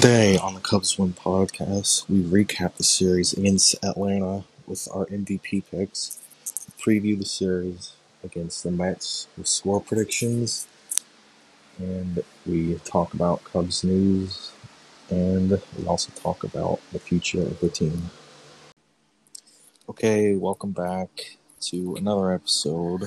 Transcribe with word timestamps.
Today 0.00 0.38
on 0.38 0.54
the 0.54 0.60
Cubs 0.60 0.96
Win 0.96 1.12
podcast, 1.12 2.08
we 2.08 2.22
recap 2.22 2.76
the 2.76 2.84
series 2.84 3.32
against 3.32 3.74
Atlanta 3.84 4.44
with 4.64 4.86
our 4.94 5.06
MVP 5.06 5.64
picks, 5.72 6.20
preview 6.80 7.18
the 7.18 7.26
series 7.26 7.94
against 8.22 8.62
the 8.62 8.70
Mets 8.70 9.26
with 9.36 9.48
score 9.48 9.80
predictions, 9.80 10.68
and 11.80 12.22
we 12.46 12.76
talk 12.84 13.12
about 13.12 13.42
Cubs 13.42 13.82
news, 13.82 14.52
and 15.10 15.60
we 15.76 15.86
also 15.88 16.12
talk 16.14 16.44
about 16.44 16.78
the 16.92 17.00
future 17.00 17.42
of 17.42 17.58
the 17.58 17.68
team. 17.68 18.10
Okay, 19.88 20.36
welcome 20.36 20.70
back 20.70 21.38
to 21.62 21.96
another 21.96 22.32
episode 22.32 23.02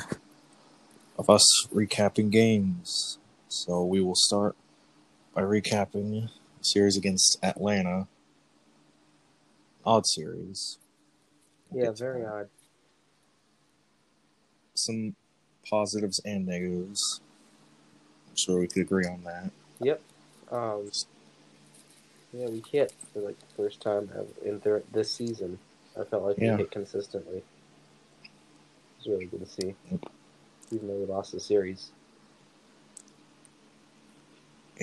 of 1.17 1.29
us 1.29 1.47
recapping 1.73 2.29
games. 2.29 3.17
So 3.47 3.81
we 3.81 4.01
will 4.01 4.15
start 4.15 4.57
by 5.33 5.43
recapping 5.43 6.27
series 6.61 6.97
against 6.97 7.37
Atlanta. 7.43 8.07
Odd 9.85 10.05
series. 10.05 10.77
We'll 11.69 11.85
Yeah, 11.85 11.91
very 11.91 12.25
odd. 12.25 12.49
Some 14.75 15.15
positives 15.69 16.19
and 16.25 16.45
negatives. 16.45 17.21
I'm 18.29 18.35
sure 18.35 18.59
we 18.59 18.67
could 18.67 18.81
agree 18.83 19.05
on 19.05 19.23
that. 19.23 19.51
Yep. 19.79 20.01
Um, 20.51 20.91
yeah, 22.33 22.47
we 22.47 22.63
hit 22.71 22.93
for 23.13 23.19
like 23.21 23.39
the 23.39 23.45
first 23.55 23.81
time 23.81 24.09
in 24.43 24.59
thir- 24.59 24.83
this 24.91 25.11
season. 25.11 25.59
I 25.99 26.03
felt 26.03 26.23
like 26.23 26.37
Yeah. 26.37 26.55
we 26.55 26.63
hit 26.63 26.71
consistently. 26.71 27.37
It 28.23 28.29
was 28.99 29.07
really 29.07 29.25
good 29.25 29.41
to 29.41 29.45
see, 29.47 29.75
Yep. 29.91 30.05
even 30.71 30.87
though 30.87 30.95
we 30.95 31.05
lost 31.05 31.31
the 31.31 31.39
series. 31.39 31.91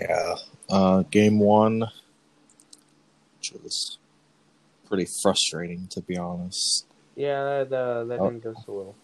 Yeah. 0.01 0.35
Uh, 0.71 1.03
game 1.11 1.39
one, 1.41 1.81
which 3.39 3.53
was 3.63 3.99
pretty 4.87 5.07
frustrating 5.23 5.87
to 5.89 6.01
be 6.01 6.17
honest. 6.17 6.87
Yeah, 7.17 7.65
that 7.65 7.73
uh, 7.77 8.05
that 8.05 8.21
Oh. 8.21 8.31
didn't 8.31 8.45
go 8.45 8.55
so 8.65 8.73
well. 8.73 8.95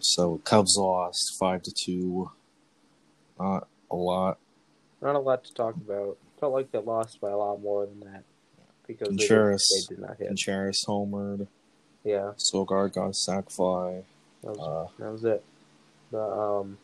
So 0.00 0.38
Cubs 0.44 0.76
lost 0.78 1.36
five 1.38 1.62
to 1.62 1.72
two. 1.72 2.30
Not 3.38 3.68
a 3.90 3.96
lot. 3.96 4.38
Not 5.02 5.14
a 5.14 5.18
lot 5.18 5.44
to 5.44 5.54
talk 5.54 5.74
about. 5.76 6.16
Felt 6.38 6.52
like 6.52 6.70
they 6.72 6.78
lost 6.78 7.20
by 7.20 7.30
a 7.30 7.36
lot 7.36 7.60
more 7.60 7.86
than 7.86 8.00
that 8.00 8.22
because 8.86 9.08
they, 9.08 9.16
did, 9.16 9.28
Contreras. 9.28 9.86
they 9.88 9.94
did 9.94 10.02
not 10.02 10.16
hit. 10.16 10.28
Contreras 10.28 10.84
homered. 10.86 11.46
Yeah, 12.02 12.32
Sogard 12.38 12.94
got 12.94 13.08
a 13.10 13.14
sac 13.14 13.50
fly. 13.50 14.02
that 14.42 14.56
was 14.56 14.58
Uh, 14.58 15.02
that 15.02 15.12
was 15.12 15.24
it. 15.24 15.44
The 16.10 16.22
um, 16.22 16.78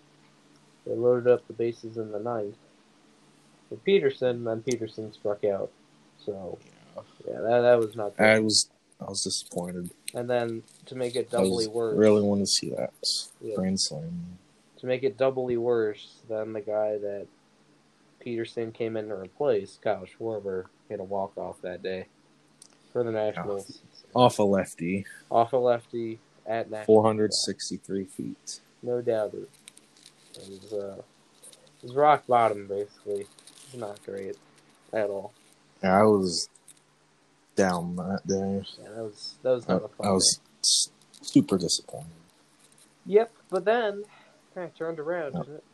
they 0.86 0.94
loaded 0.94 1.28
up 1.30 1.46
the 1.46 1.52
bases 1.52 1.96
in 1.96 2.12
the 2.12 2.18
ninth 2.18 2.56
with 3.70 3.84
Pederson, 3.84 4.44
then 4.44 4.62
Pederson 4.62 5.12
struck 5.12 5.44
out. 5.44 5.70
So 6.24 6.58
yeah. 6.96 7.02
yeah, 7.28 7.40
that 7.40 7.60
that 7.62 7.78
was 7.78 7.96
not 7.96 8.16
good. 8.16 8.26
I 8.26 8.38
was 8.38 8.70
I 9.00 9.04
was 9.04 9.22
disappointed. 9.24 9.90
And 10.14 10.30
then 10.30 10.62
to 10.86 10.94
make 10.94 11.16
it 11.16 11.30
doubly 11.30 11.66
worse, 11.66 11.96
really 11.96 12.22
want 12.22 12.40
to 12.40 12.46
see 12.46 12.70
that 12.70 12.92
Yeah. 13.40 13.54
grand 13.56 13.80
slam. 13.80 14.38
to 14.78 14.86
make 14.86 15.02
it 15.02 15.16
doubly 15.18 15.56
worse, 15.56 16.16
then 16.28 16.52
the 16.52 16.60
guy 16.60 16.98
that 16.98 17.26
Pederson 18.24 18.72
came 18.74 18.96
in 18.96 19.08
to 19.08 19.14
replace, 19.14 19.78
Kyle 19.82 20.04
Schwarber, 20.06 20.64
hit 20.88 21.00
a 21.00 21.04
walk 21.04 21.36
off 21.36 21.60
that 21.62 21.82
day 21.82 22.06
for 22.92 23.02
the 23.04 23.10
Nationals. 23.12 23.80
Off 24.14 24.38
a 24.38 24.42
lefty, 24.42 25.04
Off 25.30 25.52
a 25.52 25.56
lefty 25.56 26.18
at 26.46 26.70
Nationals. 26.70 26.86
four 26.86 27.02
hundred 27.04 27.34
sixty-three 27.34 28.04
feet. 28.04 28.60
No 28.82 29.02
doubt 29.02 29.34
was, 30.38 30.72
uh, 30.72 31.02
was 31.82 31.94
rock 31.94 32.26
bottom 32.26 32.66
basically. 32.66 33.26
It's 33.64 33.74
not 33.74 34.02
great 34.04 34.36
at 34.92 35.08
all. 35.10 35.32
Yeah, 35.82 36.00
I 36.00 36.02
was 36.04 36.48
down 37.54 37.96
that 37.96 38.20
day. 38.26 38.62
Yeah, 38.82 38.88
that 38.90 39.02
was 39.04 39.38
that 39.42 39.50
was 39.50 39.64
I, 39.68 39.72
not 39.74 39.84
a 39.84 39.88
fun 39.88 40.06
I 40.06 40.10
was 40.12 40.40
s- 40.60 40.90
super 41.22 41.58
disappointed. 41.58 42.10
Yep, 43.06 43.32
but 43.50 43.64
then 43.64 44.04
kind 44.54 44.66
of 44.68 44.74
turned 44.76 44.98
around, 44.98 45.34
Yep. 45.34 45.48
it? 45.48 45.64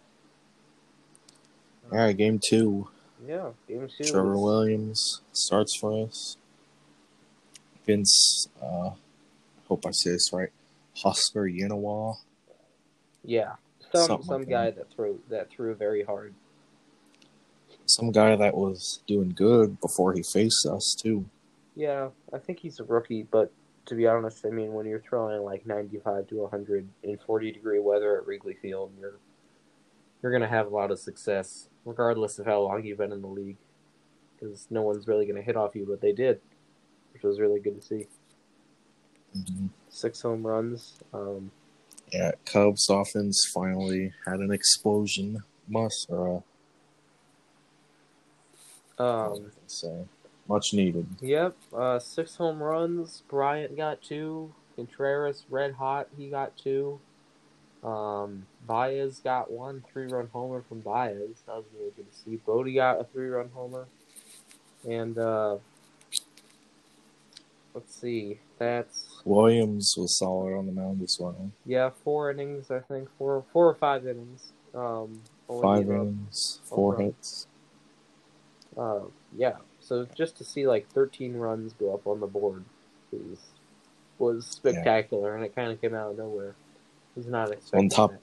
All 1.90 1.98
right, 1.98 2.16
game 2.16 2.40
two. 2.48 2.88
Yeah, 3.26 3.50
game 3.68 3.88
two. 3.96 4.04
Trevor 4.04 4.32
was- 4.32 4.40
Williams 4.42 5.20
starts 5.32 5.76
for 5.80 6.06
us. 6.06 6.36
Vince, 7.86 8.46
uh, 8.62 8.90
hope 9.68 9.86
I 9.86 9.90
say 9.92 10.10
this 10.10 10.32
right. 10.32 10.50
Huascar 11.02 11.50
Ynoa. 11.52 12.16
Yeah, 13.24 13.54
some 13.92 14.06
Something 14.06 14.26
some 14.26 14.40
like 14.42 14.48
guy 14.48 14.64
that. 14.66 14.76
that 14.76 14.90
threw 14.90 15.20
that 15.28 15.50
threw 15.50 15.74
very 15.74 16.02
hard. 16.02 16.34
Some 17.86 18.12
guy 18.12 18.36
that 18.36 18.54
was 18.56 19.02
doing 19.06 19.30
good 19.30 19.80
before 19.80 20.12
he 20.12 20.22
faced 20.22 20.66
us 20.66 20.94
too. 20.94 21.24
Yeah, 21.74 22.10
I 22.32 22.38
think 22.38 22.58
he's 22.60 22.80
a 22.80 22.84
rookie, 22.84 23.24
but 23.24 23.50
to 23.86 23.94
be 23.94 24.06
honest, 24.06 24.44
I 24.46 24.50
mean, 24.50 24.72
when 24.72 24.86
you're 24.86 25.00
throwing 25.00 25.42
like 25.42 25.66
95 25.66 26.28
to 26.28 26.36
100 26.36 26.86
in 27.02 27.18
40 27.18 27.50
degree 27.52 27.80
weather 27.80 28.16
at 28.18 28.26
Wrigley 28.26 28.54
Field, 28.54 28.92
you're 29.00 29.18
you're 30.22 30.32
gonna 30.32 30.48
have 30.48 30.66
a 30.68 30.74
lot 30.74 30.90
of 30.90 30.98
success, 31.00 31.68
regardless 31.84 32.38
of 32.38 32.46
how 32.46 32.60
long 32.60 32.84
you've 32.84 32.98
been 32.98 33.12
in 33.12 33.22
the 33.22 33.26
league, 33.28 33.56
because 34.38 34.66
no 34.70 34.82
one's 34.82 35.08
really 35.08 35.26
gonna 35.26 35.42
hit 35.42 35.56
off 35.56 35.74
you, 35.74 35.84
but 35.88 36.00
they 36.00 36.12
did, 36.12 36.40
which 37.12 37.22
was 37.24 37.40
really 37.40 37.58
good 37.58 37.74
to 37.74 37.82
see. 37.82 38.06
Mhm. 39.36 39.70
Six 39.88 40.20
home 40.20 40.46
runs. 40.46 40.98
Um, 41.12 41.50
Yeah, 42.12 42.32
Cubs 42.44 42.90
offense 42.90 43.50
finally 43.54 44.12
had 44.26 44.40
an 44.40 44.52
explosion. 44.52 45.42
Must 45.68 46.06
or 46.10 46.42
uh, 48.98 49.32
um, 49.32 49.52
say 49.66 50.04
much 50.48 50.74
needed. 50.74 51.06
Yep, 51.20 51.56
uh, 51.74 51.98
six 51.98 52.36
home 52.36 52.62
runs. 52.62 53.22
Bryant 53.28 53.76
got 53.76 54.02
two. 54.02 54.52
Contreras 54.76 55.44
red 55.48 55.74
hot. 55.74 56.08
He 56.16 56.28
got 56.28 56.56
two. 56.56 57.00
Um, 57.82 58.46
Baez 58.66 59.18
got 59.18 59.50
one 59.50 59.82
three 59.92 60.06
run 60.06 60.28
homer 60.32 60.62
from 60.68 60.80
Baez. 60.80 61.42
That 61.46 61.56
was 61.56 61.64
really 61.76 61.92
good 61.96 62.10
to 62.10 62.16
see. 62.16 62.36
Bote 62.36 62.74
got 62.74 63.00
a 63.00 63.04
three 63.04 63.28
run 63.28 63.50
homer, 63.54 63.86
and 64.88 65.18
uh, 65.18 65.56
let's 67.74 67.94
see. 67.94 68.38
That's 68.58 69.11
Williams 69.24 69.94
was 69.96 70.18
solid 70.18 70.56
on 70.56 70.66
the 70.66 70.72
mound 70.72 71.02
as 71.02 71.16
well. 71.20 71.50
yeah, 71.66 71.90
four 72.04 72.30
innings. 72.30 72.70
I 72.70 72.80
think 72.80 73.08
four, 73.18 73.44
four 73.52 73.68
or 73.68 73.74
five 73.74 74.06
innings. 74.06 74.52
Um, 74.74 75.20
Five 75.60 75.90
innings, 75.90 76.60
four 76.64 76.96
hits. 76.98 77.46
Uh, 78.76 79.00
yeah. 79.36 79.56
So 79.80 80.06
just 80.16 80.38
to 80.38 80.44
see 80.44 80.66
like 80.66 80.88
13 80.92 81.34
runs 81.34 81.74
go 81.74 81.92
up 81.92 82.06
on 82.06 82.20
the 82.20 82.26
board 82.26 82.64
was 83.12 83.38
was 84.18 84.46
spectacular, 84.46 85.34
and 85.34 85.44
it 85.44 85.54
kind 85.54 85.70
of 85.70 85.78
came 85.80 85.94
out 85.94 86.12
of 86.12 86.18
nowhere. 86.18 86.54
Was 87.16 87.26
not 87.26 87.50
expecting 87.52 87.90
top- 87.90 88.12
that. 88.12 88.20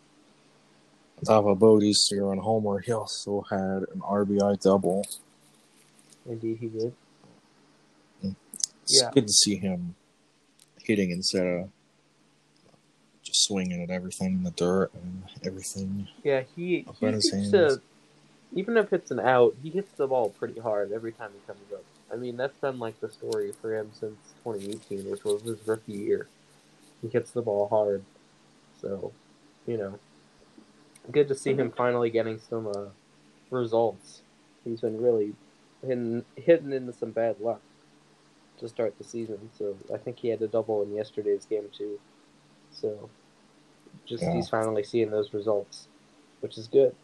On 1.20 1.24
top 1.44 1.46
of 1.52 1.60
Bote's 1.60 2.08
three-run 2.10 2.38
homer, 2.40 2.80
he 2.80 2.92
also 2.94 3.42
had 3.50 3.60
an 3.94 4.02
RBI 4.02 4.60
double. 4.62 5.06
Indeed, 6.26 6.58
he 6.62 6.68
did. 6.68 6.96
It's 8.24 9.02
Yeah. 9.04 9.12
good 9.12 9.28
to 9.28 9.34
see 9.34 9.58
him 9.58 9.96
hitting 10.90 11.12
instead 11.12 11.46
of 11.46 11.70
just 13.22 13.44
swinging 13.44 13.84
at 13.84 13.92
everything 13.92 14.34
in 14.34 14.44
the 14.44 14.52
dirt 14.52 14.90
and 14.96 15.24
everything. 15.46 16.08
Yeah, 16.24 16.42
he 16.56 16.86
he 17.00 17.06
hands. 17.06 17.52
to 17.52 17.80
even 18.56 18.76
if 18.76 18.92
it's 18.92 19.12
an 19.12 19.20
out, 19.20 19.56
he 19.62 19.70
hits 19.70 19.92
the 19.94 20.08
ball 20.08 20.32
pretty 20.32 20.60
hard 20.60 20.92
every 20.92 21.12
time 21.12 21.30
he 21.34 21.46
comes 21.46 21.72
up. 21.72 21.84
I 22.12 22.16
mean, 22.16 22.38
that's 22.38 22.58
been 22.58 22.80
like 22.80 23.00
the 23.00 23.12
story 23.12 23.52
for 23.62 23.78
him 23.78 23.92
since 23.94 24.18
2018, 24.44 25.12
which 25.12 25.24
was 25.24 25.44
his 25.44 25.60
rookie 25.68 25.94
year. 25.94 26.28
He 27.04 27.08
hits 27.08 27.30
the 27.30 27.44
ball 27.44 27.68
hard, 27.68 28.04
so 28.82 29.14
you 29.68 29.78
know, 29.78 30.00
good 31.12 31.28
to 31.28 31.36
see 31.36 31.54
him 31.54 31.70
finally 31.70 32.10
getting 32.10 32.40
some 32.40 32.68
uh, 32.68 32.88
results. 33.52 34.24
He's 34.66 34.82
been 34.82 35.00
really 35.00 35.34
hitting, 35.86 36.26
hitting 36.36 36.74
into 36.74 36.94
some 36.94 37.12
bad 37.12 37.40
luck 37.40 37.62
to 38.60 38.70
start 38.70 38.98
the 38.98 39.04
season. 39.04 39.50
So 39.58 39.76
I 39.94 39.98
think 39.98 40.20
he 40.20 40.30
had 40.30 40.42
a 40.42 40.48
double 40.48 40.82
in 40.84 40.94
yesterday's 40.94 41.46
game 41.46 41.70
too. 41.76 42.00
So 42.72 43.10
just 44.06 44.24
Yeah. 44.24 44.34
he's 44.34 44.50
finally 44.50 44.84
seeing 44.84 45.10
those 45.12 45.34
results, 45.34 45.88
which 46.42 46.58
is 46.58 46.68
good. 46.68 46.96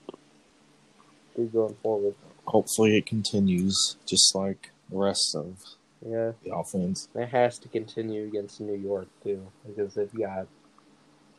Good 1.35 1.51
going 1.51 1.75
forward. 1.75 2.15
Hopefully, 2.45 2.95
it 2.97 3.05
continues 3.05 3.97
just 4.05 4.33
like 4.35 4.71
the 4.89 4.97
rest 4.97 5.35
of 5.35 5.63
Yeah, 6.05 6.33
the 6.43 6.55
offense. 6.55 7.09
it 7.15 7.27
has 7.29 7.57
to 7.59 7.67
continue 7.67 8.25
against 8.27 8.61
New 8.61 8.75
York 8.75 9.07
too 9.23 9.51
because 9.65 9.95
they've 9.95 10.13
got 10.13 10.47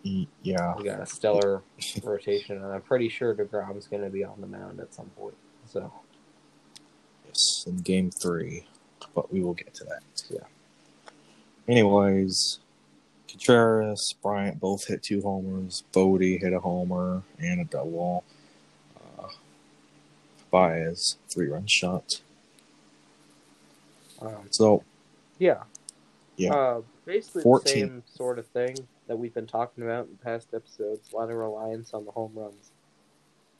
E- 0.02 0.28
Yeah, 0.42 0.74
they 0.76 0.84
got 0.84 1.00
a 1.00 1.06
stellar 1.06 1.62
rotation, 2.04 2.56
and 2.62 2.66
I'm 2.72 2.82
pretty 2.82 3.08
sure 3.08 3.34
Degrom's 3.34 3.86
going 3.88 4.02
to 4.04 4.10
be 4.10 4.22
on 4.22 4.40
the 4.40 4.46
mound 4.46 4.78
at 4.80 4.94
some 4.94 5.06
point. 5.10 5.34
So 5.66 5.92
yes, 7.26 7.64
in 7.66 7.78
game 7.78 8.10
three, 8.10 8.66
but 9.14 9.32
we 9.32 9.40
will 9.42 9.54
get 9.54 9.74
to 9.74 9.84
that. 9.84 10.02
Yeah. 10.30 10.40
Anyways, 11.68 12.60
Contreras, 13.28 14.14
Bryant 14.22 14.60
both 14.60 14.86
hit 14.86 15.02
two 15.02 15.22
homers. 15.22 15.82
Bote 15.92 16.22
hit 16.22 16.52
a 16.52 16.60
homer 16.60 17.22
and 17.38 17.60
a 17.60 17.64
double. 17.64 18.24
Uh, 19.18 19.28
Baez 20.50 21.16
three 21.28 21.48
run 21.48 21.66
shot. 21.66 22.20
Um, 24.20 24.46
So 24.50 24.82
yeah. 25.38 25.64
Yeah. 26.36 26.54
Uh, 26.54 26.80
basically 27.04 27.42
14. 27.42 27.64
the 27.64 27.70
same 27.70 28.02
sort 28.14 28.38
of 28.38 28.46
thing 28.48 28.76
that 29.06 29.16
we've 29.16 29.34
been 29.34 29.46
talking 29.46 29.84
about 29.84 30.06
in 30.06 30.16
past 30.18 30.48
episodes. 30.54 31.12
A 31.12 31.16
lot 31.16 31.30
of 31.30 31.36
reliance 31.36 31.94
on 31.94 32.04
the 32.04 32.10
home 32.10 32.32
runs. 32.34 32.70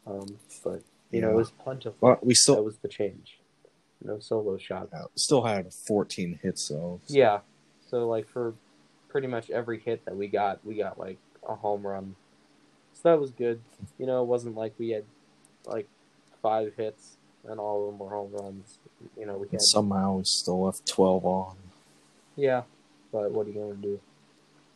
Um, 0.07 0.39
but 0.63 0.83
you 1.11 1.21
know, 1.21 1.31
it 1.31 1.35
was 1.35 1.51
plentiful. 1.51 1.97
but 2.01 2.25
we 2.25 2.33
that 2.33 2.37
still 2.39 2.65
was 2.65 2.77
the 2.79 2.89
change. 2.89 3.39
No 4.05 4.19
solo 4.19 4.57
shots. 4.59 4.93
uh, 4.93 5.05
still 5.17 5.43
had 5.43 5.73
14 5.73 6.39
hits 6.43 6.69
though. 6.69 7.01
Yeah. 7.09 7.41
So 7.91 8.07
like 8.09 8.29
for 8.29 8.55
pretty 9.09 9.27
much 9.27 9.51
every 9.51 9.81
hit 9.81 10.05
that 10.05 10.17
we 10.17 10.29
got, 10.29 10.65
we 10.65 10.75
got 10.77 10.99
like 10.99 11.19
a 11.49 11.55
home 11.55 11.87
run. 11.87 12.15
So 12.93 13.01
that 13.11 13.21
was 13.21 13.31
good. 13.31 13.61
You 13.99 14.07
know, 14.07 14.23
it 14.23 14.27
wasn't 14.27 14.57
like 14.57 14.75
we 14.79 14.91
had 14.91 15.05
like 15.65 15.89
five 16.43 16.75
hits 16.77 17.17
and 17.49 17.59
all 17.61 17.85
of 17.85 17.93
them 17.93 17.99
were 17.99 18.11
home 18.11 18.33
runs. 18.33 18.79
You 19.19 19.27
know, 19.27 19.37
we 19.39 19.49
had 19.51 19.63
somehow 19.63 20.17
we 20.17 20.25
still 20.25 20.65
left 20.65 20.87
12 20.87 21.25
on. 21.25 21.57
yeah, 22.37 22.63
but 23.13 23.31
what 23.31 23.47
are 23.47 23.51
you 23.51 23.61
gonna 23.61 23.75
do? 23.75 24.01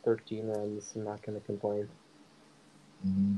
Thirteen 0.05 0.47
runs. 0.49 0.93
I'm 0.95 1.05
not 1.05 1.21
gonna 1.23 1.41
complain. 1.41 1.89
hmm 3.03 3.37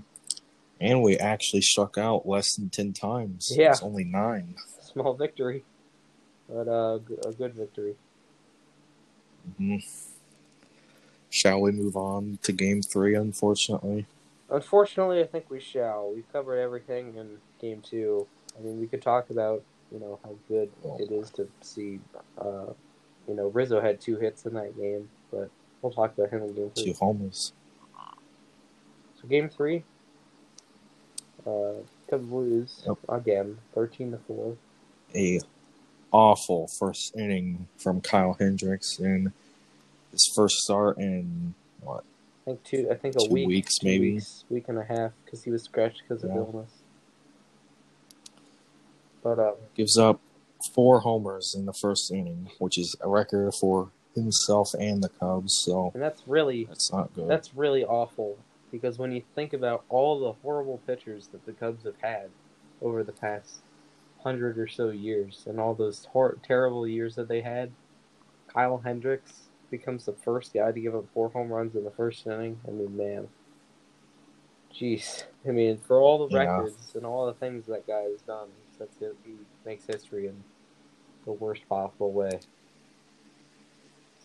And 0.81 1.02
we 1.02 1.17
actually 1.19 1.62
struck 1.62 1.99
out 1.99 2.26
less 2.26 2.55
than 2.55 2.69
10 2.70 2.93
times. 2.93 3.52
Yeah. 3.56 3.70
It's 3.70 3.82
only 3.82 4.05
nine. 4.05 4.55
Small 4.81 5.14
victory, 5.14 5.64
but 6.52 6.69
uh, 6.69 6.99
a 7.26 7.32
good 7.32 7.54
victory. 7.54 7.94
hmm 9.58 9.76
Shall 11.31 11.62
we 11.62 11.72
move 11.72 11.96
on 11.96 12.38
to 12.43 12.52
game 12.52 12.82
three, 12.82 13.14
unfortunately? 13.14 14.04
Unfortunately, 14.50 15.20
I 15.22 15.26
think 15.26 15.49
we 15.49 15.60
shall. 15.60 16.12
We've 16.14 16.31
covered 16.31 16.58
everything 16.58 17.16
in 17.16 17.38
game 17.58 17.81
two. 17.81 18.26
I 18.58 18.62
mean, 18.62 18.78
we 18.78 18.87
could 18.87 19.00
talk 19.00 19.31
about 19.31 19.62
you 19.90 19.99
know 19.99 20.19
how 20.22 20.34
good 20.49 20.70
it 20.99 21.10
is 21.10 21.31
to 21.31 21.49
see. 21.62 22.00
Uh, 22.38 22.72
you 23.26 23.34
know, 23.34 23.48
Rizzo 23.48 23.81
had 23.81 23.98
two 24.00 24.16
hits 24.16 24.44
in 24.44 24.52
that 24.55 24.76
game, 24.76 25.08
but 25.31 25.50
we'll 25.81 25.93
talk 25.93 26.12
about 26.19 26.31
him 26.31 26.43
in 26.43 26.55
game 26.55 26.70
Two 26.75 26.84
three. 26.84 26.93
homers. 26.93 27.55
So 29.20 29.28
game 29.28 29.48
three, 29.48 29.84
uh, 31.46 31.81
Cubs 32.10 32.28
lose 32.31 32.82
Yep. 32.87 32.98
again, 33.08 33.58
thirteen 33.75 34.10
to 34.10 34.19
four. 34.19 34.56
A 35.14 35.40
awful 36.12 36.68
first 36.78 37.16
inning 37.16 37.66
from 37.78 38.00
Kyle 38.00 38.34
Hendricks 38.38 38.98
in 38.98 39.32
his 40.12 40.30
first 40.36 40.56
start 40.58 40.98
in 40.98 41.54
what 41.80 42.04
I 42.46 42.50
think 42.50 42.64
two. 42.64 42.88
I 42.90 42.94
think 42.94 43.16
a 43.16 43.20
Two 43.20 43.32
week, 43.32 43.48
weeks, 43.48 43.74
maybe. 43.82 44.14
weeks, 44.14 44.44
week 44.50 44.64
and 44.68 44.78
a 44.78 44.84
half, 44.84 45.12
because 45.24 45.42
he 45.44 45.50
was 45.50 45.64
scratched 45.64 46.02
because 46.06 46.22
of 46.24 46.30
Yeah. 46.30 46.36
illness. 46.36 46.70
But 49.22 49.38
uh, 49.38 49.52
gives 49.76 49.96
up 49.96 50.20
four 50.74 51.00
homers 51.00 51.54
in 51.56 51.66
the 51.66 51.72
first 51.72 52.10
inning, 52.12 52.50
which 52.58 52.78
is 52.78 52.96
a 53.00 53.08
record 53.08 53.52
for 53.60 53.90
himself 54.14 54.74
and 54.78 55.02
the 55.02 55.08
Cubs. 55.08 55.54
So 55.64 55.90
and 55.94 56.02
that's 56.02 56.22
really 56.26 56.64
that's 56.64 56.92
not 56.92 57.14
good. 57.14 57.28
That's 57.28 57.54
really 57.54 57.84
awful 57.84 58.38
because 58.70 58.98
when 58.98 59.12
you 59.12 59.22
think 59.34 59.52
about 59.52 59.84
all 59.88 60.18
the 60.20 60.32
horrible 60.42 60.78
pitchers 60.86 61.28
that 61.28 61.46
the 61.46 61.52
Cubs 61.52 61.84
have 61.84 62.00
had 62.00 62.30
over 62.80 63.02
the 63.04 63.12
past 63.12 63.60
hundred 64.22 64.58
or 64.58 64.69
so 64.69 64.90
years, 64.90 65.44
and 65.46 65.58
all 65.60 65.74
those 65.74 66.06
hor- 66.12 66.38
terrible 66.42 66.86
years 66.86 67.14
that 67.16 67.28
they 67.28 67.40
had, 67.40 67.70
Kyle 68.48 68.78
Hendricks 68.78 69.48
becomes 69.70 70.04
the 70.04 70.12
first 70.12 70.52
guy 70.52 70.70
to 70.70 70.80
give 70.80 70.94
up 70.94 71.06
four 71.14 71.30
home 71.30 71.48
runs 71.48 71.74
in 71.74 71.84
the 71.84 71.90
first 71.90 72.26
inning. 72.26 72.60
I 72.66 72.70
mean, 72.70 72.96
man, 72.96 73.28
jeez. 74.72 75.24
I 75.46 75.50
mean, 75.50 75.78
for 75.78 76.00
all 76.00 76.26
the 76.26 76.34
Yeah. 76.34 76.56
records 76.56 76.94
and 76.94 77.04
all 77.04 77.26
the 77.26 77.34
things 77.34 77.66
that 77.66 77.86
guy 77.86 78.02
has 78.02 78.22
done, 78.22 78.48
he 78.78 79.04
it. 79.04 79.16
He 79.24 79.32
makes 79.64 79.86
history 79.86 80.26
in 80.26 80.42
the 81.24 81.32
worst 81.32 81.69
possible 81.69 82.12
way. 82.12 82.40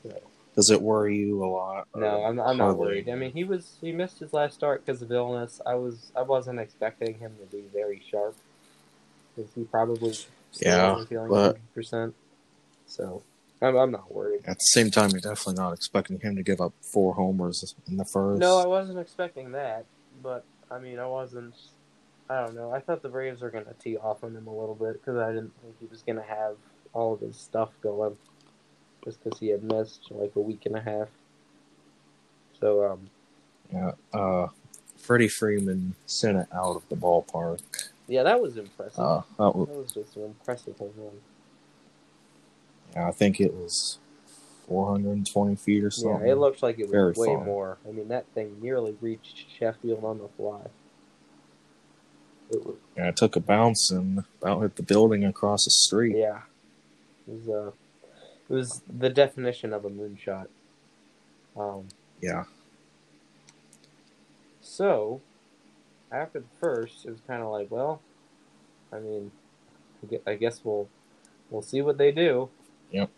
So. 0.04 0.12
Does 0.56 0.72
it 0.72 0.82
worry 0.82 1.16
you 1.18 1.44
a 1.44 1.46
lot? 1.46 1.88
No, 1.96 2.24
I'm, 2.24 2.40
I'm 2.40 2.58
not 2.58 2.78
worried. 2.78 3.10
I 3.10 3.16
mean, 3.16 3.32
he 3.32 3.44
was 3.44 3.78
he 3.80 3.92
missed 3.92 4.18
his 4.18 4.34
last 4.34 4.56
start 4.56 4.84
because 4.84 5.04
of 5.04 5.12
illness. 5.12 5.62
I 5.68 5.76
was 5.76 6.12
I 6.16 6.24
wasn't 6.24 6.60
expecting 6.60 7.20
him 7.20 7.36
to 7.40 7.56
be 7.56 7.66
very 7.72 8.02
sharp 8.10 8.36
because 9.38 9.52
he 9.56 9.64
probably 9.64 10.14
Yeah, 10.60 11.04
feeling 11.06 11.30
but- 11.30 11.56
100 11.56 11.74
percent. 11.74 12.16
So 12.88 13.22
I'm 13.62 13.76
I'm 13.76 13.92
not 13.92 14.14
worried. 14.14 14.42
At 14.46 14.58
the 14.58 14.66
same 14.66 14.92
time, 14.92 15.12
you're 15.12 15.20
definitely 15.22 15.62
not 15.62 15.74
expecting 15.74 16.20
him 16.20 16.36
to 16.36 16.44
give 16.44 16.62
up 16.62 16.74
four 16.82 17.14
homers 17.14 17.76
in 17.88 17.98
the 17.98 18.06
first. 18.06 18.40
No, 18.40 18.58
I 18.60 18.68
wasn't 18.68 19.00
expecting 19.00 19.52
that, 19.54 19.86
but 20.24 20.44
I 20.72 20.80
mean, 20.80 21.00
I 21.00 21.06
wasn't. 21.08 21.54
I 22.30 22.42
don't 22.46 22.56
know. 22.56 22.72
I 22.72 22.80
thought 22.80 23.02
the 23.02 23.10
Braves 23.10 23.42
were 23.42 23.50
gonna 23.50 23.74
tee 23.82 23.98
off 23.98 24.24
on 24.24 24.36
him 24.36 24.48
a 24.48 24.54
little 24.54 24.76
bit 24.76 24.94
because 24.94 25.18
I 25.18 25.30
didn't 25.34 25.54
think 25.62 25.76
he 25.80 25.86
was 25.88 26.02
gonna 26.02 26.24
have 26.24 26.56
all 26.94 27.14
of 27.14 27.20
his 27.22 27.38
stuff 27.38 27.70
going, 27.82 28.18
just 29.04 29.24
because 29.24 29.40
he 29.40 29.48
had 29.48 29.64
missed 29.64 30.08
like 30.12 30.32
a 30.36 30.42
week 30.42 30.66
and 30.66 30.76
a 30.76 30.82
half. 30.82 31.08
So 32.60 32.86
um, 32.92 33.10
yeah. 33.74 33.92
Uh, 34.14 34.48
Freddie 34.98 35.28
Freeman 35.28 35.96
sent 36.06 36.38
it 36.38 36.48
out 36.54 36.76
of 36.76 36.84
the 36.90 36.96
ballpark. 36.96 37.62
Yeah, 38.08 38.24
that 38.24 38.42
was 38.42 38.58
impressive. 38.58 39.00
Uh, 39.00 39.22
that 39.38 39.56
was, 39.56 39.68
That 39.68 39.78
was 39.78 39.92
just 39.94 40.16
an 40.18 40.24
impressive 40.26 40.78
home 40.78 40.94
run. 40.98 41.12
yeah, 42.96 43.08
I 43.08 43.12
think 43.12 43.40
it 43.40 43.54
was 43.54 44.00
420 44.68 45.56
feet 45.56 45.84
or 45.84 45.92
something. 45.92 46.26
Yeah, 46.28 46.34
it 46.34 46.38
looked 46.38 46.62
like 46.64 46.78
it 46.80 46.84
was 46.84 46.92
Very 46.92 47.14
way 47.14 47.36
far. 47.36 47.46
more. 47.46 47.78
I 47.88 47.92
mean, 47.92 48.08
that 48.10 48.26
thing 48.34 48.58
nearly 48.62 48.98
reached 49.02 49.46
Sheffield 49.58 50.04
on 50.04 50.18
the 50.20 50.28
fly. 50.38 50.62
It 52.50 52.66
was, 52.66 52.76
Yeah, 52.96 53.10
it 53.10 53.18
took 53.18 53.36
a 53.36 53.40
bounce 53.42 53.92
and 53.92 54.24
about 54.42 54.62
hit 54.62 54.76
the 54.78 54.84
building 54.84 55.24
across 55.26 55.66
the 55.66 55.72
street. 55.72 56.16
yeah, 56.16 56.42
it 57.28 57.34
was 57.46 57.50
uh, 57.50 57.72
it 58.50 58.54
was 58.54 58.82
the 58.88 59.10
definition 59.10 59.74
of 59.74 59.84
a 59.84 59.90
moonshot. 59.90 60.48
Um, 61.58 61.88
Yeah. 62.22 62.46
so 64.62 65.22
after 66.12 66.40
the 66.40 66.46
first, 66.60 67.06
it 67.06 67.12
was 67.12 67.22
kind 67.28 67.42
of 67.42 67.50
like, 67.50 67.70
well, 67.70 68.02
I 68.92 69.00
mean, 69.00 69.32
I 70.26 70.36
guess 70.36 70.62
we'll 70.64 70.88
we'll 71.50 71.62
see 71.62 71.82
what 71.82 71.98
they 71.98 72.12
do. 72.12 72.50
Yep, 72.92 73.10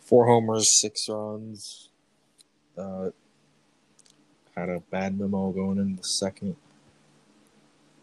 Four 0.00 0.26
homers, 0.26 0.80
six 0.80 1.08
runs. 1.08 1.90
Uh, 2.76 3.10
had 4.56 4.68
a 4.68 4.80
bad 4.90 5.18
memo 5.18 5.50
going 5.50 5.78
in 5.78 5.96
the 5.96 6.02
second. 6.02 6.56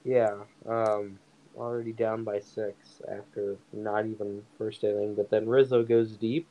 Yeah, 0.03 0.37
um, 0.67 1.19
already 1.57 1.91
down 1.91 2.23
by 2.23 2.39
six 2.39 3.01
after 3.07 3.57
not 3.73 4.05
even 4.05 4.43
first 4.57 4.83
inning, 4.83 5.15
but 5.15 5.29
then 5.29 5.47
Rizzo 5.47 5.83
goes 5.83 6.11
deep 6.13 6.47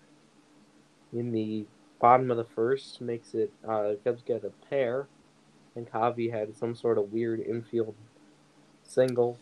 in 1.13 1.33
the 1.33 1.65
bottom 2.01 2.31
of 2.31 2.37
the 2.37 2.45
first, 2.45 3.01
makes 3.01 3.35
it 3.35 3.53
uh, 3.67 3.93
Cubs 4.05 4.23
get 4.23 4.45
a 4.45 4.51
pair, 4.69 5.07
and 5.75 5.91
Javy 5.91 6.31
had 6.31 6.57
some 6.57 6.75
sort 6.75 6.99
of 6.99 7.13
weird 7.13 7.41
infield 7.41 7.95
single 8.87 9.39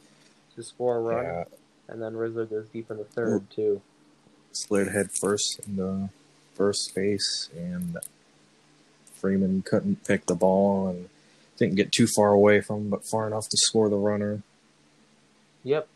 to 0.54 0.62
score 0.62 0.97
a 0.97 1.00
run, 1.00 1.25
Yeah, 1.25 1.45
and 1.88 2.02
then 2.02 2.16
Rizzo 2.16 2.45
goes 2.47 2.68
deep 2.68 2.90
in 2.90 2.97
the 2.99 3.04
third 3.04 3.49
too. 3.50 3.80
slid 4.52 4.88
head 4.88 5.11
first 5.12 5.61
into 5.66 6.09
first 6.54 6.95
base, 6.95 7.49
and 7.56 7.99
Freeman 9.14 9.62
couldn't 9.62 10.04
pick 10.04 10.26
the 10.26 10.35
ball 10.35 10.88
and 10.88 11.09
didn't 11.59 11.76
get 11.76 11.92
too 11.92 12.06
far 12.06 12.30
away 12.33 12.61
from 12.61 12.83
him, 12.83 12.90
but 12.90 13.04
far 13.04 13.26
enough 13.26 13.49
to 13.49 13.56
score 13.56 13.88
the 13.88 13.97
runner. 13.97 14.42
Yep, 15.64 15.88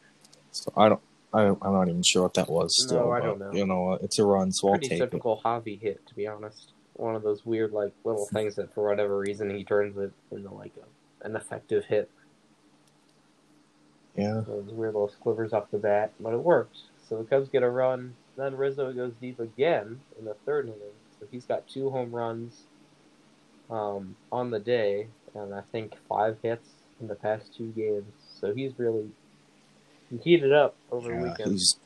So 0.52 0.72
I 0.76 0.88
don't. 0.88 1.00
I, 1.32 1.42
I'm 1.46 1.58
not 1.62 1.87
even 1.88 2.02
sure 2.02 2.22
what 2.25 2.34
that 2.34 2.50
was. 2.50 2.75
No, 2.82 2.87
Still, 2.88 3.12
I 3.12 3.20
don't 3.20 3.38
know. 3.38 3.52
You 3.52 3.64
know, 3.64 3.92
it's 4.02 4.18
a 4.18 4.25
run, 4.25 4.50
so 4.52 4.66
I'll 4.68 4.75
pretty 4.75 4.88
take 4.88 4.99
it. 4.99 5.04
typical 5.04 5.40
Javi 5.44 5.78
hit 5.80 6.04
to 6.08 6.14
be 6.16 6.26
honest. 6.26 6.70
One 7.00 7.16
of 7.16 7.23
those 7.23 7.45
weird 7.47 7.73
like 7.73 7.92
little 8.04 8.26
things 8.33 8.57
that 8.57 8.75
for 8.75 8.88
whatever 8.88 9.19
reason 9.19 9.50
he 9.50 9.64
turns 9.64 9.97
it 9.97 10.12
into 10.30 10.52
like 10.52 10.73
a, 10.76 11.26
an 11.26 11.37
effective 11.37 11.87
hit. 11.87 12.11
Yeah, 14.16 14.42
Those 14.47 14.71
weird 14.73 14.95
little 14.95 15.09
squivers 15.09 15.52
off 15.52 15.71
the 15.71 15.78
bat, 15.78 16.12
but 16.21 16.35
it 16.35 16.40
worked. 16.40 16.78
So 17.09 17.19
the 17.19 17.25
Cubs 17.25 17.49
get 17.49 17.62
a 17.62 17.71
run. 17.71 18.14
Then 18.37 18.57
Rizzo 18.57 18.92
goes 18.92 19.12
deep 19.21 19.38
again 19.38 20.00
in 20.19 20.25
the 20.25 20.35
third 20.45 20.66
inning. 20.66 20.95
So 21.19 21.26
he's 21.30 21.45
got 21.45 21.69
two 21.69 21.90
home 21.90 22.11
runs 22.11 22.64
um, 23.71 24.16
on 24.33 24.50
the 24.50 24.59
day, 24.59 25.07
and 25.35 25.54
I 25.54 25.62
think 25.73 25.95
five 26.09 26.38
hits 26.42 26.69
in 27.00 27.09
the 27.09 27.14
past 27.14 27.54
two 27.57 27.69
games. 27.73 28.12
So 28.40 28.54
he's 28.54 28.73
really 28.78 29.11
he 30.11 30.19
heated 30.19 30.52
up 30.52 30.75
over 30.90 31.09
the 31.09 31.14
yeah, 31.14 31.30
weekend. 31.30 31.52
he's. 31.52 31.76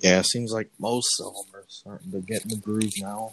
Yeah, 0.00 0.20
it 0.20 0.26
seems 0.26 0.52
like 0.52 0.70
most 0.78 1.20
of 1.20 1.34
them 1.34 1.55
starting 1.68 2.10
to 2.12 2.20
get 2.20 2.42
in 2.44 2.50
the 2.50 2.56
groove 2.56 2.94
now. 3.00 3.32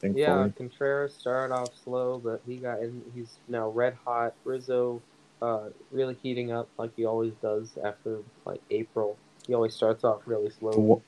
Thankfully. 0.00 0.22
Yeah, 0.22 0.48
Contreras 0.56 1.12
started 1.14 1.52
off 1.52 1.70
slow, 1.82 2.20
but 2.22 2.40
he 2.46 2.56
got 2.56 2.80
in. 2.80 3.02
He's 3.14 3.34
now 3.48 3.68
red 3.68 3.96
hot. 4.04 4.34
Rizzo, 4.44 5.02
uh, 5.42 5.70
really 5.90 6.16
heating 6.22 6.52
up 6.52 6.68
like 6.78 6.92
he 6.96 7.04
always 7.04 7.32
does 7.42 7.70
after 7.84 8.18
like 8.44 8.60
April. 8.70 9.16
He 9.46 9.54
always 9.54 9.74
starts 9.74 10.04
off 10.04 10.22
really 10.26 10.50
slow. 10.50 11.02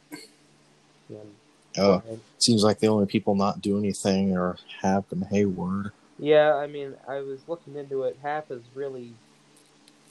And, 1.09 1.35
Uh, 1.79 2.01
seems 2.39 2.65
like 2.65 2.81
the 2.81 2.89
only 2.89 3.07
people 3.07 3.35
not 3.37 3.61
doing 3.61 3.85
anything 3.85 4.37
are 4.37 4.57
Happ 4.81 5.13
and 5.13 5.25
Hayward. 5.25 5.93
yeah, 6.19 6.55
I 6.57 6.67
mean, 6.67 6.95
I 7.07 7.21
was 7.21 7.41
looking 7.47 7.77
into 7.77 8.03
it. 8.03 8.19
Happ 8.23 8.49
has 8.49 8.61
really 8.75 9.15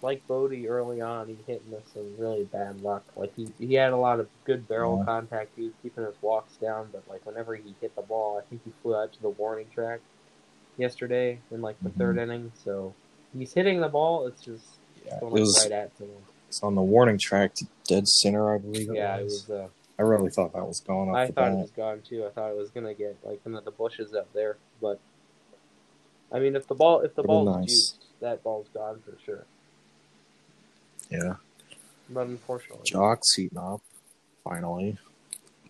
like 0.01 0.25
Bote 0.27 0.53
early 0.67 1.01
on, 1.01 1.27
he 1.27 1.37
hit 1.45 1.61
into 1.65 1.81
some 1.93 2.15
really 2.17 2.45
bad 2.45 2.81
luck. 2.81 3.03
Like 3.15 3.33
he 3.35 3.47
he 3.59 3.73
had 3.73 3.91
a 3.91 3.97
lot 3.97 4.19
of 4.19 4.27
good 4.45 4.67
barrel 4.67 4.97
Yeah. 4.99 5.05
contact. 5.05 5.51
He 5.55 5.63
was 5.63 5.73
keeping 5.83 6.05
his 6.05 6.15
walks 6.21 6.55
down, 6.57 6.89
but 6.91 7.03
like 7.09 7.25
whenever 7.25 7.55
he 7.55 7.75
hit 7.81 7.95
the 7.95 8.01
ball, 8.01 8.37
I 8.37 8.41
think 8.49 8.61
he 8.63 8.71
flew 8.81 8.95
out 8.95 9.11
to 9.13 9.21
the 9.21 9.29
warning 9.29 9.67
track 9.73 9.99
yesterday 10.77 11.39
in 11.51 11.61
like 11.61 11.77
the 11.83 11.89
Mhm. 11.89 11.97
third 11.97 12.17
inning. 12.17 12.51
So 12.63 12.93
he's 13.37 13.53
hitting 13.53 13.81
the 13.81 13.89
ball. 13.89 14.27
It's 14.27 14.41
just 14.41 14.65
Yeah, 15.05 15.17
it 15.17 15.19
going 15.21 15.33
was, 15.33 15.59
right 15.63 15.71
at 15.71 15.91
him. 15.97 16.09
it 16.09 16.47
was 16.47 16.59
on 16.63 16.75
the 16.75 16.81
warning 16.81 17.17
track 17.17 17.55
dead 17.85 18.07
center, 18.07 18.53
I 18.53 18.57
believe. 18.57 18.93
Yeah, 18.93 19.17
it 19.17 19.23
was. 19.23 19.47
was. 19.47 19.49
Uh, 19.49 19.67
I 19.97 20.03
really 20.03 20.29
thought 20.29 20.53
that 20.53 20.65
was 20.65 20.79
gone. 20.79 21.09
I 21.09 21.27
thought 21.27 21.51
it 21.51 21.57
was 21.57 21.71
gone 21.71 22.01
too. 22.01 22.25
I 22.25 22.29
thought 22.29 22.51
it 22.51 22.57
was 22.57 22.69
gonna 22.69 22.93
get 22.93 23.17
like 23.23 23.41
into 23.45 23.59
the 23.59 23.71
bushes 23.71 24.13
up 24.13 24.31
there, 24.31 24.57
but 24.79 24.99
I 26.31 26.39
mean, 26.39 26.55
if 26.55 26.67
the 26.67 26.75
ball 26.75 27.01
if 27.01 27.15
the 27.15 27.23
ball's 27.23 27.47
nice. 27.47 27.65
juiced, 27.67 28.05
that 28.21 28.41
ball's 28.43 28.67
gone 28.73 29.01
for 29.01 29.17
sure. 29.25 29.45
Yeah. 31.09 31.35
But 32.09 32.27
unfortunately, 32.27 32.83
Joc's 32.85 33.35
heating 33.35 33.57
up, 33.57 33.81
finally. 34.43 34.97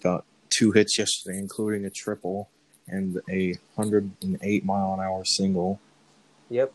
Got 0.01 0.23
two 0.49 0.71
hits 0.71 0.97
yesterday, 0.97 1.37
including 1.37 1.85
a 1.85 1.89
triple 1.89 2.49
and 2.87 3.21
a 3.29 3.55
108 3.75 4.65
mile 4.65 4.93
an 4.93 4.99
hour 4.99 5.23
single. 5.25 5.79
yep, 6.49 6.73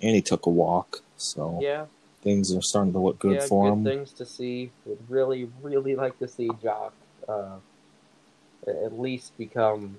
And 0.00 0.14
he 0.14 0.22
took 0.22 0.46
a 0.46 0.50
walk, 0.50 1.02
so 1.16 1.58
yeah, 1.60 1.86
things 2.22 2.54
are 2.54 2.62
starting 2.62 2.92
to 2.92 2.98
look 2.98 3.18
good 3.18 3.34
yeah, 3.40 3.46
for 3.46 3.64
good 3.64 3.72
him. 3.72 3.84
things 3.84 4.12
to 4.14 4.24
see. 4.26 4.70
Would 4.86 4.98
really, 5.08 5.50
really 5.62 5.96
like 5.96 6.18
to 6.20 6.28
see 6.28 6.48
Joc 6.48 6.92
uh, 7.28 7.56
at 8.66 8.98
least 8.98 9.36
become 9.36 9.98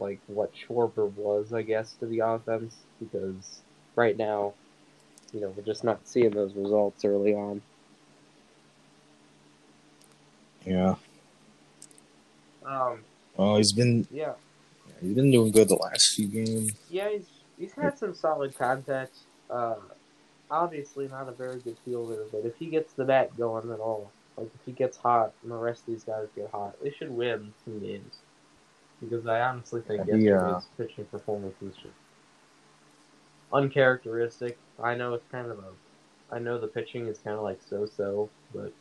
like 0.00 0.20
what 0.26 0.52
Schwarber 0.54 1.10
was, 1.12 1.52
I 1.52 1.62
guess, 1.62 1.92
to 2.00 2.06
the 2.06 2.20
offense. 2.20 2.76
Because 2.98 3.60
right 3.94 4.16
now, 4.16 4.54
you 5.32 5.40
know, 5.40 5.52
we're 5.56 5.62
just 5.62 5.84
not 5.84 6.06
seeing 6.06 6.30
those 6.30 6.54
results 6.54 7.04
early 7.04 7.34
on. 7.34 7.60
Yeah. 10.64 10.96
Um, 12.64 13.00
Well, 13.36 13.56
he's 13.56 13.72
been 13.72 14.06
yeah, 14.10 14.32
he's 15.00 15.14
been 15.14 15.30
doing 15.30 15.52
good 15.52 15.68
the 15.68 15.76
last 15.76 16.14
few 16.14 16.26
games. 16.26 16.72
Yeah, 16.90 17.10
he's 17.10 17.26
he's 17.58 17.72
had 17.72 17.98
some 17.98 18.14
solid 18.14 18.56
contact. 18.56 19.14
Uh, 19.48 19.76
obviously 20.50 21.08
not 21.08 21.28
a 21.28 21.32
very 21.32 21.60
good 21.60 21.76
fielder, 21.84 22.24
but 22.32 22.44
if 22.44 22.56
he 22.56 22.66
gets 22.66 22.92
the 22.94 23.04
bat 23.04 23.36
going 23.36 23.70
at 23.70 23.78
all, 23.78 24.10
like 24.36 24.50
if 24.54 24.60
he 24.66 24.72
gets 24.72 24.96
hot 24.96 25.32
and 25.42 25.52
the 25.52 25.56
rest 25.56 25.82
of 25.82 25.86
these 25.86 26.04
guys 26.04 26.26
get 26.34 26.50
hot, 26.50 26.76
they 26.82 26.90
should 26.90 27.10
win 27.10 27.52
some 27.64 27.78
games. 27.78 28.16
Because 29.00 29.26
I 29.26 29.40
honestly 29.40 29.82
think 29.82 30.06
Yeah, 30.06 30.16
he, 30.16 30.24
yesterday's 30.24 30.66
pitching 30.76 31.04
performance 31.06 31.54
was 31.60 31.74
just 31.74 31.94
uncharacteristic. 33.52 34.58
I 34.82 34.94
know 34.94 35.14
it's 35.14 35.26
kind 35.30 35.50
of 35.50 35.58
a, 35.58 36.34
I 36.34 36.38
know 36.38 36.58
the 36.58 36.66
pitching 36.66 37.06
is 37.06 37.18
kind 37.18 37.36
of 37.36 37.42
like 37.42 37.60
so-so, 37.68 38.28
but 38.54 38.72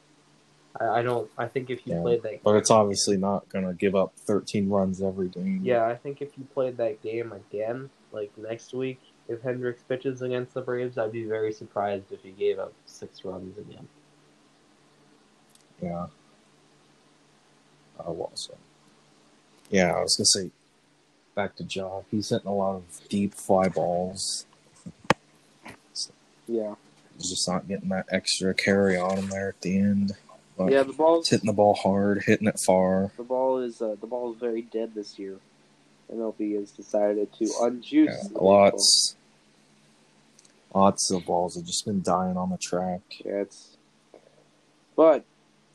I, 0.80 1.00
I 1.00 1.02
don't. 1.04 1.30
I 1.38 1.48
think 1.48 1.70
if 1.70 1.86
you 1.86 1.94
Yeah, 1.96 2.02
played 2.02 2.24
that, 2.24 2.44
But 2.44 2.56
it's 2.56 2.72
obviously 2.72 3.18
not 3.18 3.48
going 3.50 3.66
to 3.66 3.74
give 3.74 3.96
up 3.96 4.14
13 4.18 4.70
runs 4.70 5.02
every 5.02 5.30
game. 5.30 5.62
Yeah, 5.64 5.86
I 5.86 5.96
think 5.96 6.22
if 6.22 6.38
you 6.38 6.46
played 6.54 6.78
that 6.78 7.02
game 7.02 7.32
again, 7.32 7.90
like 8.12 8.32
next 8.38 8.74
week, 8.74 9.00
if 9.28 9.42
Hendricks 9.42 9.84
pitches 9.84 10.22
against 10.22 10.54
the 10.54 10.62
Braves, 10.62 10.98
I'd 10.98 11.12
be 11.12 11.24
very 11.24 11.54
surprised 11.54 12.12
if 12.12 12.22
he 12.22 12.32
gave 12.32 12.60
up 12.60 12.74
six 12.86 13.24
runs 13.24 13.58
again. 13.58 13.88
Yeah. 15.82 16.08
Was 18.06 18.50
it? 18.52 18.58
Yeah, 19.74 19.94
I 19.94 20.02
was 20.02 20.16
going 20.18 20.26
to 20.26 20.30
say, 20.30 20.52
back 21.34 21.56
to 21.56 21.64
Joc. 21.64 22.04
He's 22.12 22.30
hitting 22.30 22.48
a 22.48 22.54
lot 22.54 22.76
of 22.76 23.08
deep 23.10 23.34
fly 23.34 23.68
balls. 23.68 24.46
Yeah. 26.48 26.76
Just 27.20 27.48
not 27.48 27.68
getting 27.68 27.90
that 27.90 28.08
extra 28.12 28.54
carry 28.54 28.98
on 28.98 29.18
him 29.18 29.30
there 29.30 29.50
at 29.50 29.62
the 29.62 29.78
end. 29.78 30.12
But 30.58 30.72
Yeah, 30.72 30.84
the 30.84 30.94
ball 30.94 31.24
hitting 31.24 31.48
the 31.48 31.54
ball 31.54 31.74
hard, 31.76 32.24
hitting 32.24 32.48
it 32.48 32.60
far. 32.66 33.12
the 33.18 33.24
ball 33.24 33.60
is 33.60 33.82
uh, 33.82 33.96
the 34.00 34.08
ball 34.08 34.34
is 34.34 34.40
very 34.40 34.62
dead 34.62 34.94
this 34.96 35.18
year. 35.20 35.38
MLB 36.14 36.56
has 36.60 36.72
decided 36.72 37.34
to 37.34 37.46
unjuice 37.46 38.06
Yeah, 38.06 38.18
baseball. 38.24 38.48
lots, 38.54 39.16
lots 40.74 41.12
of 41.12 41.26
balls 41.26 41.56
have 41.56 41.66
just 41.66 41.86
been 41.86 42.02
dying 42.02 42.38
on 42.38 42.50
the 42.50 42.58
track. 42.58 43.02
Yeah, 43.24 43.42
it's 43.42 43.78
but 44.96 45.26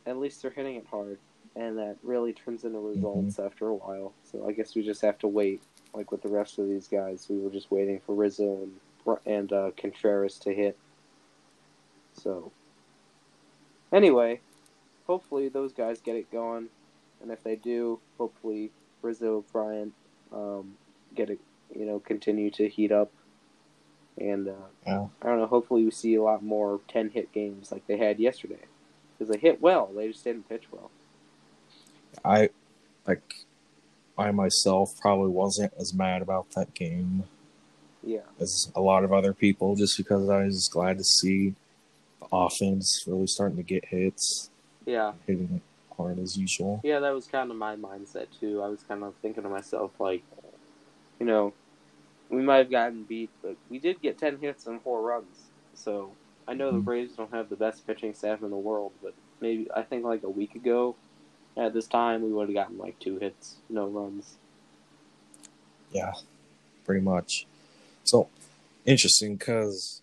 at 0.07 0.17
least 0.19 0.41
they're 0.43 0.51
hitting 0.51 0.77
it 0.77 0.87
hard, 0.91 1.19
and 1.57 1.79
that 1.79 1.97
really 2.03 2.33
turns 2.33 2.65
into 2.65 2.79
results 2.79 3.39
after 3.39 3.69
a 3.69 3.75
while. 3.75 4.13
So 4.31 4.47
I 4.49 4.53
guess 4.53 4.75
we 4.75 4.83
just 4.83 5.03
have 5.03 5.19
to 5.21 5.29
wait, 5.29 5.61
like 5.95 6.11
with 6.11 6.23
the 6.23 6.29
rest 6.29 6.59
of 6.59 6.69
these 6.69 6.89
guys. 6.89 7.27
We 7.29 7.39
were 7.39 7.51
just 7.51 7.71
waiting 7.71 8.01
for 8.07 8.15
Rizzo 8.15 8.63
and 8.63 8.73
and 9.27 9.53
uh, 9.53 9.71
Contreras 9.77 10.39
to 10.41 10.55
hit. 10.55 10.79
So 12.15 12.53
anyway, 13.93 14.41
hopefully 15.07 15.49
those 15.49 15.73
guys 15.73 16.01
get 16.01 16.17
it 16.17 16.31
going, 16.31 16.69
and 17.23 17.31
if 17.31 17.43
they 17.43 17.57
do, 17.57 18.01
hopefully 18.19 18.71
Rizzo, 19.03 19.45
Bryant, 19.53 19.93
um, 20.33 20.75
get 21.15 21.31
it, 21.31 21.41
you 21.75 21.87
know, 21.87 22.01
continue 22.01 22.51
to 22.53 22.69
heat 22.69 22.93
up. 22.93 23.11
And 24.19 24.49
uh, 24.49 24.53
Yeah. 24.87 25.07
I 25.23 25.27
don't 25.27 25.39
know. 25.39 25.47
Hopefully, 25.47 25.85
we 25.85 25.91
see 25.91 26.15
a 26.15 26.23
lot 26.23 26.43
more 26.43 26.81
ten 26.89 27.11
hit 27.11 27.33
games 27.33 27.73
like 27.73 27.87
they 27.87 27.97
had 27.97 28.19
yesterday, 28.19 28.61
because 29.19 29.33
they 29.33 29.41
hit 29.41 29.63
well. 29.63 29.91
They 29.95 30.09
just 30.09 30.25
didn't 30.25 30.49
pitch 30.49 30.65
well. 30.71 30.91
I 32.25 32.51
like 33.07 33.47
I 34.19 34.31
myself 34.33 35.01
probably 35.01 35.31
wasn't 35.31 35.73
as 35.79 35.95
mad 35.95 36.21
about 36.21 36.51
that 36.51 36.75
game 36.75 37.25
Yeah, 38.03 38.21
as 38.41 38.71
a 38.75 38.81
lot 38.81 39.05
of 39.05 39.13
other 39.13 39.33
people 39.35 39.77
just 39.77 39.97
because 39.97 40.29
I 40.29 40.45
was 40.45 40.69
glad 40.69 40.99
to 40.99 41.05
see 41.05 41.55
the 42.21 42.27
offense 42.33 43.05
really 43.07 43.27
starting 43.27 43.57
to 43.59 43.63
get 43.63 43.85
hits, 43.85 44.51
yeah, 44.87 45.13
hitting 45.27 45.49
it 45.57 45.97
hard 45.97 46.19
as 46.19 46.37
usual. 46.37 46.81
yeah. 46.83 46.99
That 47.01 47.13
was 47.15 47.27
kind 47.27 47.51
of 47.51 47.57
my 47.57 47.77
mindset 47.77 48.27
too. 48.39 48.63
I 48.63 48.69
was 48.69 48.83
kind 48.83 49.05
of 49.05 49.15
thinking 49.17 49.43
to 49.43 49.49
myself, 49.51 49.91
like, 49.99 50.23
you 51.19 51.27
know, 51.27 51.53
we 52.31 52.43
might 52.43 52.59
have 52.59 52.71
gotten 52.71 53.03
beat, 53.05 53.31
but 53.43 53.57
we 53.69 53.79
did 53.79 54.01
get 54.01 54.17
ten 54.17 54.39
hits 54.39 54.67
and 54.67 54.81
four 54.81 55.03
runs. 55.03 55.49
So 55.75 56.13
I 56.49 56.55
know 56.55 56.73
the 56.73 56.79
Mhm. 56.79 56.85
Braves 56.85 57.17
don't 57.17 57.33
have 57.33 57.49
the 57.51 57.57
best 57.57 57.87
pitching 57.87 58.15
staff 58.15 58.43
in 58.43 58.51
the 58.51 58.57
world, 58.57 58.93
but 59.03 59.15
maybe 59.41 59.71
I 59.75 59.83
think 59.83 60.05
like 60.05 60.23
a 60.23 60.31
week 60.31 60.55
ago, 60.55 60.97
at 61.57 61.75
this 61.75 61.87
time, 61.87 62.23
we 62.23 62.33
would 62.33 62.49
have 62.49 62.55
gotten 62.55 62.79
like 62.79 62.99
two 62.99 63.19
hits, 63.19 63.57
no 63.69 63.87
runs. 63.87 64.37
Yeah, 65.93 66.13
pretty 66.85 67.03
much. 67.03 67.47
So 68.11 68.29
interesting 68.85 69.37
because 69.37 70.03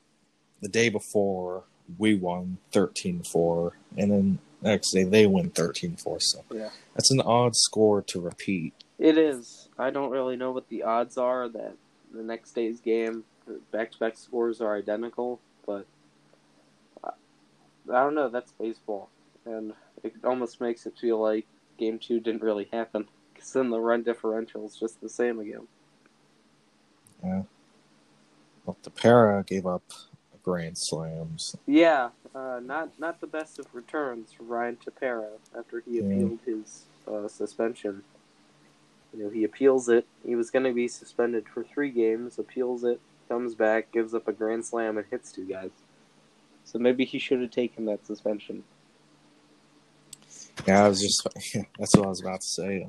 the 0.61 0.69
day 0.69 0.87
before 0.87 1.63
we 1.97 2.15
won 2.15 2.57
13 2.71 3.23
4, 3.23 3.73
and 3.97 4.11
then 4.11 4.39
next 4.61 4.91
day 4.91 5.03
they 5.03 5.27
win 5.27 5.49
13 5.49 5.97
4. 5.97 6.19
So 6.21 6.43
Yeah. 6.49 6.69
that's 6.95 7.11
an 7.11 7.19
odd 7.21 7.55
score 7.55 8.01
to 8.03 8.21
repeat. 8.21 8.73
It 8.97 9.17
is. 9.17 9.67
I 9.77 9.89
don't 9.89 10.09
really 10.09 10.37
know 10.37 10.51
what 10.51 10.69
the 10.69 10.83
odds 10.83 11.17
are 11.17 11.49
that 11.49 11.75
the 12.13 12.23
next 12.23 12.53
day's 12.53 12.79
game, 12.79 13.25
back 13.71 13.91
to 13.91 13.99
back 13.99 14.17
scores 14.17 14.61
are 14.61 14.75
identical, 14.75 15.39
but 15.65 15.85
I, 17.03 17.09
I 17.89 18.03
don't 18.03 18.15
know. 18.15 18.29
That's 18.29 18.53
baseball. 18.53 19.09
And 19.45 19.73
it 20.01 20.13
almost 20.23 20.61
makes 20.61 20.85
it 20.85 20.97
feel 20.97 21.19
like 21.21 21.45
game 21.77 21.99
two 21.99 22.21
didn't 22.21 22.41
really 22.41 22.69
happen. 22.71 23.07
Because 23.33 23.51
then 23.51 23.69
the 23.69 23.79
run 23.79 24.03
differential 24.03 24.65
is 24.65 24.77
just 24.77 25.01
the 25.01 25.09
same 25.09 25.39
again. 25.39 25.67
Yeah. 27.23 27.43
Well, 28.67 28.77
Tepera 28.83 29.47
gave 29.47 29.65
up 29.65 29.83
a 30.35 30.37
grand 30.43 30.77
slams. 30.77 31.55
Yeah, 31.65 32.09
uh, 32.35 32.59
not 32.61 32.99
not 32.99 33.21
the 33.21 33.27
best 33.27 33.59
of 33.59 33.73
returns 33.73 34.33
for 34.33 34.43
Ryan 34.43 34.77
Tepera 34.85 35.29
after 35.57 35.79
he 35.79 35.97
Yeah. 35.97 36.03
appealed 36.03 36.39
his 36.45 36.83
uh, 37.09 37.29
suspension. 37.29 38.03
You 39.13 39.23
know, 39.23 39.29
he 39.29 39.45
appeals 39.45 39.87
it. 39.87 40.05
He 40.25 40.35
was 40.35 40.51
going 40.51 40.65
to 40.65 40.73
be 40.73 40.89
suspended 40.89 41.45
for 41.47 41.63
three 41.63 41.91
games. 41.91 42.37
Appeals 42.37 42.83
it, 42.83 42.99
comes 43.29 43.55
back, 43.55 43.89
gives 43.93 44.13
up 44.13 44.27
a 44.27 44.33
grand 44.33 44.65
slam, 44.65 44.97
and 44.97 45.07
hits 45.09 45.31
two 45.31 45.45
guys. 45.45 45.71
So 46.65 46.77
maybe 46.77 47.05
he 47.05 47.19
should 47.19 47.39
have 47.39 47.51
taken 47.51 47.85
that 47.85 48.05
suspension. 48.05 48.65
Yeah, 50.67 50.83
I 50.83 50.89
was 50.89 51.01
just 51.01 51.25
that's 51.79 51.95
what 51.95 52.05
I 52.05 52.09
was 52.09 52.19
about 52.19 52.41
to 52.41 52.47
say. 52.47 52.85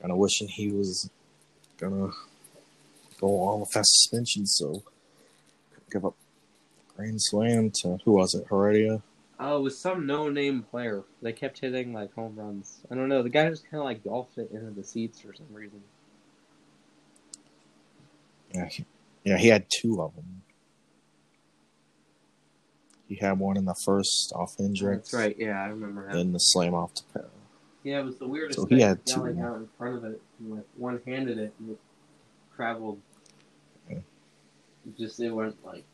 Kind 0.00 0.10
of 0.10 0.16
wishing 0.16 0.48
he 0.48 0.70
was 0.72 1.10
gonna 1.76 2.12
go 3.20 3.40
on 3.42 3.60
with 3.60 3.70
that 3.70 3.86
suspension, 3.86 4.46
so 4.46 4.82
give 5.92 6.04
up 6.04 6.14
grand 6.96 7.20
slam 7.22 7.70
to 7.82 7.98
who 8.04 8.12
was 8.12 8.34
it? 8.34 8.46
Heredia. 8.48 9.02
Uh, 9.38 9.52
oh, 9.52 9.58
it 9.58 9.62
was 9.62 9.78
some 9.78 10.06
no-name 10.06 10.62
player. 10.62 11.02
They 11.22 11.32
kept 11.32 11.58
hitting 11.60 11.92
like 11.92 12.14
home 12.14 12.34
runs. 12.36 12.80
I 12.90 12.94
don't 12.94 13.08
know. 13.08 13.22
The 13.22 13.28
guy 13.28 13.48
just 13.50 13.64
kind 13.70 13.80
of 13.80 13.84
like 13.84 14.02
golfed 14.02 14.38
it 14.38 14.50
into 14.50 14.70
the 14.70 14.84
seats 14.84 15.20
for 15.20 15.34
some 15.34 15.46
reason. 15.52 15.82
Yeah, 18.54 18.66
he, 18.66 18.84
yeah, 19.24 19.36
he 19.36 19.48
had 19.48 19.66
two 19.68 20.00
of 20.00 20.14
them. 20.14 20.42
He 23.08 23.16
had 23.16 23.38
one 23.38 23.56
in 23.56 23.66
the 23.66 23.74
first 23.84 24.32
off 24.34 24.56
Hendricks. 24.58 25.10
That's 25.10 25.14
right. 25.22 25.36
Yeah, 25.38 25.62
I 25.62 25.66
remember 25.66 26.06
that. 26.06 26.14
Then 26.14 26.32
the 26.32 26.38
slam 26.38 26.74
off 26.74 26.94
to 26.94 27.02
Tepera. 27.04 27.28
Yeah, 27.84 28.00
it 28.00 28.04
was 28.04 28.18
the 28.18 28.26
weirdest 28.26 28.58
So 28.58 28.66
he 28.66 28.76
thing. 28.76 28.84
had 28.84 29.06
two, 29.06 29.20
like, 29.20 29.38
out 29.38 29.58
in 29.58 29.68
front 29.78 29.96
of 29.96 30.04
it, 30.04 30.20
and, 30.40 30.56
like 30.56 30.64
one 30.76 31.00
handed 31.06 31.38
it, 31.38 31.52
and 31.60 31.70
it 31.70 31.78
traveled. 32.56 33.00
Just 34.98 35.20
it 35.20 35.30
went 35.30 35.56
like 35.64 35.84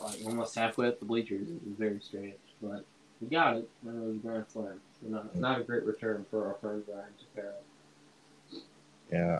like 0.00 0.18
almost 0.24 0.54
halfway 0.54 0.88
up 0.88 0.98
the 0.98 1.04
bleachers. 1.04 1.48
It 1.48 1.60
was 1.66 1.76
very 1.78 2.00
strange, 2.00 2.34
but 2.60 2.84
we 3.20 3.28
got 3.28 3.56
it. 3.56 3.68
And 3.86 4.02
it 4.02 4.06
was 4.06 4.16
a 4.16 4.18
grand 4.18 4.44
slam. 4.48 4.80
So 5.00 5.08
not, 5.08 5.36
not 5.36 5.60
a 5.60 5.64
great 5.64 5.84
return 5.84 6.24
for 6.30 6.46
our 6.46 6.54
friend 6.54 6.82
Ryan 6.88 7.06
Shapiro. 7.20 7.52
Yeah, 9.10 9.38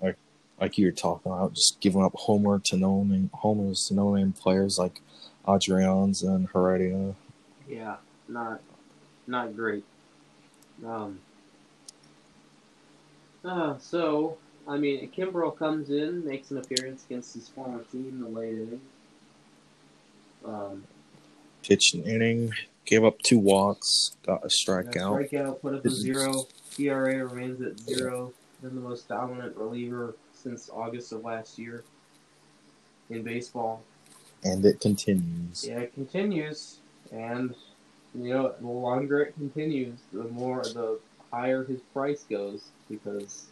like 0.00 0.16
like 0.60 0.78
you 0.78 0.86
were 0.86 0.92
talking 0.92 1.30
about, 1.30 1.54
just 1.54 1.80
giving 1.80 2.02
up 2.02 2.12
homer 2.14 2.60
to 2.64 2.76
no 2.76 3.02
name 3.04 3.30
homers 3.32 3.86
to 3.88 3.94
no 3.94 4.14
name 4.14 4.32
players 4.32 4.78
like 4.78 5.00
Adrianza 5.46 6.34
and 6.34 6.48
Heredia. 6.52 7.14
Yeah, 7.68 7.96
not 8.28 8.60
not 9.26 9.54
great. 9.54 9.84
Um. 10.84 11.20
Uh, 13.44 13.78
so 13.78 14.36
I 14.68 14.76
mean, 14.76 15.10
Kimbrel 15.16 15.56
comes 15.56 15.88
in, 15.88 16.26
makes 16.26 16.50
an 16.50 16.58
appearance 16.58 17.04
against 17.06 17.32
his 17.34 17.48
former 17.48 17.82
team, 17.84 18.20
the 18.20 18.28
late 18.28 18.52
inning. 18.52 18.80
Um, 20.44 20.84
Pitched 21.62 21.94
an 21.94 22.04
inning, 22.04 22.52
gave 22.84 23.02
up 23.02 23.18
two 23.22 23.38
walks, 23.38 24.16
got 24.26 24.44
a 24.44 24.48
strikeout. 24.48 25.30
strikeout, 25.30 25.60
put 25.62 25.74
up 25.74 25.84
a 25.84 25.90
zero. 25.90 26.44
ERA 26.78 27.26
remains 27.26 27.62
at 27.62 27.80
zero. 27.80 28.32
Been 28.62 28.74
the 28.74 28.80
most 28.80 29.08
dominant 29.08 29.56
reliever 29.56 30.14
since 30.34 30.68
August 30.72 31.12
of 31.12 31.24
last 31.24 31.58
year 31.58 31.82
in 33.08 33.22
baseball. 33.22 33.82
And 34.44 34.64
it 34.64 34.80
continues. 34.80 35.66
Yeah, 35.66 35.78
it 35.78 35.94
continues, 35.94 36.78
and 37.10 37.54
you 38.14 38.32
know, 38.34 38.54
the 38.60 38.66
longer 38.66 39.22
it 39.22 39.34
continues, 39.34 39.98
the 40.12 40.24
more 40.24 40.62
the 40.62 40.98
higher 41.32 41.64
his 41.64 41.80
price 41.92 42.24
goes 42.28 42.68
because 42.88 43.46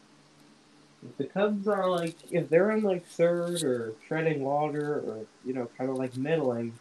the 1.19 1.25
Cubs 1.25 1.69
are 1.69 1.89
like 1.89 2.17
if 2.31 2.49
they're 2.49 2.71
in 2.73 2.83
like 2.83 3.07
third 3.07 3.63
or 3.63 3.95
treading 4.07 4.43
water 4.43 5.03
or 5.07 5.27
you 5.45 5.53
know 5.53 5.69
kind 5.79 5.91
of 5.91 5.97
like 5.97 6.17
middling, 6.17 6.79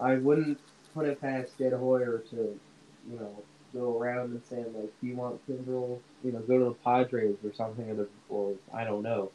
I 0.00 0.16
wouldn't 0.16 0.58
put 0.94 1.06
it 1.06 1.20
past 1.20 1.58
Jed 1.58 1.72
Hoyer 1.72 2.22
to 2.30 2.36
you 2.36 3.18
know 3.18 3.42
go 3.72 3.98
around 3.98 4.30
and 4.30 4.42
saying 4.48 4.72
like, 4.74 4.92
do 5.00 5.06
you 5.06 5.16
want 5.16 5.46
Kimbrel? 5.48 5.98
You 6.24 6.32
know, 6.32 6.40
go 6.40 6.58
to 6.58 6.64
the 6.66 6.76
Padres 6.84 7.36
or 7.44 7.52
something, 7.54 7.88
or, 7.90 8.08
or 8.28 8.54
I 8.74 8.84
don't 8.84 9.02
know, 9.02 9.30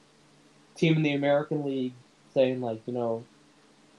team 0.75 0.97
in 0.97 1.03
the 1.03 1.13
American 1.13 1.63
League 1.63 1.93
saying 2.33 2.61
like 2.61 2.81
you 2.85 2.93
know 2.93 3.23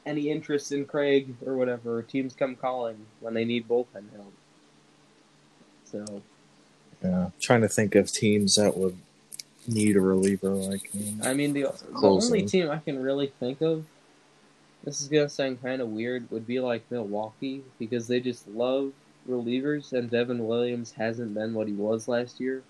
any 0.04 0.30
interest 0.30 0.73
in 0.73 0.85
Craig 0.85 1.35
or 1.47 1.56
whatever, 1.56 2.02
teams 2.02 2.35
come 2.35 2.56
calling 2.56 3.06
when 3.21 3.35
they 3.35 3.44
need 3.44 3.68
bullpen 3.68 4.11
help. 4.14 4.32
So 5.85 6.23
Yeah, 7.02 7.30
trying 7.40 7.61
to 7.61 7.68
think 7.68 7.94
of 7.94 8.11
teams 8.11 8.56
that 8.56 8.76
would 8.76 8.97
need 9.66 9.97
a 9.97 10.00
reliever 10.00 10.50
like 10.50 10.90
him. 10.90 11.21
I 11.23 11.35
mean, 11.35 11.52
the, 11.52 11.62
the 11.62 12.07
only 12.07 12.42
team 12.47 12.71
I 12.71 12.78
can 12.78 13.00
really 13.00 13.33
think 13.40 13.61
of, 13.61 13.85
this 14.85 15.00
is 15.00 15.09
gonna 15.09 15.28
sound 15.28 15.62
kind 15.62 15.81
of 15.81 15.88
weird, 15.88 16.31
would 16.31 16.47
be 16.47 16.61
like 16.61 16.83
Milwaukee 16.90 17.62
because 17.78 18.09
they 18.09 18.21
just 18.21 18.49
love 18.49 18.92
relievers, 19.28 19.92
and 19.92 20.11
Devin 20.11 20.47
Williams 20.47 20.92
hasn't 20.92 21.35
been 21.35 21.54
what 21.54 21.69
he 21.69 21.75
was 21.75 22.09
last 22.09 22.40
year. 22.40 22.62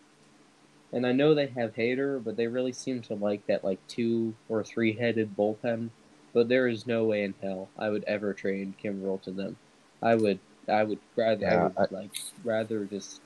And 0.92 1.06
I 1.06 1.12
know 1.12 1.34
they 1.34 1.46
have 1.46 1.74
Hader, 1.74 2.22
but 2.22 2.36
they 2.36 2.46
really 2.46 2.72
seem 2.72 3.00
to 3.02 3.14
like 3.14 3.46
that 3.46 3.64
like 3.64 3.78
two 3.88 4.34
or 4.50 4.62
three 4.62 4.92
headed 4.92 5.34
bullpen. 5.34 5.88
But 6.34 6.48
there 6.48 6.68
is 6.68 6.86
no 6.86 7.04
way 7.04 7.24
in 7.24 7.34
hell 7.40 7.68
I 7.78 7.88
would 7.88 8.04
ever 8.04 8.34
trade 8.34 8.74
Kimbrel 8.82 9.22
to 9.22 9.30
them. 9.30 9.56
I 10.02 10.14
would, 10.14 10.38
I 10.68 10.82
would 10.84 10.98
rather, 11.16 11.46
I 11.46 11.62
would 11.64 11.78
I- 11.78 11.86
like 11.90 12.10
rather 12.44 12.84
just 12.84 13.21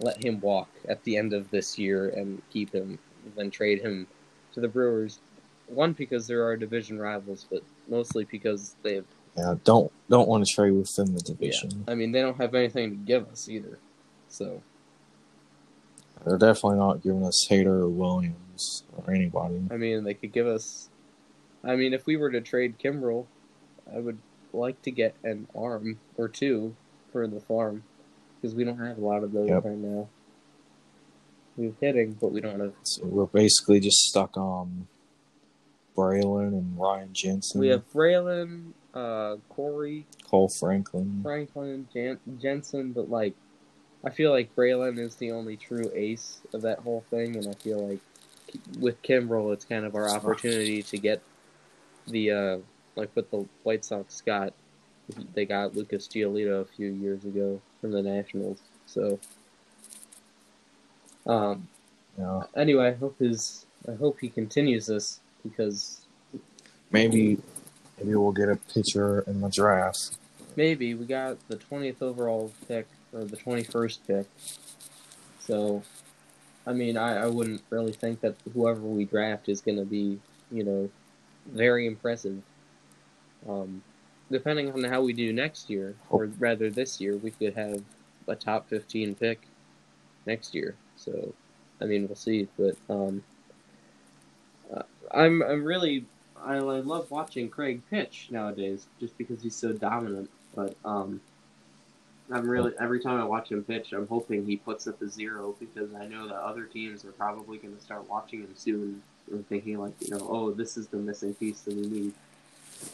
let 0.00 0.22
him 0.22 0.40
walk 0.40 0.68
at 0.88 1.02
the 1.04 1.16
end 1.16 1.32
of 1.32 1.50
this 1.50 1.78
year 1.78 2.08
and 2.10 2.42
keep 2.50 2.72
him 2.72 2.98
than 3.34 3.50
trade 3.50 3.80
him 3.82 4.06
to 4.52 4.60
the 4.60 4.68
Brewers. 4.68 5.20
One 5.68 5.92
because 5.92 6.26
there 6.26 6.42
are 6.42 6.46
our 6.46 6.56
division 6.56 6.98
rivals, 6.98 7.46
but 7.50 7.62
mostly 7.88 8.24
because 8.24 8.76
they 8.82 8.96
have. 8.96 9.04
Yeah, 9.36 9.54
don't 9.64 9.92
don't 10.08 10.28
want 10.28 10.46
to 10.46 10.54
trade 10.54 10.70
with 10.70 10.90
within 10.96 11.14
the 11.14 11.20
division. 11.20 11.84
I 11.88 11.94
mean, 11.94 12.12
they 12.12 12.20
don't 12.20 12.36
have 12.38 12.54
anything 12.54 12.90
to 12.90 12.96
give 12.96 13.28
us 13.28 13.48
either. 13.48 13.78
So 14.28 14.62
They're 16.24 16.38
definitely 16.38 16.78
not 16.78 17.02
giving 17.02 17.24
us 17.24 17.46
Hader 17.50 17.66
or 17.66 17.88
Williams 17.88 18.84
or 18.96 19.12
anybody. 19.12 19.60
I 19.70 19.76
mean, 19.76 20.04
they 20.04 20.14
could 20.14 20.32
give 20.32 20.46
us. 20.46 20.88
I 21.64 21.76
mean, 21.76 21.92
if 21.92 22.06
we 22.06 22.16
were 22.16 22.30
to 22.30 22.40
trade 22.40 22.78
Kimbrel, 22.78 23.26
I 23.94 23.98
would 23.98 24.18
like 24.52 24.80
to 24.82 24.90
get 24.90 25.14
an 25.22 25.48
arm 25.54 25.98
or 26.16 26.28
two 26.28 26.74
for 27.12 27.26
the 27.26 27.40
farm 27.40 27.82
because 28.40 28.54
we 28.54 28.64
don't 28.64 28.78
have 28.78 28.98
a 28.98 29.00
lot 29.00 29.22
of 29.22 29.32
those 29.32 29.48
Yep. 29.48 29.64
right 29.64 29.76
now. 29.78 30.08
We 31.56 31.66
have 31.66 31.74
hitting, 31.80 32.12
but 32.20 32.32
we 32.32 32.40
don't 32.40 32.60
have. 32.60 32.74
So 32.82 33.04
we're 33.06 33.24
basically 33.26 33.80
just 33.80 33.98
stuck 33.98 34.36
on 34.36 34.86
Brailyn 35.96 36.48
and 36.48 36.78
Ryan 36.78 37.08
Jensen, 37.12 37.60
We 37.60 37.68
have 37.68 37.90
Brailyn, 37.92 38.72
uh, 38.92 39.36
Corey, 39.48 40.06
Kohl 40.24 40.48
Franklin. 40.48 41.20
Franklin, 41.22 41.88
Jan- 41.92 42.20
Jensen, 42.38 42.92
but 42.92 43.08
like, 43.08 43.34
I 44.04 44.10
feel 44.10 44.30
like 44.30 44.54
Brailyn 44.54 44.98
is 44.98 45.14
the 45.16 45.32
only 45.32 45.56
true 45.56 45.90
ace 45.94 46.40
of 46.52 46.62
that 46.62 46.80
whole 46.80 47.04
thing, 47.10 47.36
and 47.36 47.48
I 47.48 47.54
feel 47.54 47.88
like 47.88 48.00
with 48.78 49.02
Kimbrel, 49.02 49.52
it's 49.54 49.64
kind 49.64 49.84
of 49.86 49.94
our 49.94 50.08
opportunity 50.10 50.82
to 50.82 50.98
get 50.98 51.22
the 52.06 52.30
uh, 52.30 52.58
like 52.94 53.10
what 53.14 53.30
the 53.30 53.46
White 53.62 53.84
Sox 53.84 54.20
got. 54.20 54.52
They 55.34 55.46
got 55.46 55.74
Lucas 55.74 56.08
Giolito 56.08 56.60
a 56.60 56.64
few 56.64 56.88
years 56.88 57.24
ago 57.24 57.60
from 57.86 57.92
the 57.92 58.02
Nationals. 58.02 58.58
So, 58.86 59.18
um, 61.26 61.68
Yeah, 62.18 62.42
anyway, 62.56 62.88
I 62.88 62.94
hope 62.94 63.18
his 63.18 63.66
I 63.88 63.94
hope 63.94 64.18
he 64.20 64.28
continues 64.28 64.86
this 64.86 65.20
because 65.42 66.00
maybe 66.90 67.38
maybe 67.98 68.14
we'll 68.16 68.32
get 68.32 68.48
a 68.48 68.56
pitcher 68.56 69.20
in 69.26 69.40
the 69.40 69.48
draft. 69.48 70.18
maybe 70.56 70.94
we 70.94 71.04
got 71.06 71.36
the 71.48 71.56
20th 71.56 72.00
overall 72.02 72.52
pick 72.66 72.86
or 73.12 73.24
the 73.24 73.36
21st 73.36 73.98
pick. 74.06 74.26
So, 75.40 75.82
I 76.66 76.72
mean, 76.72 76.96
I, 76.96 77.24
I 77.24 77.26
wouldn't 77.26 77.62
really 77.70 77.92
think 77.92 78.20
that 78.22 78.34
whoever 78.54 78.80
we 78.80 79.04
draft 79.04 79.48
is 79.48 79.60
going 79.60 79.76
to 79.76 79.84
be, 79.84 80.18
you 80.50 80.64
know, 80.64 80.90
very 81.52 81.86
impressive. 81.86 82.42
Um, 83.48 83.82
depending 84.30 84.72
on 84.72 84.84
how 84.84 85.02
we 85.02 85.12
do 85.12 85.32
next 85.32 85.70
year, 85.70 85.94
or 86.10 86.26
rather 86.38 86.70
this 86.70 87.00
year, 87.00 87.16
we 87.16 87.30
could 87.30 87.54
have 87.54 87.82
a 88.28 88.34
top 88.34 88.68
15 88.68 89.14
pick 89.14 89.46
next 90.26 90.54
year. 90.54 90.74
So, 90.96 91.32
I 91.80 91.84
mean, 91.84 92.06
we'll 92.06 92.16
see. 92.16 92.48
But 92.58 92.76
um, 92.88 93.22
uh, 94.74 94.82
I'm 95.12 95.42
I'm 95.42 95.64
really 95.64 96.04
I, 96.42 96.56
I 96.56 96.58
love 96.58 97.10
watching 97.10 97.48
Craig 97.48 97.82
pitch 97.90 98.28
nowadays, 98.30 98.86
just 99.00 99.16
because 99.18 99.42
he's 99.42 99.56
so 99.56 99.72
dominant. 99.72 100.30
But 100.54 100.74
um, 100.84 101.20
I'm 102.30 102.48
really 102.48 102.72
every 102.80 103.00
time 103.00 103.20
I 103.20 103.24
watch 103.24 103.50
him 103.52 103.62
pitch, 103.62 103.92
I'm 103.92 104.08
hoping 104.08 104.44
he 104.44 104.56
puts 104.56 104.86
up 104.86 105.00
a 105.02 105.08
zero 105.08 105.54
because 105.60 105.94
I 105.94 106.06
know 106.06 106.26
that 106.28 106.36
other 106.36 106.64
teams 106.64 107.04
are 107.04 107.12
probably 107.12 107.58
going 107.58 107.76
to 107.76 107.82
start 107.82 108.08
watching 108.08 108.40
him 108.40 108.54
soon 108.54 109.02
and 109.30 109.46
thinking 109.48 109.78
like, 109.78 109.92
you 110.00 110.10
know, 110.10 110.26
oh, 110.28 110.50
this 110.52 110.76
is 110.76 110.88
the 110.88 110.96
missing 110.96 111.34
piece 111.34 111.60
that 111.62 111.74
we 111.74 111.82
need. 111.82 112.14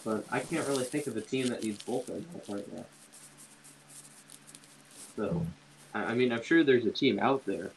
But 0.05 0.25
I 0.31 0.41
can't 0.41 0.67
really 0.67 0.85
think 0.85 1.07
of 1.07 1.17
a 1.17 1.21
team 1.21 1.49
that 1.49 1.63
needs 1.63 1.83
bullpen 1.85 2.25
help 2.31 2.45
right 2.49 2.73
now. 2.73 2.85
So, 5.17 5.29
hmm. 5.29 5.45
I, 5.95 6.05
I 6.05 6.15
mean, 6.15 6.33
I'm 6.33 6.43
sure 6.43 6.65
there's 6.65 6.87
a 6.87 6.91
team 6.91 7.19
out 7.19 7.45
there, 7.47 7.71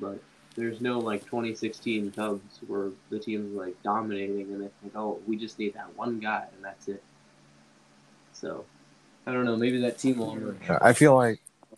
but 0.00 0.20
there's 0.56 0.80
no 0.80 0.98
like 0.98 1.24
2016 1.24 2.12
Cubs 2.12 2.58
where 2.66 2.90
the 3.10 3.18
team's 3.18 3.54
like 3.54 3.80
dominating 3.82 4.52
and 4.52 4.62
they 4.62 4.70
think, 4.80 4.96
oh, 4.96 5.20
we 5.26 5.36
just 5.36 5.58
need 5.58 5.74
that 5.74 5.96
one 5.96 6.18
guy 6.18 6.46
and 6.54 6.64
that's 6.64 6.88
it. 6.88 7.02
So, 8.32 8.64
I 9.26 9.32
don't 9.32 9.44
know. 9.44 9.56
Maybe 9.56 9.80
that 9.80 9.98
team 9.98 10.18
will 10.18 10.32
emerge. 10.32 10.56
I 10.68 10.92
feel 10.92 11.14
like 11.14 11.40
I 11.72 11.76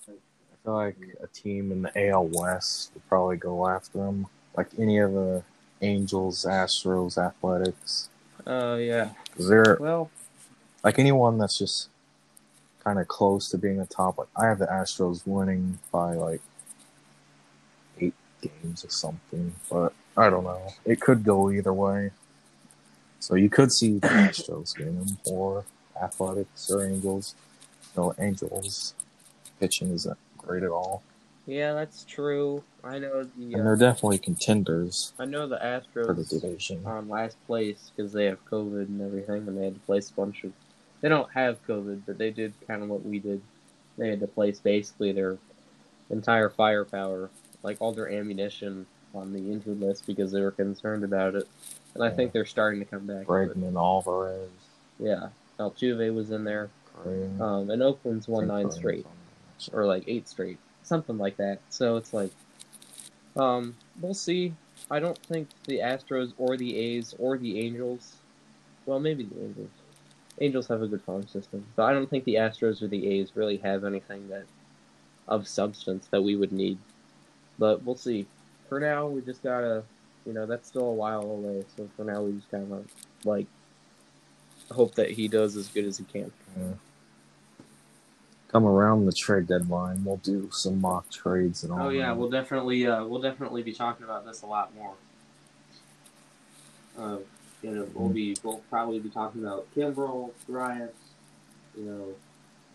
feel 0.63 0.75
like 0.75 0.97
a 1.23 1.27
team 1.29 1.73
in 1.73 1.83
the 1.83 2.09
AL 2.11 2.27
West 2.27 2.93
would 2.95 3.09
probably 3.09 3.39
go 3.39 3.67
after 3.67 3.99
him, 4.07 4.27
like 4.57 4.69
any 4.79 4.99
of 4.99 5.13
the 5.13 5.43
Angels, 5.83 6.45
Astros, 6.45 7.17
Athletics. 7.17 8.10
Oh 8.47 8.77
yeah. 8.77 9.11
'Cause 9.37 9.49
they're 9.49 9.77
Well, 9.81 10.11
like 10.83 10.99
anyone 10.99 11.39
that's 11.39 11.59
just 11.59 11.89
kind 12.83 12.99
of 12.99 13.09
close 13.09 13.51
to 13.51 13.59
being 13.59 13.81
a 13.81 13.87
top. 13.87 14.19
Like 14.19 14.29
I 14.37 14.47
have 14.47 14.59
the 14.59 14.67
Astros 14.67 15.27
winning 15.27 15.79
by 15.93 16.15
like 16.15 16.41
eight 18.01 18.15
games 18.41 18.85
or 18.85 18.91
something, 18.91 19.55
but 19.71 19.93
I 20.17 20.31
don't 20.31 20.45
know. 20.45 20.69
It 20.85 21.01
could 21.01 21.25
go 21.25 21.51
either 21.51 21.73
way. 21.73 22.11
So 23.21 23.35
you 23.35 23.51
could 23.51 23.71
see 23.73 23.99
the 23.99 24.09
Astros 24.09 24.75
them 24.77 25.19
or 25.27 25.65
Athletics 26.01 26.71
or 26.71 26.85
Angels. 26.85 27.35
No, 27.97 28.15
Angels 28.19 28.95
pitching 29.59 29.93
isn't 29.93 30.17
great 30.39 30.63
at 30.63 30.71
all, 30.71 31.03
yeah, 31.47 31.73
that's 31.73 32.05
true. 32.05 32.63
I 32.83 32.99
know 32.99 33.25
the 33.25 33.45
and 33.45 33.57
uh, 33.57 33.65
they're 33.65 33.77
definitely 33.77 34.19
contenders 34.19 35.13
I 35.19 35.25
know 35.25 35.47
the 35.47 35.83
for 35.93 36.15
the 36.15 36.23
Astros 36.23 36.41
division. 36.41 36.87
on 36.87 37.09
last 37.09 37.37
place 37.47 37.91
because 37.95 38.13
they 38.13 38.27
have 38.27 38.45
COVID 38.47 38.87
and 38.87 39.03
everything, 39.03 39.47
and 39.49 39.59
they 39.59 39.65
had 39.65 39.75
to 39.75 39.81
place 39.81 40.11
a 40.11 40.15
bunch 40.15 40.45
of. 40.45 40.53
They 41.01 41.09
don't 41.09 41.31
have 41.33 41.65
COVID, 41.67 42.03
but 42.07 42.19
they 42.19 42.31
did 42.31 42.53
kind 42.67 42.83
of 42.83 42.89
what 42.89 43.05
we 43.05 43.19
did. 43.19 43.41
They 43.97 44.09
had 44.09 44.21
to 44.21 44.27
place 44.27 44.61
basically 44.61 45.13
their 45.13 45.39
entire 46.11 46.51
firepower, 46.51 47.31
like 47.63 47.79
all 47.81 47.93
their 47.93 48.11
ammunition, 48.11 48.87
on 49.15 49.33
the 49.33 49.39
injured 49.39 49.81
list 49.81 50.07
because 50.07 50.33
they 50.33 50.41
were 50.41 50.51
concerned 50.51 51.05
about 51.05 51.35
it. 51.35 51.49
And 51.95 52.05
I 52.05 52.11
think 52.11 52.33
they're 52.33 52.47
starting 52.47 52.81
to 52.81 52.87
come 52.87 53.07
back. 53.07 53.27
Bregman, 53.27 53.77
Alvarez. 53.77 54.51
Yeah, 54.99 55.29
Altuve 55.59 56.15
was 56.15 56.31
in 56.31 56.45
there. 56.45 56.71
Um, 57.41 57.71
and 57.71 57.83
Oakland's 57.83 58.29
won 58.29 58.49
nine 58.49 58.71
straight, 58.71 59.07
or 59.73 59.87
like 59.87 60.05
eight 60.07 60.29
straight, 60.29 60.59
something 60.91 61.17
like 61.17 61.39
that. 61.39 61.61
So 61.71 61.97
it's 61.97 62.13
like, 62.13 62.33
um, 63.37 63.77
we'll 64.01 64.13
see. 64.13 64.53
I 64.91 64.99
don't 64.99 65.19
think 65.19 65.49
the 65.65 65.79
Astros 65.79 66.35
or 66.37 66.57
the 66.57 66.77
A's 66.77 67.15
or 67.19 67.39
the 67.39 67.61
Angels, 67.61 68.17
well, 68.85 69.01
maybe 69.01 69.25
the 69.25 69.41
Angels. 69.41 69.71
Angels 70.41 70.67
have 70.67 70.83
a 70.83 70.89
good 70.89 71.03
farm 71.03 71.27
system, 71.29 71.65
but 71.77 71.85
I 71.85 71.93
don't 71.93 72.11
think 72.11 72.25
the 72.25 72.35
Astros 72.35 72.83
or 72.83 72.89
the 72.89 73.07
A's 73.07 73.37
really 73.37 73.59
have 73.59 73.85
anything 73.85 74.29
that 74.29 74.45
of 75.29 75.47
substance 75.47 76.09
that 76.11 76.23
we 76.23 76.35
would 76.35 76.51
need. 76.51 76.77
But 77.59 77.85
we'll 77.85 77.97
see. 77.97 78.27
For 78.69 78.81
now, 78.81 79.07
we 79.07 79.21
just 79.21 79.43
gotta, 79.45 79.85
you 80.27 80.33
know, 80.33 80.45
that's 80.45 80.67
still 80.67 80.87
a 80.87 80.95
while 80.95 81.23
away. 81.23 81.65
So 81.77 81.89
for 81.97 82.05
now, 82.05 82.23
we 82.23 82.33
just 82.33 82.51
kind 82.51 82.73
of 82.73 82.85
like 83.25 83.47
hope 84.73 84.95
that 84.97 85.11
he 85.11 85.29
does 85.29 85.57
as 85.57 85.69
good 85.69 85.85
as 85.85 85.99
he 85.99 86.05
can. 86.05 86.33
Yeah. 86.59 86.73
Come 88.51 88.67
around 88.67 89.07
the 89.07 89.13
trade 89.13 89.47
deadline, 89.47 90.05
we'll 90.05 90.17
do 90.17 90.49
some 90.53 90.81
mock 90.81 91.09
trades 91.11 91.63
and 91.63 91.73
all. 91.73 91.87
Oh 91.87 91.89
yeah, 91.91 92.07
that. 92.07 92.17
we'll 92.17 92.31
definitely 92.31 92.85
uh, 92.87 93.05
we'll 93.05 93.21
definitely 93.21 93.63
be 93.63 93.73
talking 93.73 94.05
about 94.05 94.27
this 94.27 94.43
a 94.43 94.47
lot 94.47 94.75
more. 94.75 94.95
Uh, 96.99 97.19
you 97.63 97.71
know, 97.71 97.87
we'll 97.95 98.09
be 98.09 98.37
we'll 98.43 98.63
probably 98.69 98.99
be 98.99 99.09
talking 99.09 99.43
about 99.45 99.67
Kimbrel, 99.77 100.33
Bryant. 100.49 100.95
You 101.79 101.85
know, 101.85 102.15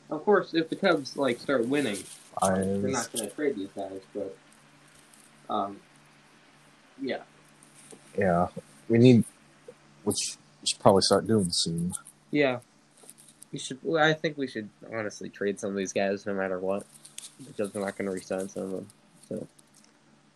of 0.10 0.24
course, 0.24 0.54
if 0.54 0.70
the 0.70 0.76
Cubs 0.76 1.18
like 1.18 1.40
start 1.40 1.68
winning, 1.68 1.98
they're 2.42 2.78
not 2.78 3.12
going 3.12 3.28
to 3.28 3.36
trade 3.36 3.56
these 3.56 3.70
guys. 3.76 4.02
But, 4.14 4.38
um, 5.50 5.80
yeah, 7.02 7.24
Yeah, 8.18 8.48
we 8.88 8.98
need, 8.98 9.26
which 10.04 10.38
we 10.62 10.68
should 10.68 10.80
probably 10.80 11.02
start 11.02 11.28
doing 11.28 11.50
soon. 11.52 11.94
yeah, 12.32 12.60
we 13.56 13.60
should. 13.60 13.80
I 13.98 14.12
think 14.12 14.38
we 14.38 14.48
should 14.48 14.68
honestly 14.94 15.30
trade 15.30 15.62
some 15.62 15.70
of 15.70 15.78
these 15.78 15.94
guys 15.94 16.26
no 16.26 16.34
matter 16.34 16.60
what, 16.60 16.86
because 17.48 17.74
we're 17.74 17.80
not 17.86 17.98
going 17.98 18.08
to 18.08 18.12
resign 18.12 18.50
some 18.50 18.64
of 18.64 18.72
them. 18.72 18.88
So, 19.30 19.48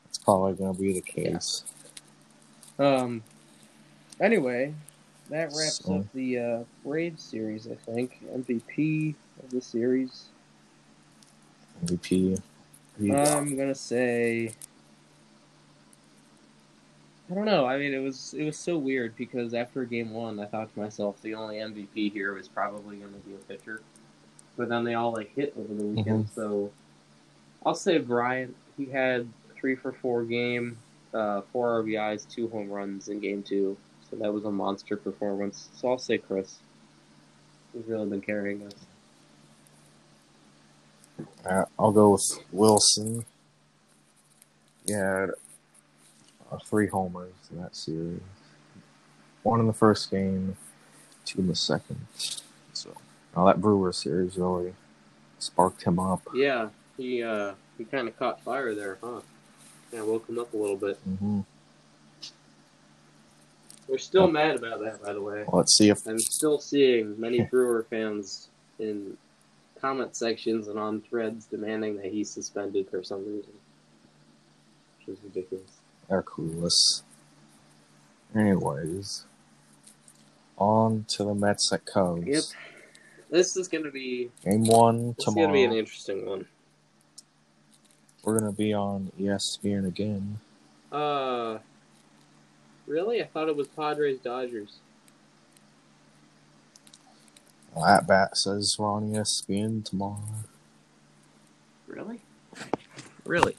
It's 0.07 0.17
probably 0.19 0.53
going 0.53 0.73
to 0.73 0.81
be 0.81 0.93
the 0.93 1.01
case. 1.01 1.65
um, 2.79 3.21
anyway, 4.21 4.73
that 5.29 5.51
wraps 5.53 5.83
So- 5.83 5.95
up 5.97 6.05
the 6.13 6.39
uh, 6.39 6.63
Braves 6.85 7.21
series. 7.21 7.67
I 7.67 7.75
think 7.91 8.21
MVP 8.33 9.15
of 9.43 9.49
the 9.49 9.59
series. 9.59 10.27
MVP. 11.83 12.41
I'm 13.01 13.57
gonna 13.57 13.75
say. 13.75 14.53
I 17.29 17.35
don't 17.35 17.45
know. 17.45 17.65
I 17.65 17.77
mean, 17.77 17.93
it 17.93 17.99
was 17.99 18.33
it 18.37 18.43
was 18.43 18.57
so 18.57 18.77
weird 18.77 19.15
because 19.15 19.53
after 19.53 19.85
game 19.85 20.11
one, 20.11 20.39
I 20.39 20.45
thought 20.45 20.73
to 20.73 20.79
myself, 20.79 21.21
the 21.21 21.35
only 21.35 21.57
MVP 21.57 22.11
here 22.11 22.33
was 22.33 22.47
probably 22.47 22.97
going 22.97 23.13
to 23.13 23.19
be 23.19 23.35
a 23.35 23.37
pitcher, 23.37 23.81
but 24.57 24.67
then 24.67 24.83
they 24.83 24.95
all 24.95 25.13
like 25.13 25.33
hit 25.35 25.53
over 25.57 25.73
the 25.73 25.83
weekend. 25.83 26.29
So, 26.33 26.71
I'll 27.65 27.75
say 27.75 27.99
Bryant. 27.99 28.55
He 28.77 28.85
had 28.85 29.27
three 29.55 29.75
for 29.75 29.91
four 29.91 30.23
game, 30.23 30.77
uh, 31.13 31.41
four 31.53 31.83
RBIs, 31.83 32.27
two 32.27 32.47
home 32.49 32.69
runs 32.69 33.09
in 33.09 33.19
game 33.19 33.43
two. 33.43 33.77
So 34.09 34.15
that 34.15 34.33
was 34.33 34.45
a 34.45 34.51
monster 34.51 34.97
performance. 34.97 35.69
So 35.75 35.89
I'll 35.89 35.99
say 35.99 36.17
Chris. 36.17 36.57
He's 37.73 37.85
really 37.85 38.07
been 38.07 38.21
carrying 38.21 38.65
us. 38.65 38.73
Uh, 41.45 41.65
I'll 41.77 41.91
go 41.91 42.11
with 42.11 42.39
Willson. 42.51 43.25
He 44.87 45.35
uh, 46.51 46.57
three 46.65 46.87
homers 46.87 47.33
in 47.51 47.61
that 47.61 47.75
series. 47.75 48.21
One 49.43 49.59
in 49.59 49.67
the 49.67 49.73
first 49.73 50.11
game, 50.11 50.55
two 51.25 51.39
in 51.39 51.47
the 51.47 51.55
second. 51.55 51.99
So 52.73 52.95
now 53.35 53.45
that 53.45 53.61
Brewer 53.61 53.93
series 53.93 54.37
really 54.37 54.73
sparked 55.39 55.83
him 55.83 55.99
up. 55.99 56.21
Yeah, 56.33 56.69
he 56.97 57.23
uh, 57.23 57.53
he 57.77 57.85
kind 57.85 58.07
of 58.07 58.17
caught 58.17 58.41
fire 58.41 58.75
there, 58.75 58.97
huh? 59.01 59.21
Yeah, 59.93 60.01
woke 60.03 60.27
him 60.29 60.37
up 60.39 60.53
a 60.53 60.57
little 60.57 60.77
bit. 60.77 60.97
hmm 60.97 61.39
We're 63.87 63.97
still 63.97 64.29
mad 64.29 64.57
about 64.57 64.81
that, 64.81 65.01
by 65.01 65.13
the 65.13 65.21
way. 65.21 65.45
Let's 65.51 65.75
see 65.77 65.89
if 65.89 66.05
I'm 66.05 66.19
still 66.19 66.59
seeing 66.59 67.19
many 67.19 67.41
Brewer 67.41 67.85
fans 67.89 68.49
in 68.77 69.17
comment 69.81 70.15
sections 70.15 70.67
and 70.67 70.77
on 70.77 71.01
threads 71.01 71.45
demanding 71.45 71.95
that 71.97 72.07
he's 72.07 72.29
suspended 72.29 72.87
for 72.89 73.01
some 73.01 73.25
reason, 73.25 73.53
which 74.99 75.17
is 75.17 75.23
ridiculous. 75.23 75.78
They're 76.09 76.23
clueless. 76.23 77.03
Anyways, 78.35 79.25
on 80.57 81.05
to 81.09 81.23
the 81.23 81.33
Mets 81.33 81.71
at 81.71 81.85
Cubs. 81.85 82.25
Yep. 82.25 82.43
This 83.29 83.55
is 83.55 83.67
gonna 83.67 83.91
be 83.91 84.31
Game 84.43 84.65
one 84.65 85.13
this 85.17 85.27
is 85.27 85.35
gonna 85.35 85.53
be 85.53 85.63
an 85.63 85.73
interesting 85.73 86.25
one. 86.25 86.45
We're 88.23 88.39
gonna 88.39 88.51
be 88.51 88.73
on 88.73 89.11
ESPN 89.19 89.87
again. 89.87 90.39
Uh, 90.91 91.59
really? 92.87 93.21
I 93.21 93.25
thought 93.25 93.47
it 93.47 93.55
was 93.55 93.67
Padres 93.67 94.19
Dodgers. 94.19 94.79
Well, 97.73 97.85
at 97.85 98.07
bat 98.07 98.35
says 98.35 98.75
we're 98.79 98.91
on 98.91 99.11
ESPN 99.11 99.85
tomorrow. 99.85 100.23
Really? 101.87 102.21
Really? 103.25 103.55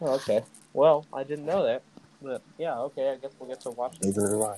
Oh, 0.00 0.14
okay. 0.14 0.42
Well, 0.72 1.06
I 1.12 1.24
didn't 1.24 1.46
know 1.46 1.64
that, 1.64 1.82
but 2.22 2.42
yeah, 2.58 2.78
okay. 2.80 3.10
I 3.10 3.16
guess 3.16 3.32
we'll 3.38 3.48
get 3.48 3.60
to 3.62 3.70
watch 3.70 3.96
it. 4.00 4.04
Neither 4.06 4.28
do 4.28 4.42
I. 4.44 4.56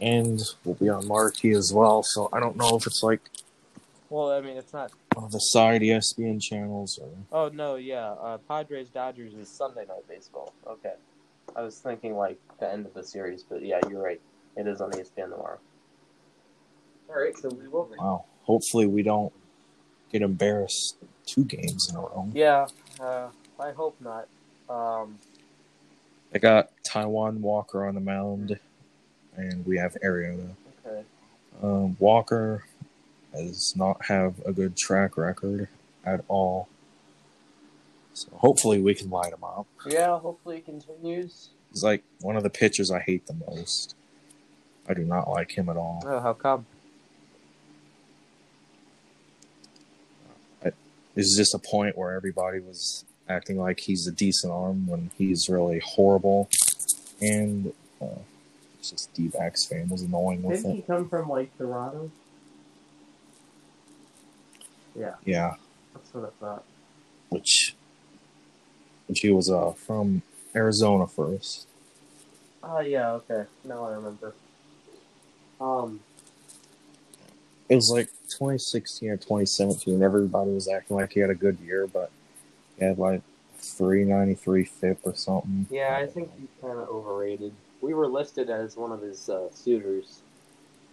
And 0.00 0.40
we'll 0.64 0.76
be 0.76 0.88
on 0.88 1.06
Marquee 1.06 1.50
as 1.50 1.72
well, 1.74 2.02
so 2.02 2.28
I 2.32 2.40
don't 2.40 2.56
know 2.56 2.76
if 2.76 2.86
it's 2.86 3.02
like 3.02 3.20
Well, 4.08 4.30
I 4.32 4.40
mean, 4.40 4.56
it's 4.56 4.72
not. 4.72 4.92
one 5.14 5.24
of 5.26 5.32
the 5.32 5.38
side 5.38 5.82
ESPN 5.82 6.40
channels 6.40 6.98
or 6.98 7.08
Oh 7.32 7.48
no, 7.52 7.74
yeah. 7.76 8.10
Uh, 8.12 8.38
Padres 8.38 8.88
Dodgers 8.88 9.34
is 9.34 9.48
Sunday 9.48 9.84
night 9.86 10.06
baseball. 10.08 10.54
Okay, 10.66 10.94
I 11.56 11.62
was 11.62 11.78
thinking 11.78 12.14
like 12.16 12.38
the 12.60 12.70
end 12.72 12.86
of 12.86 12.94
the 12.94 13.02
series, 13.04 13.42
but 13.42 13.62
yeah, 13.64 13.80
you're 13.90 14.02
right. 14.02 14.20
It 14.56 14.66
is 14.66 14.80
on 14.80 14.90
ESPN 14.92 15.30
tomorrow. 15.30 15.58
All 17.08 17.16
right, 17.20 17.36
so 17.36 17.48
we 17.48 17.66
will. 17.68 17.90
wow. 17.98 18.24
Hopefully 18.44 18.86
we 18.86 19.02
don't 19.02 19.32
get 20.12 20.22
embarrassed 20.22 20.96
two 21.26 21.44
games 21.44 21.88
in 21.90 21.96
a 21.96 22.00
row. 22.00 22.28
Yeah, 22.32 22.66
uh, 23.00 23.28
I 23.60 23.72
hope 23.72 23.96
not. 24.00 24.28
Um, 24.70 25.18
They 26.30 26.38
got 26.38 26.70
Taijuan 26.84 27.40
Walker 27.40 27.84
on 27.86 27.94
the 27.94 28.00
mound, 28.00 28.58
and 29.36 29.66
we 29.66 29.78
have 29.78 29.96
Arrieta. 30.04 30.54
okay. 30.86 31.02
Um, 31.62 31.96
Walker 31.98 32.64
does 33.34 33.74
not 33.76 34.06
have 34.06 34.40
a 34.46 34.52
good 34.52 34.76
track 34.76 35.16
record 35.16 35.68
at 36.04 36.24
all. 36.28 36.68
So 38.14 38.28
hopefully 38.36 38.80
we 38.80 38.94
can 38.94 39.10
light 39.10 39.32
him 39.32 39.42
up. 39.44 39.66
Yeah, 39.86 40.18
hopefully 40.18 40.58
it 40.58 40.64
continues. 40.66 41.50
He's 41.72 41.82
like 41.84 42.02
one 42.20 42.36
of 42.36 42.42
the 42.42 42.50
pitchers 42.50 42.90
I 42.90 43.00
hate 43.00 43.26
the 43.26 43.34
most. 43.48 43.94
I 44.88 44.94
do 44.94 45.02
not 45.04 45.28
like 45.28 45.52
him 45.52 45.68
at 45.68 45.76
all. 45.76 46.02
Oh, 46.06 46.20
how 46.20 46.32
come? 46.32 46.66
There's 51.14 51.34
just 51.36 51.54
a 51.54 51.58
point 51.58 51.98
where 51.98 52.12
everybody 52.12 52.60
was 52.60 53.04
acting 53.30 53.58
like 53.58 53.80
he's 53.80 54.06
a 54.06 54.12
decent 54.12 54.52
arm 54.52 54.86
when 54.86 55.10
he's 55.16 55.48
really 55.48 55.80
horrible. 55.84 56.48
And 57.22 57.72
uh, 58.02 58.06
it's 58.78 58.90
just 58.90 59.14
D-backs 59.14 59.66
fan 59.66 59.88
was 59.88 60.02
annoying 60.02 60.42
with 60.42 60.62
Didn't 60.62 60.76
he 60.76 60.82
come 60.82 61.08
from 61.08 61.28
like 61.28 61.56
Toronto? 61.56 62.10
Yeah, 64.98 65.14
Yeah, 65.24 65.54
that's 65.94 66.12
what 66.12 66.24
I 66.24 66.44
thought. 66.44 66.64
which 67.28 67.76
which 69.06 69.20
he 69.20 69.30
was 69.30 69.48
uh, 69.50 69.72
from 69.72 70.22
Arizona 70.54 71.06
first. 71.06 71.68
Oh 72.62 72.80
yeah, 72.80 73.12
okay. 73.12 73.44
Now 73.64 73.84
I 73.84 73.92
remember. 73.92 74.34
Um, 75.60 76.00
It 77.68 77.76
was 77.76 77.90
like 77.90 78.08
2016 78.30 79.08
or 79.10 79.16
2017. 79.16 80.02
Everybody 80.02 80.50
was 80.50 80.68
acting 80.68 80.96
like 80.96 81.12
he 81.12 81.20
had 81.20 81.30
a 81.30 81.34
good 81.34 81.58
year, 81.60 81.86
but 81.86 82.10
had 82.80 82.98
like 82.98 83.22
393 83.58 84.64
FIP 84.64 84.98
or 85.04 85.14
something. 85.14 85.66
Yeah, 85.70 85.96
I 86.00 86.06
think 86.06 86.30
he's 86.38 86.48
kind 86.60 86.78
of 86.78 86.88
overrated. 86.88 87.52
We 87.80 87.94
were 87.94 88.06
listed 88.08 88.50
as 88.50 88.76
one 88.76 88.92
of 88.92 89.00
his 89.02 89.28
uh, 89.28 89.48
suitors. 89.52 90.20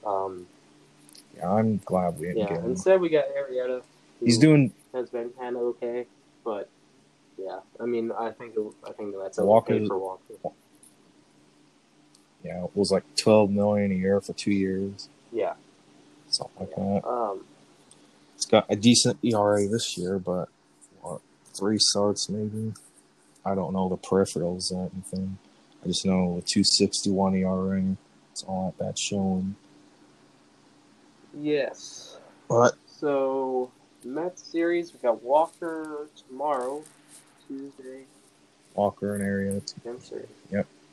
Um, 0.05 0.47
Yeah, 1.35 1.51
I'm 1.51 1.77
glad 1.85 2.19
we 2.19 2.27
didn't 2.27 2.37
yeah, 2.39 2.47
get 2.49 2.57
him. 2.59 2.71
instead 2.71 3.01
we 3.01 3.09
got 3.09 3.25
Arrieta. 3.35 3.81
He's 4.19 4.37
doing 4.37 4.73
has 4.93 5.09
been 5.09 5.29
kind 5.31 5.55
of 5.55 5.61
okay, 5.63 6.07
but 6.43 6.69
yeah, 7.37 7.59
I 7.79 7.85
mean, 7.85 8.11
I 8.11 8.31
think 8.31 8.55
I 8.87 8.91
think 8.93 9.15
that's 9.21 9.37
okay 9.37 9.45
Walker- 9.47 9.85
for 9.85 9.97
Walker. 9.97 10.33
yeah, 12.43 12.63
it 12.63 12.71
was 12.75 12.91
like 12.91 13.03
12 13.15 13.51
million 13.51 13.91
a 13.91 13.95
year 13.95 14.19
for 14.21 14.33
two 14.33 14.51
years, 14.51 15.09
Yeah. 15.31 15.53
something 16.29 16.67
like 16.67 16.75
that. 16.75 17.07
Um, 17.07 17.43
It's 18.35 18.45
got 18.45 18.65
a 18.69 18.75
decent 18.75 19.19
ERA 19.23 19.67
this 19.67 19.97
year, 19.97 20.17
but 20.19 20.49
three 21.57 21.77
starts 21.79 22.29
maybe? 22.29 22.73
I 23.45 23.55
don't 23.55 23.73
know 23.73 23.89
the 23.89 23.97
peripherals 23.97 24.71
or 24.71 24.89
anything. 24.93 25.37
I 25.83 25.87
just 25.87 26.05
know 26.05 26.37
a 26.37 26.41
261 26.41 27.35
ERA. 27.35 27.83
It's 28.31 28.43
all 28.43 28.69
at 28.69 28.77
that 28.77 28.99
showing. 28.99 29.55
Yes. 31.33 32.17
What? 32.47 32.75
So 32.87 33.71
Mets 34.03 34.43
series, 34.43 34.93
we 34.93 34.99
got 34.99 35.23
Walker 35.23 36.07
tomorrow, 36.27 36.83
Tuesday. 37.47 38.03
Walker 38.73 39.15
and 39.15 39.23
Arrieta 39.23 39.73
I'm 39.87 40.01
sorry. 40.01 40.27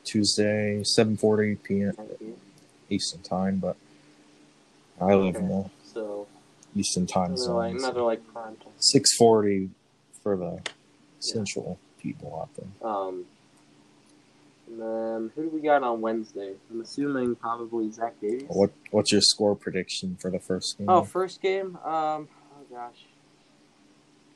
Tuesday, 0.03 0.83
seven 0.83 1.17
forty 1.17 1.55
p.m. 1.55 1.93
Eastern 2.91 3.21
time, 3.21 3.57
but 3.57 3.75
I 5.01 5.15
live 5.15 5.35
in 5.35 5.47
the 5.47 5.69
So 5.83 6.27
Eastern 6.75 7.07
time 7.07 7.25
another 7.25 7.37
zone. 7.41 7.55
like 7.55 7.75
another 7.75 8.01
like 8.01 8.27
prime 8.31 8.55
time. 8.57 8.73
Six 8.77 9.15
forty 9.15 9.71
for 10.25 10.35
the 10.35 10.59
central 11.19 11.77
people 12.01 12.39
out 12.41 12.49
there. 12.55 12.89
Um, 12.89 13.25
and 14.67 14.81
then 14.81 15.31
who 15.35 15.43
do 15.43 15.49
we 15.49 15.61
got 15.61 15.83
on 15.83 16.01
Wednesday? 16.01 16.53
I'm 16.71 16.81
assuming 16.81 17.35
probably 17.35 17.91
Zach 17.91 18.19
Davies. 18.19 18.45
What 18.47 18.71
What's 18.89 19.11
your 19.11 19.21
score 19.21 19.55
prediction 19.55 20.17
for 20.19 20.31
the 20.31 20.39
first 20.39 20.79
game? 20.79 20.89
Oh, 20.89 21.03
first 21.03 21.43
game. 21.43 21.77
Um, 21.85 22.27
oh 22.57 22.65
gosh. 22.71 23.05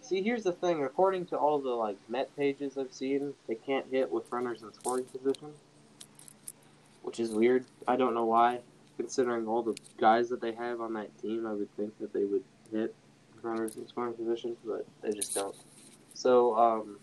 See, 0.01 0.21
here's 0.21 0.43
the 0.43 0.51
thing. 0.51 0.83
According 0.83 1.25
to 1.27 1.37
all 1.37 1.57
the 1.57 1.69
like 1.69 1.97
Met 2.07 2.35
pages 2.37 2.77
I've 2.77 2.93
seen, 2.93 3.33
they 3.47 3.55
can't 3.55 3.87
hit 3.89 4.11
with 4.11 4.31
runners 4.31 4.61
in 4.61 4.71
scoring 4.71 5.05
position, 5.05 5.53
which 7.01 7.19
is 7.19 7.31
weird. 7.31 7.65
I 7.87 7.95
don't 7.95 8.13
know 8.13 8.25
why. 8.25 8.59
Considering 8.95 9.47
all 9.47 9.63
the 9.63 9.75
guys 9.99 10.29
that 10.29 10.39
they 10.39 10.51
have 10.51 10.81
on 10.81 10.93
that 10.93 11.17
team, 11.19 11.47
I 11.47 11.53
would 11.53 11.75
think 11.75 11.97
that 11.97 12.13
they 12.13 12.25
would 12.25 12.43
hit 12.71 12.93
runners 13.41 13.75
in 13.75 13.87
scoring 13.87 14.13
position, 14.13 14.55
but 14.63 14.85
they 15.01 15.11
just 15.13 15.33
don't. 15.33 15.55
So, 16.19 16.53
um, 16.57 16.99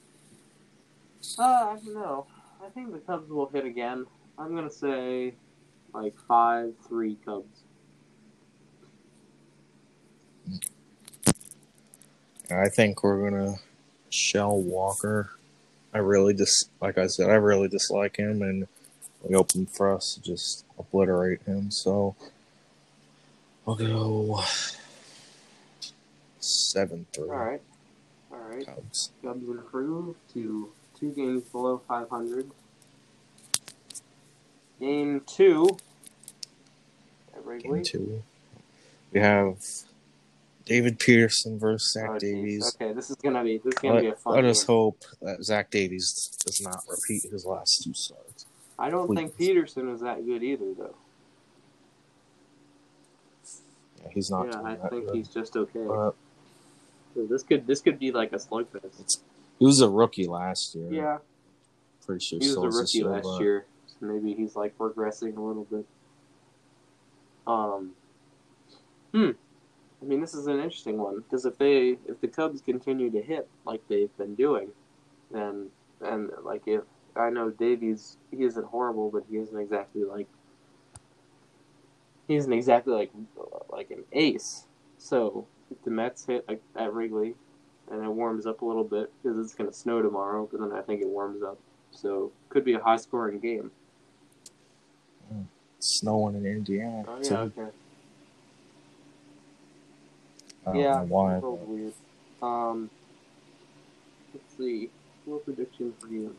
uh, 1.38 1.42
I 1.42 1.76
don't 1.82 1.94
know. 1.94 2.26
I 2.62 2.68
think 2.68 2.92
the 2.92 2.98
Cubs 2.98 3.30
will 3.30 3.48
hit 3.48 3.64
again. 3.64 4.04
I'm 4.36 4.54
gonna 4.54 4.70
say 4.70 5.32
like 5.94 6.14
five 6.28 6.74
three 6.86 7.16
Cubs. 7.24 7.62
I 12.50 12.68
think 12.68 13.02
we're 13.02 13.30
gonna 13.30 13.54
shell 14.10 14.60
Walker. 14.60 15.30
I 15.94 15.98
really 15.98 16.34
just, 16.34 16.68
like 16.82 16.98
I 16.98 17.06
said, 17.06 17.30
I 17.30 17.36
really 17.36 17.68
dislike 17.68 18.18
him, 18.18 18.42
and 18.42 18.68
we 19.22 19.34
open 19.34 19.64
for 19.64 19.94
us 19.94 20.12
to 20.12 20.20
just 20.20 20.66
obliterate 20.78 21.40
him. 21.44 21.70
So 21.70 22.14
I'll 23.66 23.76
go 23.76 24.42
seven 26.38 27.06
three. 27.14 27.30
All 27.30 27.36
right, 27.36 27.62
right. 28.56 28.66
Cubs. 28.66 29.10
Cubs 29.22 29.48
improve 29.48 30.16
to 30.34 30.72
two 30.98 31.10
games 31.12 31.42
below 31.44 31.80
500. 31.88 32.50
Game 34.80 35.22
two. 35.26 35.76
Game 37.60 37.82
two. 37.84 38.22
We 39.12 39.20
have 39.20 39.58
David 40.64 40.98
Peterson 40.98 41.58
versus 41.58 41.92
Zach 41.92 42.10
Oh. 42.10 42.18
Davies. 42.18 42.74
Okay, 42.74 42.92
this 42.92 43.08
is 43.08 43.16
gonna 43.16 43.44
be 43.44 43.58
this 43.58 43.74
is 43.74 43.78
gonna 43.80 44.00
be 44.00 44.08
a 44.08 44.14
fun. 44.16 44.34
let 44.34 44.44
us 44.44 44.64
hope 44.64 45.04
that 45.22 45.42
Zach 45.44 45.70
Davies 45.70 46.36
does 46.44 46.60
not 46.60 46.82
repeat 46.88 47.22
his 47.30 47.46
last 47.46 47.82
two 47.84 47.94
starts. 47.94 48.46
I 48.78 48.90
don't 48.90 49.14
think. 49.14 49.36
Peterson 49.38 49.88
is 49.88 50.00
that 50.00 50.26
good 50.26 50.42
either, 50.42 50.74
though. 50.76 50.94
Yeah, 54.02 54.10
he's 54.12 54.30
not 54.30 54.48
yeah, 54.48 54.60
I 54.62 54.88
think 54.88 55.06
good. 55.06 55.14
he's 55.14 55.28
just 55.28 55.56
okay. 55.56 55.84
But 55.86 56.14
So 57.16 57.24
this 57.24 57.42
could 57.42 57.66
this 57.66 57.80
could 57.80 57.98
be 57.98 58.12
like 58.12 58.32
a 58.34 58.36
slugfest. 58.36 59.20
he 59.58 59.64
was 59.64 59.80
a 59.80 59.88
rookie 59.88 60.26
last 60.26 60.74
year. 60.74 60.92
Yeah, 60.92 61.18
pretty 62.04 62.22
sure 62.22 62.38
he 62.38 62.46
was 62.46 62.56
a 62.56 62.78
rookie 62.78 63.04
last 63.04 63.40
year, 63.40 63.64
so 63.86 63.96
maybe 64.02 64.34
he's 64.34 64.54
like 64.54 64.76
progressing 64.76 65.34
a 65.34 65.42
little 65.42 65.64
bit. 65.64 65.86
Um, 67.46 67.92
hmm. 69.14 69.30
I 70.02 70.04
mean, 70.04 70.20
this 70.20 70.34
is 70.34 70.46
an 70.46 70.56
interesting 70.56 70.98
one 70.98 71.20
because 71.20 71.46
if 71.46 71.56
they 71.56 71.96
if 72.06 72.20
the 72.20 72.28
Cubs 72.28 72.60
continue 72.60 73.10
to 73.10 73.22
hit 73.22 73.48
like 73.64 73.80
they've 73.88 74.14
been 74.18 74.34
doing, 74.34 74.68
then 75.30 75.70
and 76.02 76.30
like 76.42 76.64
if 76.66 76.82
I 77.16 77.30
know 77.30 77.48
Davies, 77.48 78.18
he 78.30 78.44
isn't 78.44 78.66
horrible, 78.66 79.10
but 79.10 79.24
he 79.30 79.38
isn't 79.38 79.58
exactly 79.58 80.04
like 80.04 80.28
he 82.28 82.36
isn't 82.36 82.52
exactly 82.52 82.92
like 82.92 83.10
like 83.70 83.90
an 83.90 84.04
ace. 84.12 84.66
So 84.98 85.46
the 85.84 85.90
Mets 85.90 86.24
hit 86.26 86.44
like, 86.48 86.62
at 86.76 86.92
Wrigley, 86.92 87.34
and 87.90 88.04
it 88.04 88.08
warms 88.08 88.46
up 88.46 88.62
a 88.62 88.64
little 88.64 88.84
bit 88.84 89.10
because 89.22 89.38
it's 89.38 89.54
going 89.54 89.70
to 89.70 89.76
snow 89.76 90.02
tomorrow, 90.02 90.48
but 90.50 90.60
then 90.60 90.72
I 90.72 90.82
think 90.82 91.00
it 91.00 91.08
warms 91.08 91.42
up. 91.42 91.58
So 91.90 92.32
could 92.48 92.64
be 92.64 92.74
a 92.74 92.80
high 92.80 92.96
scoring 92.96 93.38
game. 93.38 93.70
it's 95.78 96.00
snowing 96.00 96.36
in 96.36 96.46
Indiana. 96.46 97.04
Oh 97.08 97.22
too. 97.22 97.34
yeah, 97.34 97.40
okay. 97.40 97.70
I 100.66 100.72
don't 100.72 100.80
yeah, 100.80 100.94
know 100.94 101.04
why. 101.04 101.38
weird. 101.38 101.92
Um, 102.42 102.90
let's 104.34 104.56
see. 104.58 104.90
What 105.24 105.44
prediction 105.44 105.94
for 106.00 106.08
you? 106.08 106.34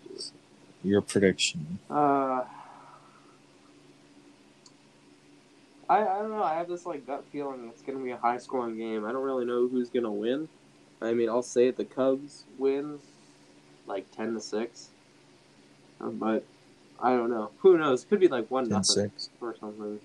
Your 0.83 1.01
prediction. 1.01 1.79
Uh, 1.89 1.93
I 5.89 5.99
I 6.01 6.19
don't 6.19 6.31
know. 6.31 6.43
I 6.43 6.55
have 6.55 6.67
this 6.67 6.85
like 6.85 7.05
gut 7.07 7.23
feeling 7.31 7.69
it's 7.69 7.81
gonna 7.81 8.03
be 8.03 8.11
a 8.11 8.17
high 8.17 8.37
scoring 8.37 8.77
game. 8.77 9.05
I 9.05 9.11
don't 9.11 9.23
really 9.23 9.45
know 9.45 9.67
who's 9.67 9.89
gonna 9.89 10.11
win. 10.11 10.49
I 11.01 11.13
mean, 11.13 11.29
I'll 11.29 11.43
say 11.43 11.67
it. 11.67 11.77
The 11.77 11.85
Cubs 11.85 12.43
win, 12.57 12.99
like 13.85 14.09
ten 14.11 14.33
to 14.33 14.41
six. 14.41 14.89
Uh, 16.01 16.09
But 16.09 16.43
I 16.99 17.11
don't 17.11 17.29
know. 17.29 17.51
Who 17.59 17.77
knows? 17.77 18.03
Could 18.05 18.19
be 18.19 18.27
like 18.27 18.49
one 18.49 18.65
10 18.65 18.71
nothing 18.71 18.83
6. 19.11 19.29
or 19.39 19.55
something. 19.59 19.99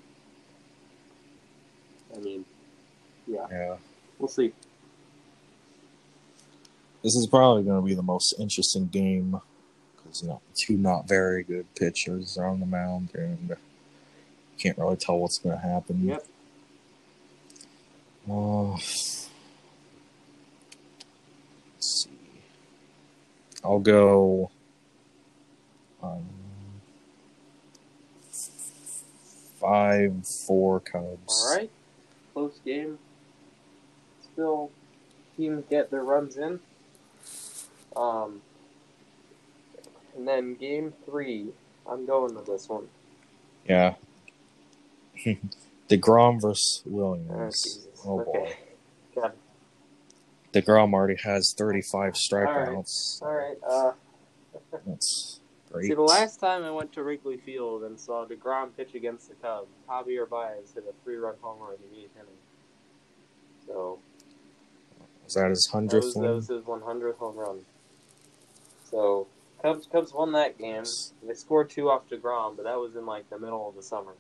I 2.15 2.19
mean, 2.19 2.45
yeah, 3.27 3.47
Yeah. 3.51 3.77
we'll 4.19 4.29
see. 4.29 4.53
This 7.03 7.17
is 7.17 7.27
probably 7.27 7.63
going 7.65 7.81
to 7.81 7.87
be 7.87 7.95
the 7.95 8.03
most 8.03 8.35
interesting 8.39 8.87
game 8.89 9.41
because 9.97 10.23
not 10.23 10.41
two 10.55 10.77
not 10.77 11.09
very 11.09 11.43
good 11.43 11.67
pitchers 11.75 12.37
are 12.37 12.47
on 12.47 12.61
the 12.61 12.67
mound 12.67 13.09
and 13.15 13.39
you 13.49 13.57
can't 14.63 14.79
really 14.79 14.97
tell 14.97 15.19
what's 15.19 15.39
going 15.39 15.59
to 15.59 15.67
happen. 15.67 16.07
Yep. 16.07 16.27
Uh, 18.31 18.77
see. 21.81 22.11
I'll 23.65 23.81
go. 23.81 24.51
Um, 26.03 26.25
five 29.61 30.27
four 30.27 30.81
Cubs. 30.81 31.47
All 31.47 31.57
right. 31.57 31.71
Close 32.33 32.59
game. 32.65 32.99
Still, 34.33 34.71
teams 35.37 35.65
get 35.69 35.91
their 35.91 36.05
runs 36.05 36.37
in. 36.37 36.61
Um, 37.97 38.43
and 40.17 40.27
then 40.27 40.55
game 40.55 40.95
three, 41.05 41.49
I'm 41.87 42.07
going 42.07 42.35
with 42.35 42.47
this 42.47 42.69
one. 42.69 42.89
Yeah. 43.69 43.95
Degrom 45.89 46.41
versus 46.41 46.83
Oh, 46.87 46.91
Williams. 46.91 47.63
Jesus. 47.63 47.87
Oh, 48.05 48.25
boy. 48.25 48.55
okay. 49.17 49.35
Degrom 50.53 50.93
already 50.93 51.17
has 51.23 51.55
35 51.57 52.15
strikeouts. 52.15 53.23
All 53.23 53.35
right. 53.35 53.57
Uh, 53.67 53.93
That's 54.87 55.41
great. 55.71 55.87
see, 55.87 55.95
the 55.95 56.03
last 56.03 56.41
time 56.41 56.63
I 56.63 56.71
went 56.71 56.93
to 56.93 57.03
Wrigley 57.03 57.39
Field 57.39 57.85
and 57.85 57.99
saw 57.99 58.27
Degrom 58.27 58.77
pitch 58.77 58.95
against 58.95 59.29
the 59.29 59.35
Cubs, 59.37 59.69
Javier 59.89 60.29
Baez 60.29 60.73
hit 60.75 60.85
a 60.87 61.37
home 61.43 61.61
run 61.61 61.75
in 61.75 61.97
the 61.97 62.05
eighth 62.05 62.17
inning. 62.17 62.29
So 63.67 63.99
Was 65.25 65.35
that 65.35 65.51
his 65.51 65.69
That 65.73 65.79
100th 65.79 66.05
was, 66.05 66.15
that 66.15 66.21
was 66.21 66.49
his 66.49 66.65
100th 66.65 67.17
home 67.17 67.37
run. 67.37 67.59
So 68.91 69.27
Cubs 69.63 69.87
Cubs 69.91 70.13
won 70.13 70.33
that 70.33 70.59
game. 70.59 70.85
They 71.27 71.35
scored 71.35 71.71
two 71.71 71.89
off 71.89 72.09
Degrom, 72.11 72.57
but 72.57 72.65
that 72.65 72.79
was 72.79 72.97
in 72.97 73.07
like 73.07 73.31
the 73.31 73.39
middle 73.39 73.69
of 73.69 73.75
the 73.75 73.83
summer. 73.83 74.13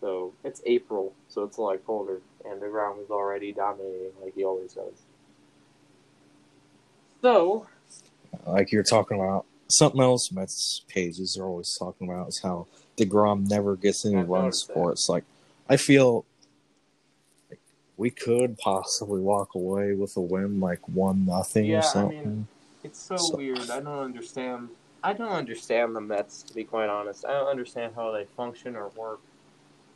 So 0.00 0.32
it's 0.44 0.60
April, 0.66 1.12
so 1.28 1.42
it's 1.44 1.56
a 1.56 1.60
lot 1.62 1.84
colder, 1.86 2.20
and 2.44 2.60
the 2.60 2.66
Degrom 2.66 2.98
was 2.98 3.10
already 3.10 3.52
dominating 3.52 4.12
like 4.22 4.34
he 4.34 4.44
always 4.44 4.74
does. 4.74 5.02
So 7.22 7.66
Like 8.46 8.72
you're 8.72 8.82
talking 8.82 9.18
about 9.18 9.46
something 9.68 10.00
else 10.00 10.30
Mets 10.30 10.82
pages 10.88 11.36
are 11.38 11.44
always 11.46 11.74
talking 11.78 12.08
about 12.08 12.28
is 12.28 12.40
how 12.42 12.66
DeGrom 12.96 13.48
never 13.48 13.74
gets 13.76 14.04
any 14.06 14.16
I've 14.16 14.28
runs 14.28 14.44
noticed 14.68 14.72
for 14.72 14.90
it. 14.90 14.92
It's 14.92 15.08
like 15.08 15.24
I 15.68 15.76
feel 15.76 16.24
like 17.50 17.60
we 17.96 18.10
could 18.10 18.58
possibly 18.58 19.20
walk 19.20 19.54
away 19.54 19.94
with 19.94 20.16
a 20.16 20.20
win 20.20 20.60
like 20.60 20.86
one 20.88 21.24
nothing 21.26 21.66
Yeah, 21.66 21.76
I 21.76 21.78
or 21.78 22.08
mean, 22.08 22.22
something. 22.22 22.48
it's 22.84 23.00
so, 23.00 23.16
So- 23.16 23.36
weird. 23.36 23.70
I 23.70 23.80
don't 23.80 23.98
understand. 23.98 24.68
I 25.02 25.12
don't 25.12 25.32
understand 25.32 25.94
the 25.94 26.00
Mets, 26.00 26.42
to 26.44 26.54
be 26.54 26.64
quite 26.64 26.88
honest. 26.88 27.24
I 27.24 27.32
don't 27.32 27.46
understand 27.48 27.94
how 27.94 28.10
they 28.10 28.24
function 28.36 28.74
or 28.76 28.88
work. 28.96 29.20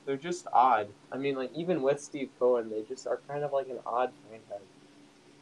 They're 0.06 0.16
just 0.16 0.46
odd. 0.52 0.88
I 1.12 1.18
mean, 1.18 1.36
like 1.36 1.50
even 1.54 1.82
with 1.82 2.00
Steve 2.00 2.30
Cohen, 2.38 2.70
they 2.70 2.82
just 2.82 3.06
are 3.06 3.20
kind 3.28 3.44
of 3.44 3.52
like 3.52 3.68
an 3.68 3.78
odd 3.86 4.12
franchise. 4.28 4.66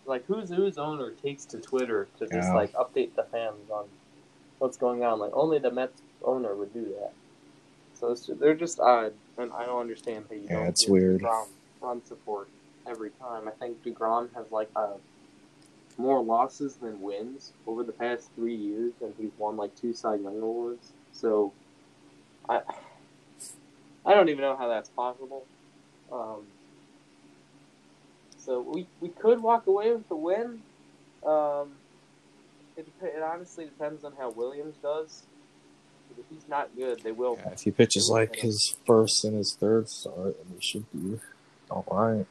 Like 0.04 0.24
who's 0.26 0.50
whose 0.50 0.78
owner 0.78 1.10
takes 1.10 1.44
to 1.46 1.58
Twitter 1.60 2.08
to 2.18 2.26
just 2.26 2.48
Yeah. 2.48 2.54
like 2.54 2.72
update 2.72 3.14
the 3.14 3.24
fans 3.24 3.70
on 3.70 3.86
what's 4.58 4.76
going 4.76 5.04
on? 5.04 5.18
Like 5.18 5.32
only 5.34 5.58
the 5.58 5.70
Mets 5.70 6.02
owner 6.22 6.54
would 6.54 6.72
do 6.72 6.84
that. 7.00 7.12
So 7.94 8.12
it's 8.12 8.26
they're 8.26 8.54
just 8.54 8.78
odd, 8.80 9.12
and 9.36 9.52
I 9.52 9.66
don't 9.66 9.80
understand 9.80 10.26
how 10.28 10.36
you 10.36 10.42
Yeah, 10.48 10.56
don't. 10.58 10.68
it's 10.68 10.88
weird. 10.88 11.20
Degrom 11.20 11.48
run 11.80 12.04
support 12.04 12.48
every 12.86 13.10
time. 13.10 13.48
I 13.48 13.50
think 13.52 13.82
Degrom 13.82 14.32
has 14.34 14.50
like 14.50 14.70
a 14.76 14.94
more 15.96 16.22
losses 16.22 16.76
than 16.76 17.00
wins 17.00 17.52
over 17.66 17.82
the 17.82 17.92
past 17.92 18.30
three 18.36 18.54
years, 18.54 18.92
and 19.00 19.14
he's 19.18 19.32
won 19.36 19.56
like 19.56 19.74
two 19.74 19.92
Cy 19.92 20.14
Young 20.14 20.38
awards. 20.40 20.92
So, 21.12 21.52
I 22.48 22.60
I 24.04 24.14
don't 24.14 24.28
even 24.28 24.40
know 24.42 24.56
how 24.56 24.68
that's 24.68 24.88
possible. 24.90 25.44
Um, 26.10 26.46
so 28.38 28.60
we 28.60 28.86
we 29.00 29.10
could 29.10 29.42
walk 29.42 29.66
away 29.66 29.92
with 29.92 30.08
the 30.08 30.16
win. 30.16 30.62
Um, 31.26 31.72
it, 32.76 32.86
it 33.02 33.22
honestly 33.22 33.64
depends 33.66 34.04
on 34.04 34.14
how 34.18 34.30
Williams 34.30 34.76
does. 34.82 35.24
If 36.18 36.24
he's 36.30 36.48
not 36.48 36.74
good, 36.76 37.00
they 37.02 37.12
will. 37.12 37.38
Yeah, 37.44 37.52
if 37.52 37.60
he 37.60 37.70
pitches 37.70 38.08
like 38.10 38.36
his 38.36 38.76
first 38.86 39.24
and 39.24 39.36
his 39.36 39.54
third 39.58 39.88
start, 39.88 40.36
then 40.38 40.54
we 40.54 40.60
should 40.62 40.90
be 40.92 41.20
all 41.70 41.84
right. 41.90 42.26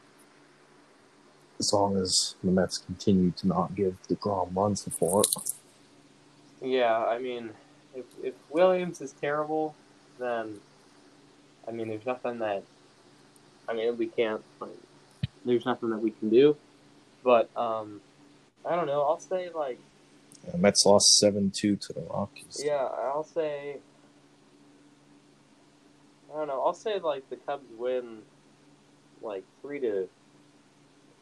As 1.60 1.72
long 1.72 1.96
as 1.96 2.34
the 2.42 2.50
Mets 2.50 2.78
continue 2.78 3.30
to 3.32 3.46
not 3.46 3.74
give 3.74 3.96
the 4.08 4.16
DeGrom 4.16 4.54
run 4.54 4.76
support. 4.76 5.26
Yeah, 6.60 6.96
I 7.04 7.18
mean, 7.18 7.50
if 7.94 8.06
if 8.22 8.34
Williams 8.50 9.00
is 9.00 9.12
terrible, 9.12 9.74
then 10.18 10.60
I 11.68 11.70
mean, 11.70 11.88
there's 11.88 12.06
nothing 12.06 12.38
that 12.38 12.62
I 13.68 13.74
mean 13.74 13.96
we 13.98 14.06
can't. 14.06 14.42
Like, 14.60 14.70
there's 15.44 15.66
nothing 15.66 15.90
that 15.90 15.98
we 15.98 16.10
can 16.12 16.30
do. 16.30 16.56
But 17.22 17.50
um, 17.56 18.00
I 18.64 18.74
don't 18.74 18.86
know. 18.86 19.02
I'll 19.02 19.20
say 19.20 19.50
like 19.54 19.78
Yeah, 20.46 20.56
Mets 20.56 20.86
lost 20.86 21.18
seven 21.18 21.50
two 21.54 21.76
to 21.76 21.92
the 21.92 22.00
Rockies. 22.00 22.62
yeah. 22.64 22.84
I'll 22.84 23.24
say 23.24 23.76
I 26.32 26.38
don't 26.38 26.48
know. 26.48 26.62
I'll 26.64 26.74
say 26.74 26.98
like 26.98 27.28
the 27.28 27.36
Cubs 27.36 27.68
win 27.76 28.18
like 29.22 29.44
three 29.60 29.80
to 29.80 30.08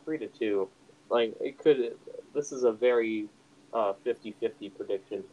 three 0.05 0.19
to 0.19 0.29
two. 0.29 0.69
Like 1.11 1.35
it 1.41 1.59
could. 1.59 1.97
This 2.35 2.53
is 2.53 2.65
a 2.65 2.73
very 2.73 3.29
uh 3.73 3.95
50-50 4.05 4.75
prediction 4.77 5.25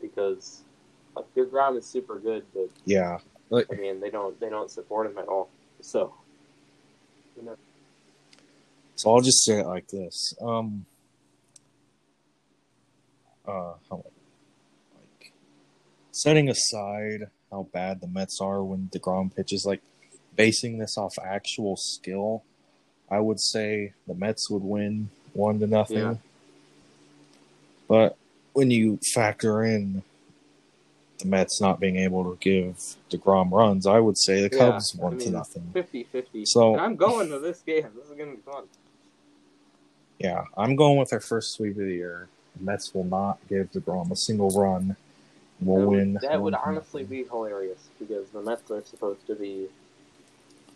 because 0.00 0.62
like 1.16 1.50
ground 1.50 1.78
is 1.78 1.86
super 1.86 2.18
good, 2.18 2.44
but 2.52 2.68
Yeah, 2.84 3.18
like, 3.50 3.66
I 3.72 3.76
mean 3.76 4.00
they 4.00 4.10
don't 4.10 4.38
they 4.40 4.48
don't 4.48 4.70
support 4.70 5.06
him 5.06 5.18
at 5.18 5.28
all. 5.28 5.48
So 5.80 6.14
you 7.36 7.44
know. 7.44 7.56
so 8.96 9.10
I'll 9.10 9.20
just 9.20 9.44
say 9.44 9.60
it 9.60 9.66
like 9.66 9.88
this. 9.88 10.34
Um, 10.40 10.86
uh, 13.46 13.74
how, 13.90 14.04
like 14.94 15.32
setting 16.12 16.48
aside 16.48 17.28
how 17.50 17.68
bad 17.72 18.00
the 18.00 18.08
Mets 18.08 18.40
are 18.40 18.62
when 18.62 18.88
Degrom 18.92 19.34
pitches, 19.34 19.64
like 19.66 19.82
basing 20.36 20.78
this 20.78 20.96
off 20.96 21.14
actual 21.24 21.76
skill, 21.76 22.42
I 23.10 23.20
would 23.20 23.40
say 23.40 23.92
the 24.06 24.14
Mets 24.14 24.50
would 24.50 24.62
win 24.62 25.10
one 25.32 25.58
to 25.60 25.66
nothing. 25.66 25.98
Yeah. 25.98 26.14
But 27.86 28.16
when 28.54 28.70
you 28.70 28.98
factor 29.14 29.62
in 29.62 30.02
the 31.18 31.26
Mets 31.26 31.60
not 31.60 31.78
being 31.80 31.96
able 31.96 32.24
to 32.24 32.36
give 32.40 32.96
Degrom 33.10 33.50
runs, 33.52 33.86
I 33.86 34.00
would 34.00 34.18
say 34.18 34.46
the 34.46 34.54
Yeah, 34.56 34.70
Cubs 34.72 34.96
I 34.98 35.02
one 35.02 35.18
to 35.18 35.30
nothing. 35.30 35.70
50-50. 35.74 36.44
So- 36.46 36.72
and 36.72 36.80
I'm 36.80 36.96
going 36.96 37.28
to 37.30 37.38
this 37.38 37.60
game. 37.60 37.86
This 37.94 38.06
is 38.10 38.16
gonna 38.16 38.32
be 38.32 38.42
fun. 38.42 38.64
Yeah, 40.18 40.44
I'm 40.56 40.76
going 40.76 40.98
with 40.98 41.12
our 41.12 41.20
first 41.20 41.52
sweep 41.52 41.72
of 41.72 41.84
the 41.84 41.92
year. 41.94 42.28
The 42.56 42.64
Mets 42.64 42.94
will 42.94 43.04
not 43.04 43.38
give 43.48 43.72
DeGrom 43.72 44.10
a 44.10 44.16
single 44.16 44.50
run. 44.50 44.96
We'll 45.60 45.80
that 45.80 45.86
would, 45.86 45.96
win. 45.96 46.18
That 46.22 46.42
would 46.42 46.54
honestly 46.54 47.02
nothing. 47.02 47.22
be 47.22 47.28
hilarious 47.28 47.88
because 47.98 48.28
the 48.30 48.40
Mets 48.42 48.70
are 48.70 48.82
supposed 48.84 49.26
to 49.26 49.34
be 49.34 49.68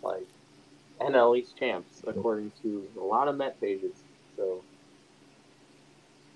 like 0.03 0.27
NL 1.01 1.37
East 1.39 1.57
champs 1.57 2.03
according 2.07 2.53
to 2.63 2.87
a 3.01 3.03
lot 3.05 3.29
of 3.29 3.37
Met 3.37 3.61
pages. 3.61 3.95
So, 4.37 4.63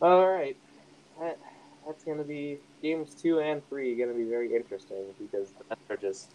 all 0.00 0.28
right, 0.28 0.56
that, 1.20 1.38
that's 1.86 2.04
gonna 2.04 2.24
be 2.24 2.58
games 2.82 3.14
two 3.14 3.40
and 3.40 3.66
three. 3.68 3.94
Going 3.96 4.10
to 4.10 4.14
be 4.16 4.24
very 4.24 4.54
interesting 4.54 5.04
because 5.18 5.50
the 5.50 5.64
Mets 5.68 5.90
are 5.90 5.96
just 5.96 6.30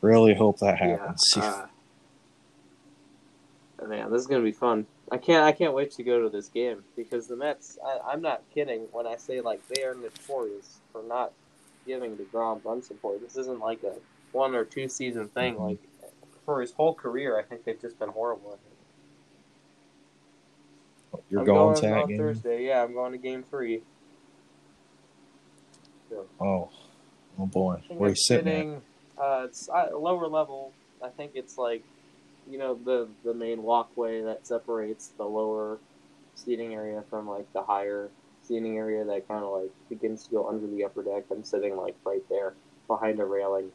really 0.00 0.34
hope 0.34 0.58
that 0.58 0.78
happens. 0.78 1.34
Yeah, 1.36 1.66
uh, 3.82 3.86
man, 3.86 4.10
this 4.10 4.20
is 4.20 4.26
gonna 4.26 4.42
be 4.42 4.52
fun. 4.52 4.86
I 5.10 5.18
can't. 5.18 5.44
I 5.44 5.52
can't 5.52 5.74
wait 5.74 5.90
to 5.92 6.02
go 6.02 6.22
to 6.22 6.28
this 6.28 6.48
game 6.48 6.82
because 6.96 7.26
the 7.26 7.36
Mets. 7.36 7.78
I, 7.84 8.12
I'm 8.12 8.22
not 8.22 8.42
kidding 8.52 8.82
when 8.92 9.06
I 9.06 9.16
say 9.16 9.40
like 9.40 9.66
they 9.68 9.84
are 9.84 9.94
notorious 9.94 10.80
for 10.92 11.02
not 11.02 11.32
giving 11.86 12.16
Degrom 12.16 12.64
run 12.64 12.82
support. 12.82 13.20
This 13.20 13.36
isn't 13.36 13.60
like 13.60 13.82
a 13.82 13.94
one 14.32 14.54
or 14.54 14.64
two 14.64 14.88
season 14.88 15.28
thing. 15.28 15.54
Mhm. 15.56 15.68
Like 15.68 15.78
for 16.44 16.60
his 16.60 16.72
whole 16.72 16.94
career, 16.94 17.38
I 17.38 17.42
think 17.42 17.64
they've 17.64 17.80
just 17.80 17.98
been 17.98 18.10
horrible. 18.10 18.52
at. 18.52 18.58
You're 21.30 21.40
I'm 21.40 21.46
going, 21.46 21.74
to 21.76 21.80
that 21.82 22.08
game? 22.08 22.18
Thursday. 22.18 22.66
Yeah, 22.66 22.82
I'm 22.82 22.92
going 22.92 23.12
to 23.12 23.18
game 23.18 23.42
three. 23.42 23.82
Oh, 26.40 26.70
oh 27.38 27.46
boy, 27.46 27.82
where 27.88 28.10
you 28.10 28.16
sitting? 28.16 28.46
Sitting, 28.46 28.82
Uh, 29.18 29.46
it's 29.48 29.68
uh, 29.68 29.96
lower 29.96 30.26
level. 30.26 30.72
I 31.02 31.08
think 31.08 31.32
it's 31.34 31.58
like, 31.58 31.84
you 32.50 32.58
know, 32.58 32.74
the 32.74 33.08
the 33.24 33.34
main 33.34 33.62
walkway 33.62 34.22
that 34.22 34.46
separates 34.46 35.08
the 35.16 35.24
lower 35.24 35.78
seating 36.34 36.74
area 36.74 37.02
from 37.08 37.28
like 37.28 37.52
the 37.52 37.62
higher 37.62 38.10
seating 38.42 38.76
area 38.76 39.04
that 39.04 39.28
kind 39.28 39.44
of 39.44 39.62
like 39.62 39.70
begins 39.88 40.24
to 40.24 40.30
go 40.30 40.48
under 40.48 40.66
the 40.66 40.84
upper 40.84 41.02
deck. 41.02 41.24
I'm 41.30 41.44
sitting 41.44 41.76
like 41.76 41.96
right 42.04 42.24
there 42.28 42.54
behind 42.88 43.20
a 43.20 43.24
railing, 43.24 43.70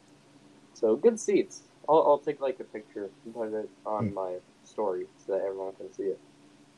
so 0.74 0.96
good 0.96 1.18
seats. 1.18 1.62
I'll, 1.88 2.04
I'll 2.06 2.18
take 2.18 2.40
like 2.40 2.60
a 2.60 2.64
picture 2.64 3.10
and 3.24 3.34
put 3.34 3.52
it 3.52 3.68
on 3.86 4.08
Hmm. 4.08 4.14
my 4.14 4.36
story 4.64 5.06
so 5.26 5.32
that 5.32 5.44
everyone 5.44 5.74
can 5.74 5.92
see 5.92 6.04
it. 6.04 6.20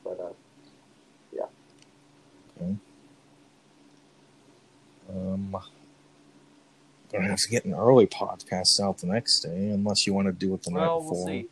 But 0.03 0.19
uh, 0.19 0.33
Um, 5.13 5.55
gonna 7.11 7.27
have 7.27 7.37
to 7.39 7.49
get 7.49 7.65
an 7.65 7.73
early 7.75 8.07
podcast 8.07 8.79
out 8.81 8.97
the 8.97 9.07
next 9.07 9.41
day, 9.41 9.69
unless 9.69 10.07
you 10.07 10.13
want 10.13 10.27
to 10.27 10.31
do 10.33 10.53
it 10.55 10.63
the 10.63 10.71
well, 10.71 10.99
night 10.99 11.03
before. 11.03 11.17
we'll 11.25 11.27
see. 11.27 11.47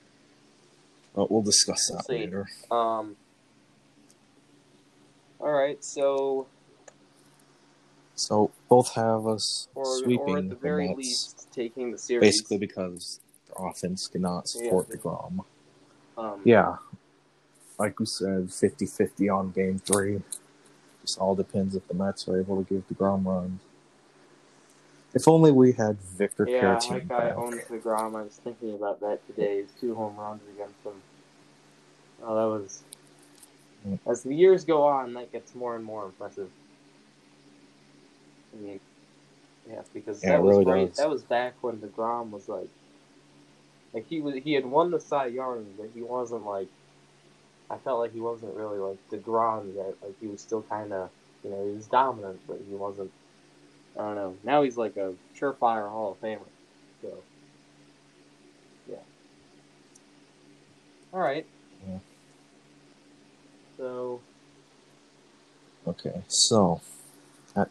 But 1.16 1.30
we'll 1.32 1.42
discuss 1.44 1.90
We'll 1.90 1.98
that 2.00 2.06
see. 2.06 2.14
later. 2.14 2.48
Um. 2.72 3.16
All 5.40 5.52
right, 5.52 5.84
so 5.84 6.48
So 8.16 8.52
both 8.70 8.94
have 8.94 9.26
us 9.26 9.68
or, 9.74 9.86
sweeping 10.00 10.20
or 10.36 10.38
at 10.38 10.50
the 10.50 10.56
very 10.56 10.88
Mets, 10.88 10.98
least 10.98 11.48
taking 11.52 11.92
the 11.92 11.98
series. 11.98 12.22
basically 12.22 12.58
because 12.60 13.20
their 13.48 13.68
offense 13.68 14.08
cannot 14.08 14.48
support 14.48 14.88
Yeah. 14.90 14.96
DeGrom. 14.98 15.46
um, 16.18 16.42
Yeah. 16.46 16.78
Like 17.80 18.00
we 18.00 18.06
said, 18.06 18.50
50-50 18.52 19.28
on 19.36 19.50
game 19.52 19.80
three. 19.80 20.22
Just 21.02 21.18
all 21.20 21.36
depends 21.36 21.76
if 21.76 21.88
the 21.88 21.94
Mets 21.94 22.28
are 22.28 22.40
able 22.40 22.64
to 22.64 22.74
give 22.74 22.88
the 22.88 22.94
DeGrom 22.96 23.26
runs. 23.26 23.62
If 25.14 25.28
only 25.28 25.52
we 25.52 25.74
had 25.74 26.00
Victor 26.00 26.48
yeah. 26.50 26.62
Caratini 26.62 26.90
Like 26.92 27.12
I 27.12 27.28
back. 27.30 27.38
owned 27.38 27.62
Degrom. 27.70 28.16
I 28.16 28.24
was 28.24 28.40
thinking 28.44 28.74
about 28.74 29.02
that 29.02 29.26
today. 29.28 29.62
His 29.62 29.72
two 29.80 29.94
home 29.94 30.16
runs 30.16 30.42
against 30.56 30.82
him. 30.86 30.94
Oh, 32.24 32.36
that 32.36 32.62
was. 32.62 32.84
Mm. 33.88 34.00
As 34.10 34.24
the 34.24 34.34
years 34.34 34.64
go 34.64 34.84
on, 34.84 35.14
that 35.14 35.32
gets 35.32 35.54
more 35.54 35.76
and 35.76 35.84
more 35.84 36.06
impressive. 36.06 36.50
I 38.54 38.62
mean, 38.62 38.80
yeah, 39.70 39.82
because 39.94 40.24
Yeah, 40.24 40.32
that 40.32 40.44
was 40.44 40.58
really 40.58 40.72
right. 40.72 40.88
does. 40.88 40.98
That 40.98 41.10
was 41.10 41.24
back 41.24 41.56
when 41.62 41.82
the 41.82 41.88
Degrom 41.88 42.30
was 42.30 42.48
like, 42.48 42.70
like 43.94 44.08
he 44.08 44.22
was. 44.22 44.36
He 44.36 44.54
had 44.54 44.66
won 44.66 44.92
the 44.92 45.00
Cy 45.00 45.28
Young, 45.28 45.66
but 45.78 45.90
he 45.94 46.02
wasn't 46.02 46.46
like. 46.46 46.68
I 47.72 47.78
felt 47.78 48.00
like 48.00 48.14
he 48.14 48.20
wasn't 48.20 48.56
really 48.56 48.80
like 48.80 48.98
Degrom 49.10 49.76
yet. 49.76 49.96
Like 50.02 50.16
he 50.20 50.28
was 50.28 50.42
still 50.42 50.62
kind 50.64 50.92
of, 50.92 51.10
you 51.44 51.50
know, 51.50 51.66
he 51.66 51.72
was 51.76 51.88
dominant, 51.88 52.42
but 52.48 52.60
he 52.68 52.76
wasn't. 52.76 53.12
I 53.98 54.02
don't 54.02 54.16
know. 54.16 54.36
Now 54.44 54.64
he's 54.64 54.78
like 54.78 54.98
a 54.98 55.14
surefire 55.38 55.90
Hall 55.90 56.12
of 56.12 56.22
Famer. 56.22 56.40
So, 57.02 57.10
yeah. 58.90 58.96
All 61.14 61.20
right. 61.20 61.46
Yeah. 61.88 62.00
So 63.78 64.22
Okay, 65.88 66.22
so 66.28 66.80
that 67.56 67.70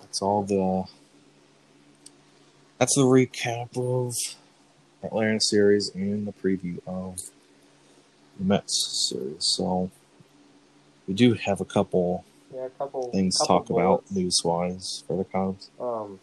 that's 0.00 0.22
all 0.22 0.44
the 0.44 0.84
that's 2.78 2.94
the 2.94 3.02
recap 3.02 3.76
of 3.76 4.14
Atlanta 5.02 5.40
series 5.40 5.90
and 5.92 6.24
the 6.24 6.32
preview 6.32 6.78
of 6.86 7.18
Mets 8.38 9.08
series. 9.10 9.44
So 9.44 9.90
we 11.06 11.14
do 11.14 11.34
have 11.34 11.60
a 11.60 11.64
couple 11.64 12.24
yeah, 12.54 12.66
a 12.66 12.70
couple 12.70 13.10
things 13.10 13.38
to 13.38 13.46
talk 13.46 13.70
about 13.70 14.04
news 14.10 14.42
wise 14.44 15.04
for 15.06 15.16
the 15.16 15.24
Cubs. 15.24 15.70
Um, 15.80 16.20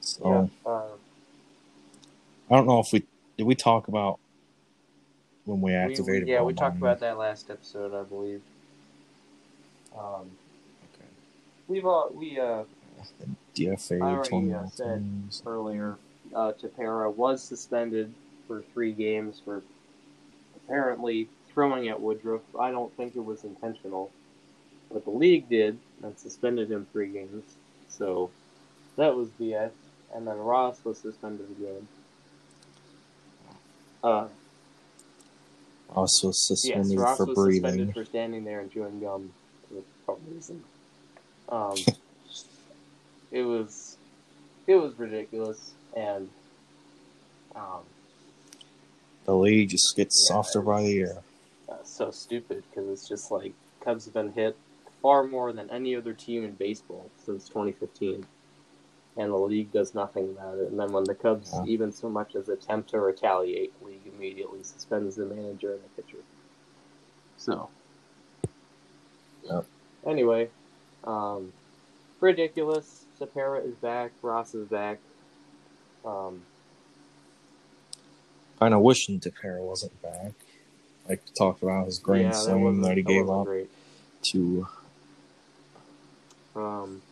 So 0.00 0.50
yeah. 0.64 0.70
Uh, 0.70 0.82
I 2.50 2.56
don't 2.56 2.66
know 2.66 2.80
if 2.80 2.92
we 2.92 3.04
did 3.36 3.46
we 3.46 3.54
talk 3.54 3.88
about 3.88 4.18
when 5.44 5.60
we 5.60 5.72
activated. 5.72 6.28
we, 6.28 6.32
yeah, 6.32 6.42
we 6.42 6.52
talked 6.52 6.78
about 6.78 7.00
that 7.00 7.18
last 7.18 7.50
episode, 7.50 7.94
I 7.94 8.02
believe. 8.02 8.42
Um, 9.96 10.30
Okay. 10.94 11.08
we've 11.68 11.86
all 11.86 12.10
we 12.12 12.38
uh 12.38 12.64
DFA 13.56 14.02
I 14.02 14.14
already, 14.14 14.52
uh, 14.52 14.66
said 14.68 15.04
earlier 15.46 15.96
uh, 16.34 16.52
Tepera 16.52 17.12
was 17.12 17.42
suspended 17.42 18.12
for 18.46 18.62
three 18.72 18.92
games 18.92 19.40
for 19.44 19.62
apparently 20.56 21.28
throwing 21.52 21.88
at 21.88 22.00
Woodruff. 22.00 22.42
I 22.58 22.70
don't 22.70 22.94
think 22.96 23.16
it 23.16 23.24
was 23.24 23.44
intentional, 23.44 24.10
but 24.92 25.04
the 25.04 25.10
league 25.10 25.48
did 25.48 25.78
and 26.02 26.18
suspended 26.18 26.70
him 26.70 26.86
three 26.92 27.08
games. 27.08 27.44
So 27.88 28.30
that 28.96 29.14
was 29.14 29.28
BS. 29.40 29.70
And 30.14 30.26
then 30.26 30.36
Ross 30.36 30.84
was 30.84 30.98
suspended 30.98 31.46
again. 31.58 31.88
Uh, 34.02 34.26
Ross 35.94 36.22
was 36.22 36.46
yes, 36.50 36.60
suspended 36.60 36.98
Ross 36.98 37.16
for 37.16 37.26
was 37.26 37.34
breathing. 37.34 37.62
suspended 37.62 37.94
for 37.94 38.04
standing 38.04 38.44
there 38.44 38.60
and 38.60 38.70
chewing 38.70 39.00
gum 39.00 39.32
for 39.68 39.82
some 40.06 40.34
reason. 40.34 40.62
Um, 41.48 41.76
it 43.32 43.42
was 43.42 43.96
it 44.66 44.76
was 44.76 44.98
ridiculous 44.98 45.72
and 45.96 46.28
um, 47.54 47.82
The 49.24 49.34
league 49.34 49.70
just 49.70 49.96
gets 49.96 50.26
Yeah, 50.28 50.34
softer 50.36 50.60
by 50.62 50.82
the 50.82 50.90
year. 50.92 51.22
uh, 51.68 51.76
so 51.82 52.10
stupid 52.10 52.62
because 52.68 52.88
it's 52.90 53.08
just 53.08 53.30
like 53.30 53.54
Cubs 53.80 54.04
have 54.04 54.14
been 54.14 54.32
hit 54.32 54.56
far 55.00 55.24
more 55.24 55.52
than 55.52 55.70
any 55.70 55.94
other 55.96 56.12
team 56.12 56.44
in 56.44 56.52
baseball 56.52 57.10
since 57.16 57.48
2015, 57.48 58.26
and 59.16 59.30
the 59.32 59.36
league 59.36 59.72
does 59.72 59.94
nothing 59.94 60.30
about 60.30 60.58
it. 60.58 60.68
And 60.70 60.78
then 60.78 60.92
when 60.92 61.04
the 61.04 61.14
Cubs 61.14 61.52
Yeah. 61.54 61.64
even 61.66 61.92
so 61.92 62.08
much 62.08 62.34
as 62.36 62.48
attempt 62.48 62.90
to 62.90 63.00
retaliate, 63.00 63.72
league 63.82 64.06
immediately 64.06 64.62
suspends 64.62 65.16
the 65.16 65.26
manager 65.26 65.72
and 65.74 65.82
the 65.84 66.02
pitcher. 66.02 66.22
So, 67.36 67.68
Yep. 69.42 69.66
anyway, 70.06 70.50
um, 71.04 71.52
ridiculous. 72.20 73.06
Tepera 73.18 73.64
is 73.66 73.76
back. 73.76 74.12
Ross 74.22 74.54
is 74.54 74.66
back. 74.68 75.00
Um, 76.04 76.44
Kind 78.58 78.74
of 78.74 78.80
wishing 78.80 79.20
Tepera 79.20 79.60
wasn't 79.60 80.00
back. 80.02 80.32
Like 81.08 81.22
talked 81.36 81.62
about 81.62 81.86
his 81.86 81.98
grandson 81.98 82.60
yeah, 82.60 82.70
that 82.70 82.88
that 82.88 82.96
he 82.96 83.02
that 83.02 83.08
gave 83.08 83.28
up 83.28 83.44
Great. 83.46 83.70
to 84.32 84.66
Um, 86.56 87.02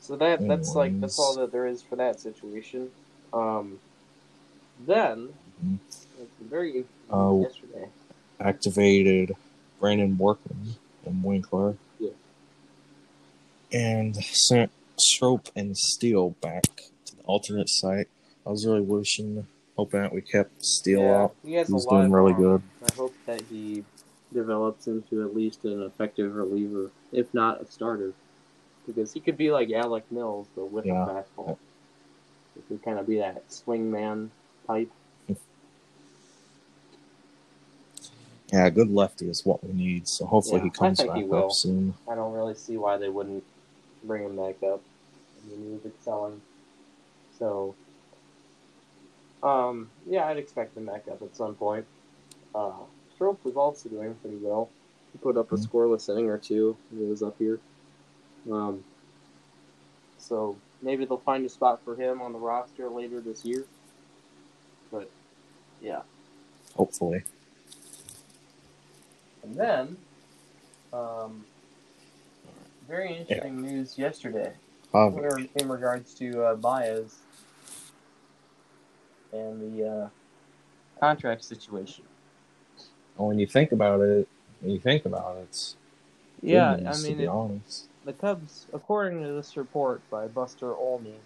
so 0.00 0.16
that 0.16 0.46
that's 0.46 0.74
like 0.74 0.98
that's 1.00 1.18
all 1.18 1.34
that 1.36 1.52
there 1.52 1.66
is 1.66 1.82
for 1.82 1.96
that 1.96 2.20
situation. 2.20 2.90
Um, 3.32 3.78
then 4.86 5.34
Mhm. 5.62 5.78
it's 5.88 6.06
very 6.40 6.86
Oh. 7.10 7.42
yesterday. 7.42 7.88
activated 8.40 9.34
Brandon 9.80 10.16
Workman 10.16 10.76
and 11.04 11.24
Winkler. 11.24 11.76
Yeah. 11.98 12.10
And 13.72 14.14
sent 14.16 14.70
Strop 14.96 15.48
and 15.56 15.76
Steele 15.76 16.30
back 16.40 16.62
to 17.06 17.16
the 17.16 17.22
alternate 17.24 17.68
site. 17.68 18.06
I 18.48 18.50
was 18.50 18.66
really 18.66 18.80
wishing, 18.80 19.46
hoping 19.76 20.00
that 20.00 20.12
we 20.12 20.22
kept 20.22 20.64
Steele 20.64 21.02
yeah, 21.02 21.24
out. 21.24 21.36
he 21.44 21.52
has 21.54 21.68
He 21.68 21.74
a 21.74 21.76
lot 21.76 22.00
doing 22.00 22.10
really 22.10 22.32
of 22.32 22.38
good. 22.38 22.62
I 22.82 22.92
hope 22.94 23.14
that 23.26 23.42
he 23.42 23.84
develops 24.32 24.86
into 24.86 25.22
at 25.22 25.36
least 25.36 25.66
an 25.66 25.82
effective 25.82 26.34
reliever, 26.34 26.90
if 27.12 27.34
not 27.34 27.60
a 27.60 27.66
starter, 27.70 28.14
because 28.86 29.12
he 29.12 29.20
could 29.20 29.36
be 29.36 29.50
like 29.50 29.70
Alec 29.70 30.10
Mills, 30.10 30.46
but 30.56 30.72
with 30.72 30.86
Yeah. 30.86 31.04
a 31.04 31.24
fastball. 31.38 31.58
He 32.54 32.62
could 32.62 32.82
kind 32.82 32.98
of 32.98 33.06
be 33.06 33.18
that 33.18 33.52
swing 33.52 33.90
man 33.90 34.30
type. 34.66 34.90
Yeah, 38.50 38.70
good 38.70 38.88
lefty 38.90 39.28
is 39.28 39.44
what 39.44 39.62
we 39.62 39.74
need. 39.74 40.08
So 40.08 40.24
hopefully 40.24 40.60
Yeah, 40.60 40.64
he 40.64 40.70
comes 40.70 41.04
back 41.04 41.18
he 41.18 41.24
will. 41.24 41.44
up 41.44 41.52
soon. 41.52 41.94
I 42.10 42.14
don't 42.14 42.32
really 42.32 42.54
see 42.54 42.78
why 42.78 42.96
they 42.96 43.10
wouldn't 43.10 43.44
bring 44.04 44.24
him 44.24 44.36
back 44.36 44.62
up. 44.62 44.80
I 45.36 45.50
mean, 45.50 45.66
he 45.66 45.72
was 45.74 45.84
excelling. 45.84 46.40
So, 47.38 47.74
um, 49.42 49.90
yeah, 50.06 50.26
I'd 50.26 50.36
expect 50.38 50.76
him 50.76 50.86
back 50.86 51.06
up 51.10 51.22
at 51.22 51.36
some 51.36 51.54
point. 51.54 51.86
Uh, 52.54 52.72
Strop 53.14 53.44
was 53.44 53.56
also 53.56 53.88
doing 53.88 54.14
pretty 54.16 54.36
well. 54.36 54.70
He 55.12 55.18
put 55.18 55.36
up 55.36 55.52
a 55.52 55.56
Mhm. 55.56 55.66
scoreless 55.66 56.08
inning 56.08 56.28
or 56.28 56.38
two 56.38 56.76
when 56.90 57.02
he 57.02 57.06
was 57.10 57.22
up 57.22 57.36
here. 57.38 57.60
Um, 58.50 58.84
so 60.18 60.56
maybe 60.82 61.04
they'll 61.04 61.18
find 61.18 61.44
a 61.44 61.48
spot 61.48 61.82
for 61.84 61.96
him 61.96 62.20
on 62.20 62.32
the 62.32 62.38
roster 62.38 62.88
later 62.88 63.20
this 63.20 63.44
year. 63.44 63.64
But, 64.90 65.10
yeah. 65.80 66.02
Hopefully. 66.76 67.24
And 69.42 69.54
then, 69.54 69.96
um, 70.92 71.44
very 72.86 73.16
interesting 73.16 73.60
news 73.60 73.98
yesterday. 73.98 74.54
Javy. 74.92 75.16
Or 75.18 75.38
in 75.38 75.68
regards 75.68 76.14
to 76.14 76.42
uh, 76.42 76.54
Baez 76.56 77.16
and 79.32 79.78
the 79.78 79.88
uh, 79.88 80.08
contract 81.00 81.44
situation. 81.44 82.04
When 83.16 83.38
you 83.38 83.46
think 83.46 83.72
about 83.72 84.00
it, 84.00 84.28
when 84.60 84.72
you 84.72 84.80
think 84.80 85.04
about 85.04 85.36
it, 85.38 85.42
it's 85.44 85.76
Yeah, 86.42 86.76
good 86.76 86.86
I 86.86 86.92
mean, 86.98 87.12
to 87.12 87.16
be 87.18 87.24
it, 87.24 87.30
the 88.04 88.12
Cubs, 88.12 88.66
according 88.72 89.22
to 89.22 89.32
this 89.32 89.56
report 89.56 90.00
by 90.10 90.26
Buster 90.28 90.74
Olney 90.74 91.16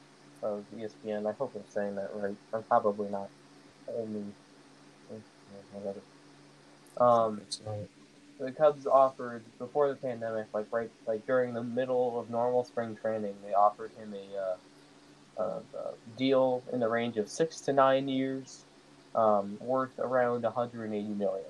of 0.43 0.65
ESPN, 0.77 1.29
I 1.29 1.33
hope 1.33 1.53
I'm 1.55 1.63
saying 1.71 1.95
that 1.97 2.11
right. 2.15 2.35
I'm 2.53 2.63
probably 2.65 3.09
not. 3.11 3.29
Olney. 3.89 4.25
Um, 6.99 7.41
It's 7.47 7.61
the 8.39 8.51
Cubs 8.51 8.87
offered 8.87 9.43
before 9.59 9.89
the 9.89 9.95
pandemic, 9.95 10.47
like 10.53 10.67
right, 10.73 10.91
like 11.07 11.27
during 11.27 11.55
the 11.55 11.63
middle 11.63 12.19
of 12.19 12.31
normal 12.31 12.65
spring 12.65 12.97
training, 13.01 13.35
they 13.47 13.55
offered 13.55 13.93
him 13.99 14.15
a, 14.15 14.37
uh, 14.37 14.57
a, 15.37 15.43
a 15.43 15.95
deal 16.17 16.63
in 16.73 16.81
the 16.81 16.89
range 16.89 17.17
of 17.17 17.29
six 17.29 17.61
to 17.63 17.73
nine 17.73 18.09
years, 18.09 18.65
um, 19.15 19.59
worth 19.61 19.99
around 19.99 20.43
180 20.43 21.09
million, 21.15 21.47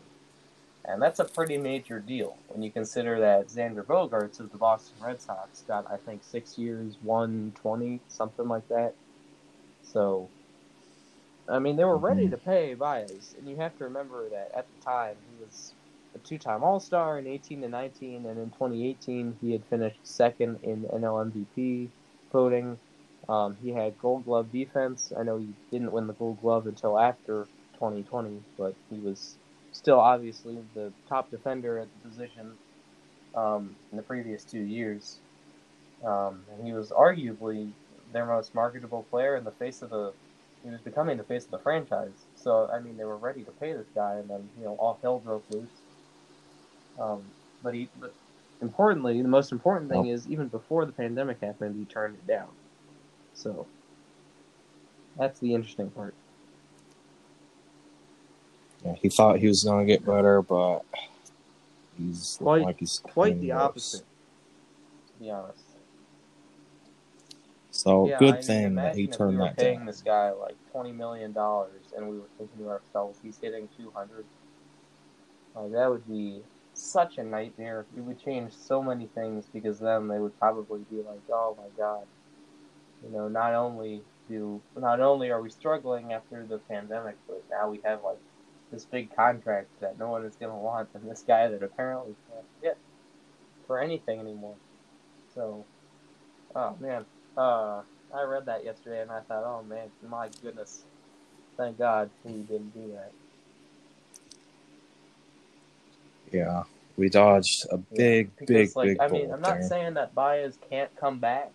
and 0.85 1.01
that's 1.03 1.21
a 1.21 1.25
pretty 1.25 1.59
major 1.59 2.01
deal 2.01 2.37
when 2.49 2.63
you 2.63 2.71
consider 2.71 3.21
that 3.21 3.49
Xander 3.49 3.85
Bogaerts 3.85 4.41
of 4.41 4.51
the 4.51 4.59
Boston 4.59 4.97
Red 5.01 5.21
Sox 5.21 5.63
got, 5.67 5.91
I 5.91 5.97
think, 5.97 6.25
six 6.25 6.59
years, 6.59 6.97
120, 7.03 8.01
something 8.09 8.49
like 8.49 8.69
that. 8.69 8.95
So, 9.83 10.31
I 11.49 11.59
mean, 11.59 11.77
they 11.77 11.85
were 11.85 11.99
ready 11.99 12.29
Mhm. 12.29 12.31
to 12.31 12.37
pay 12.37 12.75
Baez, 12.75 13.35
and 13.39 13.49
you 13.49 13.57
have 13.57 13.77
to 13.79 13.85
remember 13.85 14.29
that 14.31 14.53
at 14.55 14.67
the 14.69 14.85
time 14.85 15.17
he 15.31 15.45
was 15.45 15.75
a 16.15 16.19
two-time 16.19 16.63
All-Star 16.63 17.19
in 17.19 17.27
18 17.27 17.63
to 17.63 17.69
19, 17.69 18.27
and 18.27 18.39
in 18.39 18.51
2018 18.51 19.39
he 19.41 19.53
had 19.53 19.65
finished 19.67 19.99
second 20.05 20.61
in 20.63 20.85
NL 20.93 21.21
MVP 21.33 21.91
voting. 22.33 22.79
Um, 23.29 23.57
he 23.63 23.71
had 23.71 23.99
Gold 24.01 24.25
Glove 24.25 24.51
defense. 24.51 25.13
I 25.17 25.23
know 25.23 25.39
he 25.39 25.49
didn't 25.71 25.93
win 25.93 26.07
the 26.07 26.13
Gold 26.13 26.41
Glove 26.41 26.67
until 26.67 26.99
after 26.99 27.47
2020, 27.75 28.43
but 28.59 28.75
he 28.91 28.99
was 28.99 29.37
still 29.73 30.01
obviously 30.01 30.59
the 30.75 30.93
top 31.09 31.31
defender 31.31 31.79
at 31.79 31.89
the 32.03 32.09
position 32.09 32.53
um, 33.35 33.77
in 33.91 33.97
the 33.97 34.03
previous 34.03 34.45
two 34.45 34.61
years. 34.61 35.19
Um, 36.05 36.43
and 36.53 36.67
he 36.67 36.73
was 36.73 36.91
arguably 36.91 37.71
their 38.13 38.27
most 38.27 38.55
marketable 38.55 39.05
player 39.11 39.37
in 39.37 39.45
the 39.45 39.53
face 39.53 39.83
of 39.83 39.91
the. 39.91 40.13
He 40.65 40.71
was 40.71 40.81
becoming 40.81 41.17
the 41.17 41.25
face 41.25 41.45
of 41.45 41.51
the 41.51 41.59
franchise. 41.59 42.27
So 42.37 42.69
I 42.73 42.81
mean, 42.81 42.97
they 42.97 43.05
were 43.05 43.17
ready 43.17 43.43
to 43.43 43.51
pay 43.53 43.73
this 43.73 43.87
guy, 43.95 44.15
and 44.15 44.29
then 44.29 44.49
you 44.59 44.65
know 44.65 44.75
all 44.79 44.99
hell 45.03 45.19
broke 45.19 45.45
loose. 45.51 45.69
Um, 46.99 47.23
but 47.63 47.75
he, 47.75 47.89
but 48.01 48.13
importantly, 48.61 49.23
the 49.23 49.29
most 49.29 49.53
important 49.53 49.91
thing 49.91 50.07
is 50.07 50.29
even 50.29 50.49
before 50.49 50.85
the 50.85 50.93
pandemic 50.93 51.41
happened, 51.41 51.77
he 51.77 51.85
turned 51.85 52.15
it 52.15 52.27
down. 52.27 52.49
So 53.35 53.67
that's 55.17 55.39
the 55.41 55.55
interesting 55.55 55.91
part. 55.91 56.15
Yeah, 58.85 58.95
he 58.95 59.09
thought 59.09 59.39
he 59.39 59.47
was 59.49 59.63
gonna 59.65 59.85
get 59.85 60.05
better, 60.05 60.43
but 60.43 60.81
he's 61.97 62.39
Quite- 62.41 62.63
like 62.65 62.79
he's 62.81 62.99
Quite 62.99 63.41
the 63.41 63.53
worse. 63.53 63.61
opposite, 63.63 64.05
to 65.07 65.13
be 65.21 65.31
honest. 65.31 65.61
So 67.71 68.07
yeah, 68.09 68.19
good 68.19 68.35
I 68.37 68.43
thing 68.43 68.75
that 68.75 68.97
he 68.97 69.07
turned 69.07 69.33
we 69.33 69.37
were 69.39 69.45
that 69.45 69.57
paying 69.57 69.79
down. 69.79 69.87
this 69.87 70.03
guy 70.03 70.31
like 70.31 70.57
twenty 70.73 70.93
million 70.93 71.33
dollars, 71.33 71.93
and 71.97 72.09
we 72.09 72.19
were 72.19 72.29
thinking 72.39 72.59
to 72.59 72.69
ourselves, 72.69 73.19
he's 73.23 73.39
hitting 73.39 73.69
two 73.77 73.91
hundred. 73.93 74.27
Like 75.55 75.73
that 75.73 75.91
would 75.91 76.07
be 76.09 76.43
such 76.75 77.19
a 77.19 77.23
nightmare. 77.23 77.87
It 77.97 78.01
would 78.01 78.19
change 78.19 78.53
so 78.53 78.83
many 78.83 79.07
things 79.07 79.47
because 79.53 79.79
then 79.79 80.09
they 80.09 80.19
would 80.19 80.39
probably 80.39 80.81
be 80.91 80.97
like, 81.03 81.21
"Oh 81.31 81.57
my 81.57 81.69
god," 81.77 82.07
you 83.05 83.11
know. 83.11 83.29
Not 83.29 83.55
only 83.55 84.03
do 84.29 84.63
not 84.77 85.01
only 85.01 85.31
are 85.31 85.43
we 85.43 85.51
struggling 85.51 86.13
after 86.13 86.47
the 86.47 86.59
pandemic, 86.59 87.17
but 87.29 87.45
now 87.51 87.71
we 87.71 87.81
have 87.85 88.03
like 88.05 88.19
this 88.73 88.85
big 88.87 89.15
contract 89.15 89.69
that 89.81 89.99
no 89.99 90.11
one 90.11 90.25
is 90.25 90.37
going 90.37 90.53
to 90.53 90.59
want, 90.59 90.91
and 90.95 91.11
this 91.11 91.25
guy 91.27 91.49
that 91.49 91.63
apparently 91.63 92.15
can't 92.31 92.47
get 92.63 92.79
for 93.67 93.81
anything 93.81 94.21
anymore. 94.21 94.57
So, 95.35 95.65
oh 96.55 96.77
man, 96.81 97.05
uh, 97.37 97.83
I 98.15 98.23
read 98.25 98.47
that 98.47 98.65
yesterday 98.65 99.03
and 99.03 99.11
I 99.11 99.21
thought, 99.21 99.45
oh 99.45 99.63
man, 99.65 99.91
my 100.09 100.29
goodness, 100.43 100.85
thank 101.57 101.79
God 101.79 102.11
we 102.25 102.33
didn't 102.43 102.75
do 102.75 102.93
that. 102.93 103.13
Yeah, 106.33 106.65
we 106.97 107.09
dodged 107.09 107.67
a 107.71 107.79
big, 107.79 108.31
Because, 108.39 108.75
big, 108.75 108.77
like, 108.77 108.89
big 108.89 108.99
I 109.01 109.09
mean, 109.09 109.33
I'm 109.33 109.41
not 109.41 109.51
there. 109.59 109.69
saying 109.69 109.95
that 109.95 110.15
Baez 110.15 110.59
can't 110.71 110.95
come 110.97 111.19
back, 111.19 111.53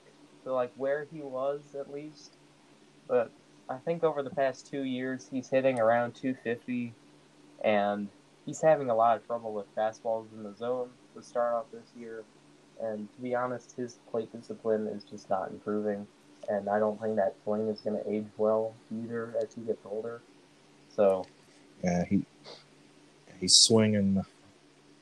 to 0.47 0.53
like 0.53 0.71
where 0.77 1.05
he 1.11 1.21
was 1.21 1.61
at 1.77 1.93
least. 1.93 2.31
But 3.07 3.31
I 3.69 3.75
think 3.77 4.03
over 4.03 4.23
the 4.23 4.29
past 4.29 4.67
two 4.67 4.83
years 4.83 5.27
he's 5.31 5.49
hitting 5.49 5.79
around 5.79 6.15
250, 6.15 6.93
and 7.63 8.07
he's 8.45 8.61
having 8.61 8.89
a 8.89 8.95
lot 8.95 9.17
of 9.17 9.27
trouble 9.27 9.53
with 9.53 9.73
fastballs 9.75 10.25
in 10.33 10.43
the 10.43 10.55
zone 10.55 10.89
to 11.15 11.21
start 11.21 11.53
off 11.53 11.65
this 11.71 11.89
year. 11.97 12.23
And 12.81 13.11
to 13.15 13.21
be 13.21 13.35
honest, 13.35 13.75
his 13.75 13.97
plate 14.09 14.31
discipline 14.31 14.87
is 14.87 15.03
just 15.03 15.29
not 15.29 15.49
improving, 15.49 16.07
and 16.47 16.69
I 16.69 16.79
don't 16.79 16.99
think 17.01 17.17
that 17.17 17.35
swing 17.43 17.67
is 17.67 17.81
going 17.81 18.01
to 18.01 18.09
age 18.09 18.27
well 18.37 18.73
either 19.03 19.33
as 19.41 19.53
he 19.53 19.61
gets 19.61 19.85
older. 19.85 20.21
So 20.95 21.25
Yeah, 21.83 22.05
he 22.05 22.23
he's 23.39 23.55
swinging, 23.55 24.23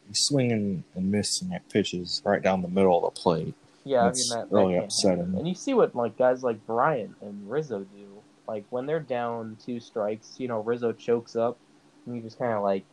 he's 0.07 0.21
swinging 0.21 0.83
and 0.95 1.11
missing 1.11 1.53
at 1.53 1.69
pitches 1.69 2.21
right 2.25 2.41
down 2.41 2.61
the 2.61 2.67
middle 2.67 3.05
of 3.05 3.13
the 3.13 3.21
plate. 3.21 3.53
Yeah, 3.85 4.05
That's 4.05 4.31
I 4.31 4.35
mean 4.35 4.47
that, 4.49 4.51
really 4.51 4.73
that 4.75 4.85
upsetting. 4.85 5.35
And 5.37 5.47
you 5.47 5.53
see 5.53 5.75
what 5.75 5.95
like 5.95 6.17
guys 6.17 6.43
like 6.43 6.65
Bryant 6.65 7.15
and 7.21 7.49
Rizzo 7.49 7.81
do. 7.81 8.07
Like 8.47 8.65
when 8.71 8.87
they're 8.87 8.99
down 8.99 9.57
two 9.63 9.79
strikes, 9.79 10.35
you 10.39 10.47
know, 10.47 10.59
Rizzo 10.59 10.91
chokes 10.91 11.35
up 11.35 11.57
and 12.05 12.15
you 12.15 12.21
just 12.21 12.39
kinda 12.39 12.59
like 12.59 12.83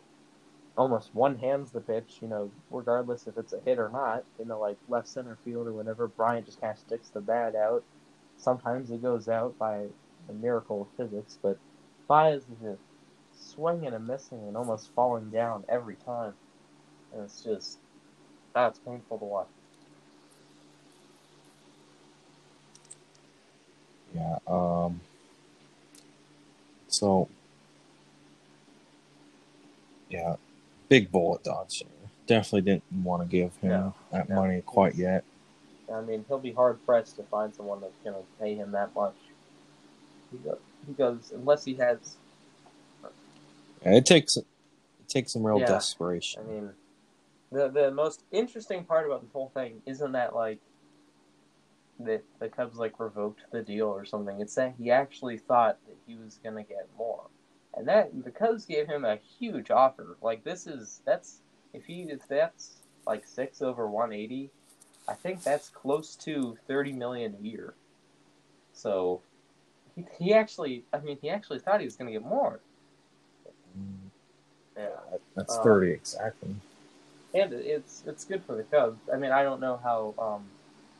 almost 0.77 1.15
one 1.15 1.39
hands 1.39 1.73
the 1.73 1.81
pitch, 1.81 2.19
you 2.21 2.29
know, 2.29 2.51
regardless 2.71 3.27
if 3.27 3.39
it's 3.39 3.55
a 3.55 3.61
hit 3.61 3.79
or 3.79 3.89
not, 3.89 4.25
you 4.39 4.45
know, 4.45 4.61
like 4.61 4.77
left 4.89 5.09
center 5.09 5.39
field 5.45 5.67
or 5.67 5.73
whatever, 5.73 6.09
Bryant 6.09 6.45
just 6.45 6.61
kinda 6.61 6.77
sticks 6.77 7.09
the 7.09 7.21
bat 7.21 7.55
out. 7.55 7.83
Sometimes 8.37 8.91
it 8.91 9.03
goes 9.03 9.29
out 9.29 9.59
by 9.59 9.87
a 10.29 10.33
miracle 10.33 10.83
of 10.83 10.89
physics, 10.97 11.39
but 11.41 11.59
Baez 12.07 12.43
is 12.43 12.59
just 12.63 12.83
swinging 13.33 13.95
and 13.95 14.07
missing 14.07 14.41
and 14.47 14.59
almost 14.59 14.93
falling 14.95 15.31
down 15.31 15.65
every 15.71 15.97
time. 15.97 16.35
And 17.15 17.23
it's 17.23 17.43
just 17.43 17.79
that's 18.55 18.79
painful 18.79 19.19
to 19.19 19.25
watch. 19.25 19.49
Yeah. 24.15 24.39
Um. 24.47 25.01
So. 26.89 27.29
Yeah, 30.11 30.37
big 30.91 31.11
bullet 31.11 31.43
dodge. 31.43 31.83
Definitely 32.27 32.71
didn't 32.71 32.85
want 33.03 33.23
to 33.23 33.29
give 33.29 33.57
him 33.57 33.71
No, 33.71 33.95
that 34.11 34.29
no. 34.29 34.37
money 34.37 34.61
quite 34.61 34.95
yet. 34.95 35.25
I 35.91 36.03
mean, 36.03 36.27
he'll 36.29 36.39
be 36.39 36.53
hard 36.53 36.85
pressed 36.85 37.17
to 37.17 37.23
find 37.23 37.55
someone 37.55 37.81
that's 37.81 37.97
going 38.05 38.17
to 38.17 38.23
pay 38.39 38.55
him 38.55 38.73
that 38.73 38.95
much. 38.95 39.17
Because, 40.31 40.59
because 40.87 41.33
unless 41.35 41.65
he 41.65 41.75
has, 41.77 42.17
Yeah, 43.83 43.95
it 43.95 44.05
takes 44.05 44.37
it 44.37 44.45
takes 45.09 45.33
some 45.33 45.47
real 45.47 45.59
Yeah. 45.59 45.67
desperation. 45.67 46.43
I 46.43 46.53
mean, 46.53 46.71
the 47.51 47.69
the 47.69 47.91
most 47.91 48.25
interesting 48.33 48.85
part 48.85 49.07
about 49.07 49.23
the 49.23 49.29
whole 49.33 49.51
thing 49.55 49.81
isn't 49.87 50.13
that 50.13 50.35
like 50.35 50.61
that 52.01 52.23
the 52.41 52.49
Cubs 52.49 52.77
like 52.77 52.99
revoked 52.99 53.43
the 53.53 53.63
deal 53.63 53.89
or 53.89 54.05
something. 54.05 54.41
It's 54.41 54.55
that 54.57 54.75
he 54.79 54.91
actually 54.91 55.39
thought 55.39 55.79
that 55.87 55.97
he 56.07 56.17
was 56.17 56.39
going 56.43 56.57
to 56.57 56.63
get 56.63 56.89
more, 56.97 57.25
and 57.75 57.87
that 57.89 58.11
the 58.25 58.31
Cubs 58.31 58.65
gave 58.67 58.87
him 58.87 59.05
a 59.05 59.17
huge 59.39 59.71
offer. 59.71 60.17
Like 60.23 60.45
this 60.45 60.67
is 60.67 61.01
that's 61.05 61.39
if 61.73 61.85
he 61.87 62.03
if 62.03 62.27
that's 62.29 62.77
like 63.07 63.27
six 63.27 63.63
over 63.63 63.87
one 63.87 64.13
eighty, 64.13 64.51
I 65.09 65.15
think 65.15 65.43
that's 65.43 65.69
close 65.69 66.15
to 66.17 66.57
thirty 66.67 66.93
million 66.93 67.37
a 67.39 67.43
year. 67.43 67.75
So 68.73 69.21
he, 69.95 70.07
he 70.19 70.35
actually, 70.35 70.85
I 70.93 70.99
mean, 70.99 71.19
he 71.21 71.29
actually 71.29 71.59
thought 71.59 71.81
he 71.81 71.85
was 71.85 71.97
going 71.97 72.07
to 72.07 72.19
get 72.19 72.27
more. 72.27 72.61
Yeah. 74.77 74.89
That's 75.35 75.57
Um, 75.57 75.63
thirty 75.65 75.93
exactly. 75.93 76.55
and 77.35 77.53
it's 77.53 78.03
it's 78.07 78.25
good 78.25 78.43
for 78.45 78.57
the 78.57 78.63
Cubs. 78.65 78.99
I 79.13 79.17
mean, 79.17 79.31
I 79.31 79.43
don't 79.43 79.61
know 79.61 79.79
how 79.83 80.15
um, 80.19 80.45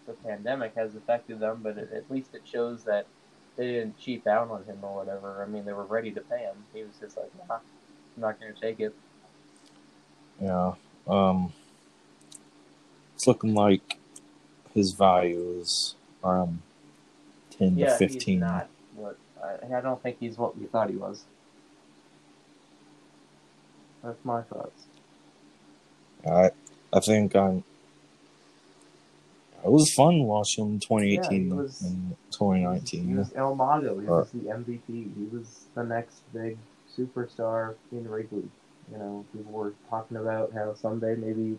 the 0.07 0.13
pandemic 0.13 0.75
has 0.75 0.95
affected 0.95 1.41
them, 1.41 1.61
but 1.63 1.79
it, 1.79 1.91
at 1.93 2.11
least 2.11 2.35
it 2.35 2.43
shows 2.45 2.85
that 2.85 3.07
they 3.57 3.67
didn't 3.67 3.99
cheap 3.99 4.27
out 4.27 4.51
on 4.51 4.65
him 4.65 4.79
or 4.83 4.95
whatever. 4.97 5.43
I 5.43 5.51
mean, 5.51 5.65
they 5.65 5.73
were 5.73 5.85
ready 5.85 6.11
to 6.13 6.21
pay 6.21 6.41
him. 6.41 6.57
He 6.73 6.83
was 6.83 6.95
just 7.01 7.17
like, 7.17 7.31
nah, 7.49 7.57
I'm 7.57 8.21
not 8.21 8.41
going 8.41 8.55
to 8.55 8.61
take 8.61 8.81
it. 8.81 8.95
Yeah. 10.41 10.75
Um. 11.07 11.53
It's 13.15 13.27
looking 13.27 13.55
like 13.55 13.99
his 14.75 14.93
value 14.93 15.59
is 15.61 15.95
around 16.25 16.61
ten 17.51 17.79
yeah, 17.79 17.91
to 17.91 17.97
fifteen. 17.97 18.39
he's 18.39 18.41
not 18.41 18.69
what 18.97 19.17
I, 19.43 19.77
I 19.77 19.81
don't 19.81 20.03
think 20.03 20.17
he's 20.19 20.37
what 20.37 20.59
we 20.59 20.67
thought 20.67 20.91
he 20.91 20.97
was. 20.97 21.25
That's 24.03 24.25
my 24.25 24.43
thoughts. 24.43 24.87
I 26.27 26.51
I 26.93 27.01
think 27.01 27.37
I'm. 27.37 27.65
It 29.65 29.71
was 29.71 29.93
fun 29.95 30.25
watching 30.25 30.65
him 30.67 30.73
in 30.75 30.81
2018 30.81 31.47
Yeah, 31.49 31.49
he 31.49 31.53
was- 31.53 31.83
and 31.83 32.09
He 32.11 32.17
2019. 32.33 33.17
was 33.17 33.33
El 33.35 33.55
Mago. 33.55 33.99
He 33.99 34.07
was 34.07 34.31
the 34.33 34.51
MVP. 34.51 35.13
He 35.15 35.25
was 35.37 35.67
the 35.75 35.85
next 35.85 36.23
big 36.33 36.59
superstar 36.97 37.77
in 37.93 38.09
Wrigley. 38.09 38.49
You 38.91 38.99
know, 38.99 39.25
people 39.33 39.53
were 39.53 39.73
talking 39.89 40.17
about 40.17 40.53
how 40.53 40.75
someday 40.75 41.15
maybe 41.15 41.59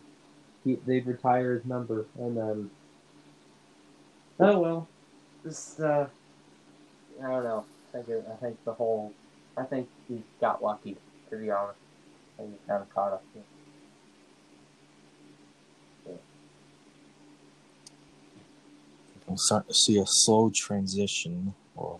he, 0.64 0.76
they'd 0.86 1.06
retire 1.08 1.54
his 1.56 1.66
number, 1.66 2.06
and 2.20 2.36
then 2.38 2.70
oh 4.39 4.60
well, 4.60 4.88
just 5.43 5.80
uh, 5.80 6.08
I 7.24 7.28
don't 7.28 7.43
know. 7.43 7.66
I 7.93 7.97
think 7.97 8.10
it, 8.10 8.26
I 8.32 8.36
think 8.36 8.64
the 8.66 8.74
whole 8.74 9.14
I 9.58 9.64
think 9.64 9.88
he 10.08 10.24
got 10.41 10.62
lucky. 10.62 10.97
To 11.30 11.38
be 11.38 11.49
honest, 11.49 11.80
I 12.38 12.41
think 12.43 12.51
he 12.60 12.68
kind 12.68 12.82
of 12.82 12.93
caught 12.93 13.14
up. 13.14 13.24
I'm 19.34 19.38
starting 19.39 19.69
to 19.69 19.73
see 19.73 19.97
a 19.97 20.05
slow 20.05 20.51
transition, 20.53 21.55
or 21.75 21.99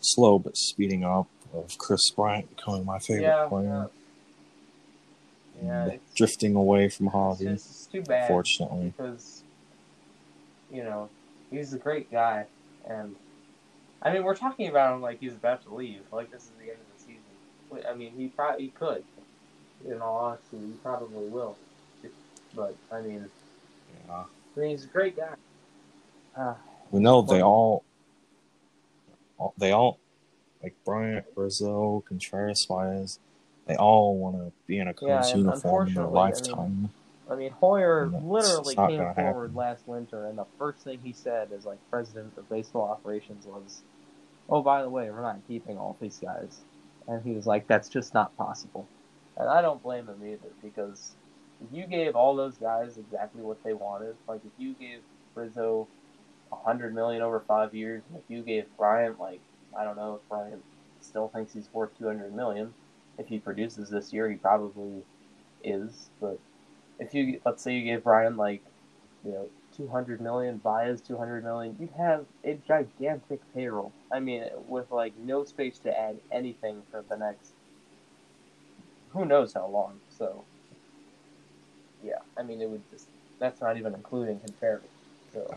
slow 0.00 0.40
but 0.40 0.56
speeding 0.56 1.04
up, 1.04 1.28
of 1.52 1.78
Kris 1.78 2.10
Bryant 2.10 2.50
becoming 2.56 2.84
my 2.84 2.98
favorite 2.98 3.22
Yeah, 3.22 3.46
player. 3.48 3.88
yeah, 5.62 5.86
yeah. 5.86 5.96
drifting 6.16 6.56
away 6.56 6.88
from 6.88 7.06
it's, 7.06 7.14
Javy, 7.14 7.46
it's 7.52 7.86
too 7.92 8.02
bad. 8.02 8.22
unfortunately. 8.22 8.92
because 8.96 9.44
you 10.72 10.82
know 10.82 11.08
he's 11.52 11.72
a 11.72 11.78
great 11.78 12.10
guy, 12.10 12.46
and 12.88 13.14
I 14.02 14.12
mean 14.12 14.24
we're 14.24 14.34
talking 14.34 14.66
about 14.68 14.94
him 14.96 15.00
like 15.00 15.20
he's 15.20 15.34
about 15.34 15.62
to 15.66 15.72
leave, 15.72 16.00
like 16.10 16.32
this 16.32 16.42
is 16.42 16.50
the 16.58 16.70
end 16.72 16.80
of 16.80 16.98
the 16.98 17.04
season. 17.04 17.88
I 17.88 17.94
mean 17.94 18.14
he 18.16 18.26
probably 18.26 18.64
he 18.64 18.70
could, 18.70 19.04
in 19.86 20.00
all 20.00 20.16
honesty, 20.24 20.56
he 20.56 20.72
probably 20.82 21.28
will. 21.28 21.56
But 22.56 22.74
I 22.90 23.00
mean, 23.00 23.30
Yeah. 24.08 24.24
I 24.56 24.60
mean 24.60 24.70
he's 24.70 24.84
a 24.84 24.88
great 24.88 25.16
guy. 25.16 25.34
Uh, 26.36 26.54
We 26.90 27.00
know 27.00 27.22
they 27.22 27.42
all, 27.42 27.84
all- 29.38 29.54
they 29.58 29.72
all, 29.72 29.98
like 30.62 30.74
Bryant, 30.84 31.26
Rizzo, 31.36 32.04
Contreras, 32.08 32.60
Suarez, 32.60 33.18
they 33.66 33.76
all 33.76 34.16
want 34.16 34.36
to 34.36 34.52
be 34.66 34.78
in 34.78 34.88
a 34.88 34.94
Yeah, 35.00 35.18
Cubs 35.18 35.32
and 35.32 35.44
uniform 35.44 35.88
in 35.88 35.94
their 35.94 36.04
unfortunately, 36.04 36.20
I 36.20 36.24
mean, 36.24 36.34
lifetime. 36.50 36.90
I 37.30 37.34
mean 37.36 37.50
Hoyer 37.52 38.12
literally 38.22 38.74
came 38.74 38.98
forward 39.14 39.48
happen. 39.48 39.54
last 39.54 39.88
winter, 39.88 40.26
and 40.26 40.36
the 40.38 40.44
first 40.58 40.80
thing 40.84 41.00
he 41.02 41.12
said 41.12 41.52
as 41.52 41.64
like 41.64 41.78
president 41.90 42.36
of 42.36 42.48
baseball 42.50 42.82
operations 42.90 43.46
was, 43.46 43.82
"Oh, 44.48 44.62
by 44.62 44.82
the 44.82 44.90
way, 44.90 45.10
we're 45.10 45.22
not 45.22 45.40
keeping 45.48 45.78
all 45.78 45.96
these 46.00 46.18
guys," 46.18 46.60
and 47.08 47.22
he 47.24 47.32
was 47.32 47.46
like, 47.46 47.66
"That's 47.66 47.88
just 47.88 48.12
not 48.12 48.36
possible." 48.36 48.86
And 49.38 49.48
I 49.48 49.62
don't 49.62 49.82
blame 49.82 50.06
him 50.06 50.22
either 50.24 50.50
because 50.62 51.16
if 51.62 51.72
you 51.72 51.86
gave 51.86 52.14
all 52.14 52.36
those 52.36 52.58
guys 52.58 52.98
exactly 52.98 53.42
what 53.42 53.62
they 53.64 53.72
wanted, 53.72 54.16
like 54.28 54.42
if 54.44 54.52
you 54.58 54.74
gave 54.74 55.00
Rizzo 55.34 55.88
hundred 56.52 56.94
million 56.94 57.22
over 57.22 57.40
five 57.40 57.74
years, 57.74 58.02
and 58.08 58.18
if 58.18 58.24
you 58.28 58.42
gave 58.42 58.64
Bryant 58.76 59.18
like 59.20 59.40
I 59.76 59.84
don't 59.84 59.96
know 59.96 60.14
if 60.22 60.28
Bryant 60.28 60.62
still 61.00 61.28
thinks 61.28 61.52
he's 61.52 61.68
worth 61.72 61.96
two 61.98 62.06
hundred 62.06 62.34
million. 62.34 62.74
If 63.18 63.28
he 63.28 63.38
produces 63.38 63.90
this 63.90 64.12
year, 64.12 64.28
he 64.28 64.36
probably 64.36 65.02
is. 65.62 66.10
But 66.20 66.38
if 66.98 67.14
you 67.14 67.40
let's 67.44 67.62
say 67.62 67.74
you 67.74 67.84
gave 67.84 68.04
Bryant 68.04 68.36
like 68.36 68.62
you 69.24 69.32
know 69.32 69.48
two 69.76 69.88
hundred 69.88 70.20
million, 70.20 70.58
Baez 70.58 71.00
two 71.00 71.16
hundred 71.16 71.44
million, 71.44 71.76
you'd 71.78 71.90
have 71.90 72.26
a 72.44 72.54
gigantic 72.66 73.40
payroll. 73.54 73.92
I 74.12 74.20
mean, 74.20 74.44
with 74.68 74.90
like 74.90 75.16
no 75.18 75.44
space 75.44 75.78
to 75.80 75.98
add 75.98 76.18
anything 76.32 76.82
for 76.90 77.04
the 77.08 77.16
next 77.16 77.52
who 79.14 79.24
knows 79.24 79.54
how 79.54 79.66
long. 79.68 80.00
So 80.10 80.44
yeah, 82.02 82.18
I 82.36 82.42
mean 82.42 82.60
it 82.60 82.68
would 82.68 82.82
just 82.90 83.08
that's 83.38 83.60
not 83.60 83.76
even 83.78 83.94
including 83.94 84.40
Contreras. 84.40 84.82
So 85.32 85.56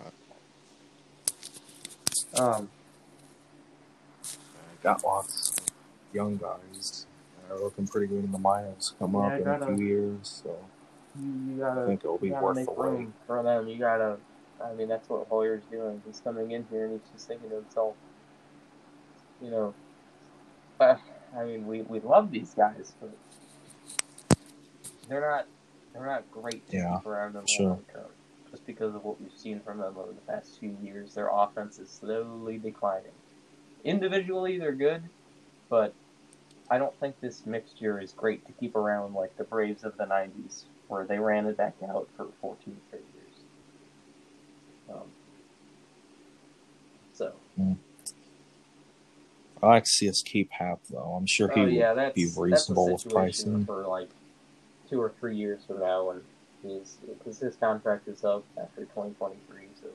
um 2.35 2.69
Got 4.83 5.03
lots 5.03 5.49
of 5.57 5.63
young 6.13 6.37
guys 6.37 7.07
that 7.47 7.55
are 7.55 7.59
looking 7.59 7.87
pretty 7.87 8.07
good 8.07 8.23
in 8.23 8.31
the 8.31 8.37
minors 8.37 8.93
come 8.99 9.15
Yeah, 9.15 9.21
up 9.21 9.37
in 9.39 9.43
gotta- 9.43 9.71
a 9.73 9.75
few 9.75 9.85
years. 9.85 10.41
So 10.43 10.55
you, 11.19 11.25
you 11.25 11.65
I 11.65 11.67
gotta 11.75 11.87
think 11.87 12.01
it'll 12.03 12.17
be 12.19 12.31
worth 12.31 12.55
make 12.57 12.65
the 12.67 12.71
wait. 12.73 13.07
for 13.25 13.41
them. 13.43 13.67
You 13.67 13.79
gotta. 13.79 14.17
I 14.63 14.73
mean, 14.73 14.87
that's 14.87 15.09
what 15.09 15.27
Hoyer's 15.29 15.63
doing. 15.71 16.01
He's 16.05 16.19
coming 16.19 16.51
in 16.51 16.65
here 16.71 16.85
and 16.85 16.93
he's 17.01 17.09
just 17.11 17.27
thinking 17.27 17.49
to 17.49 17.55
himself, 17.57 17.95
you 19.41 19.49
know, 19.51 19.73
uh, 20.79 20.95
I 21.35 21.43
mean, 21.45 21.65
we, 21.67 21.81
we 21.81 21.99
love 21.99 22.31
these 22.31 22.53
guys, 22.55 22.93
but 23.01 23.11
they're 25.09 25.21
not 25.21 25.45
they're 25.93 26.05
not 26.05 26.29
great 26.31 26.67
to 26.69 26.75
Yeah, 26.77 26.97
keep 26.97 27.07
around 27.07 27.35
in 27.35 27.41
the 27.41 27.47
sure. 27.47 27.67
long 27.69 27.85
term. 27.91 28.05
Just 28.51 28.65
because 28.65 28.95
of 28.95 29.03
what 29.03 29.19
we've 29.19 29.35
seen 29.35 29.59
from 29.59 29.79
them 29.79 29.95
over 29.97 30.11
the 30.11 30.31
past 30.31 30.59
few 30.59 30.75
years. 30.81 31.13
Their 31.13 31.29
offense 31.31 31.79
is 31.79 31.89
slowly 31.89 32.57
declining. 32.57 33.11
Individually, 33.83 34.57
they're 34.57 34.71
good, 34.71 35.03
but 35.69 35.93
I 36.69 36.77
don't 36.77 36.97
think 36.99 37.19
this 37.19 37.45
mixture 37.45 37.99
is 37.99 38.11
great 38.13 38.45
to 38.47 38.51
keep 38.53 38.75
around 38.75 39.13
like 39.13 39.35
the 39.37 39.43
Braves 39.43 39.83
of 39.83 39.97
the 39.97 40.05
90s, 40.05 40.63
where 40.87 41.05
they 41.05 41.19
ran 41.19 41.45
it 41.45 41.57
back 41.57 41.75
out 41.87 42.07
for 42.15 42.27
14 42.41 42.77
straight 42.87 43.01
years. 43.13 43.35
Um, 44.93 45.07
so. 47.13 47.33
I 49.61 49.67
like 49.67 49.85
to 49.85 49.89
see 49.89 50.09
us 50.09 50.21
keep 50.21 50.51
Happ 50.51 50.79
though. 50.89 51.15
I'm 51.17 51.25
sure 51.25 51.49
he 51.49 51.61
oh, 51.61 51.65
yeah, 51.65 51.93
would 51.93 52.13
be 52.13 52.29
reasonable 52.37 52.91
with 52.91 53.09
pricing. 53.09 53.65
for 53.65 53.87
like 53.87 54.09
two 54.89 55.01
or 55.01 55.11
three 55.19 55.35
years 55.35 55.61
from 55.65 55.79
now 55.79 56.07
when 56.07 56.21
he's 56.63 56.97
because 57.07 57.39
his 57.39 57.55
contract 57.55 58.07
is 58.07 58.23
up 58.23 58.43
after 58.57 58.81
2023. 58.81 59.67
So 59.81 59.87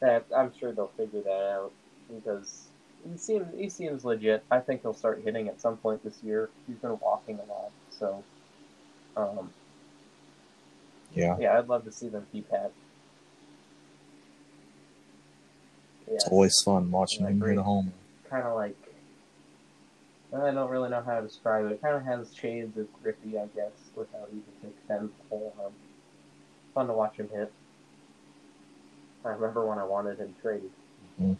that 0.00 0.26
I'm 0.36 0.52
sure 0.58 0.72
they'll 0.72 0.92
figure 0.96 1.22
that 1.22 1.30
out 1.30 1.72
because 2.12 2.68
he 3.10 3.16
seems 3.16 3.46
he 3.56 3.68
seems 3.68 4.04
legit. 4.04 4.44
I 4.50 4.60
think 4.60 4.82
he'll 4.82 4.94
start 4.94 5.22
hitting 5.24 5.48
at 5.48 5.60
some 5.60 5.76
point 5.76 6.02
this 6.04 6.22
year. 6.22 6.50
He's 6.66 6.76
been 6.76 6.98
walking 7.00 7.38
a 7.38 7.50
lot, 7.50 7.70
so 7.90 8.24
um, 9.16 9.50
Yeah, 11.14 11.36
yeah, 11.38 11.58
I'd 11.58 11.68
love 11.68 11.84
to 11.84 11.92
see 11.92 12.08
them 12.08 12.26
keep 12.32 12.50
Happ. 12.50 12.72
Yeah, 16.08 16.14
it's 16.14 16.28
always 16.28 16.60
fun 16.64 16.90
watching 16.90 17.26
him 17.26 17.40
hit 17.40 17.58
a 17.58 17.62
home. 17.62 17.92
kind 18.28 18.44
of 18.44 18.54
like 18.56 18.76
I 20.32 20.52
don't 20.52 20.70
really 20.70 20.90
know 20.90 21.02
how 21.02 21.20
to 21.20 21.26
describe 21.26 21.66
it. 21.66 21.72
It 21.72 21.82
kind 21.82 21.96
of 21.96 22.04
has 22.04 22.32
shades 22.34 22.76
of 22.78 22.86
Griffey, 23.02 23.36
I 23.36 23.46
guess, 23.46 23.72
with 23.96 24.06
how 24.12 24.26
he 24.32 24.40
can 24.60 24.70
extend 24.70 25.08
the 25.08 25.28
whole 25.28 25.54
arm. 25.60 25.72
Fun 26.74 26.86
to 26.86 26.92
watch 26.92 27.16
him 27.16 27.28
hit. 27.32 27.52
I 29.24 29.30
remember 29.30 29.66
when 29.66 29.78
I 29.78 29.84
wanted 29.84 30.18
him 30.18 30.34
traded. 30.40 30.70
Mhm. 31.20 31.36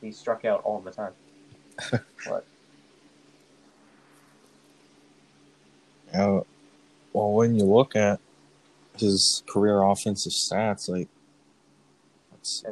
He 0.00 0.12
struck 0.12 0.44
out 0.44 0.62
all 0.62 0.80
the 0.80 0.90
time. 0.90 1.14
what? 2.26 2.44
Uh, 6.12 6.40
well, 7.12 7.32
when 7.32 7.54
you 7.54 7.64
look 7.64 7.96
at 7.96 8.20
his 8.96 9.42
career 9.48 9.82
offensive 9.82 10.32
stats, 10.32 10.88
like, 10.88 11.08
let's 12.32 12.60
see. 12.60 12.68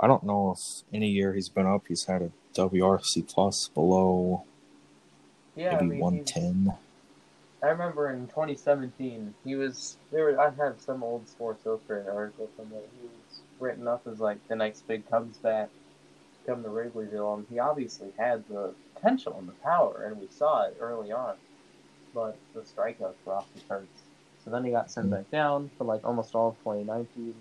I 0.00 0.06
don't 0.06 0.24
know 0.24 0.52
if 0.56 0.82
any 0.92 1.08
year 1.08 1.32
he's 1.32 1.48
been 1.48 1.66
up, 1.66 1.84
he's 1.88 2.04
had 2.04 2.22
a 2.22 2.30
WRC 2.56 3.28
plus 3.28 3.68
below 3.68 4.44
yeah, 5.56 5.70
I 5.70 5.82
maybe 5.82 5.86
mean, 5.92 6.00
110. 6.00 6.74
I 7.62 7.68
remember 7.68 8.10
in 8.10 8.26
2017, 8.28 9.34
he 9.44 9.54
was 9.56 9.96
there. 10.12 10.24
Were, 10.24 10.40
I 10.40 10.50
have 10.50 10.80
some 10.80 11.02
old 11.02 11.28
Sports 11.28 11.64
Illustrated 11.64 12.08
article 12.08 12.48
from 12.54 12.66
it. 12.72 12.88
He 13.00 13.06
was 13.06 13.40
written 13.58 13.88
up 13.88 14.06
as 14.06 14.20
like 14.20 14.46
the 14.48 14.56
next 14.56 14.86
big 14.86 15.08
Cubs 15.08 15.38
bat 15.38 15.70
come 16.46 16.62
to 16.62 16.68
Wrigleyville, 16.68 17.38
and 17.38 17.46
he 17.50 17.58
obviously 17.58 18.08
had 18.18 18.46
the 18.48 18.74
potential 18.94 19.36
and 19.38 19.48
the 19.48 19.52
power, 19.52 20.04
and 20.06 20.20
we 20.20 20.28
saw 20.28 20.66
it 20.66 20.76
early 20.78 21.10
on. 21.10 21.36
But 22.14 22.36
the 22.54 22.60
strikeouts 22.60 23.14
were 23.24 23.34
off 23.34 23.52
the 23.54 23.60
charts. 23.62 24.02
So 24.44 24.50
then 24.50 24.64
he 24.64 24.70
got 24.70 24.90
sent 24.90 25.06
mm-hmm. 25.06 25.16
back 25.16 25.30
down 25.30 25.70
for 25.76 25.84
like 25.84 26.04
almost 26.04 26.34
all 26.34 26.50
of 26.50 26.58
2019, 26.58 27.34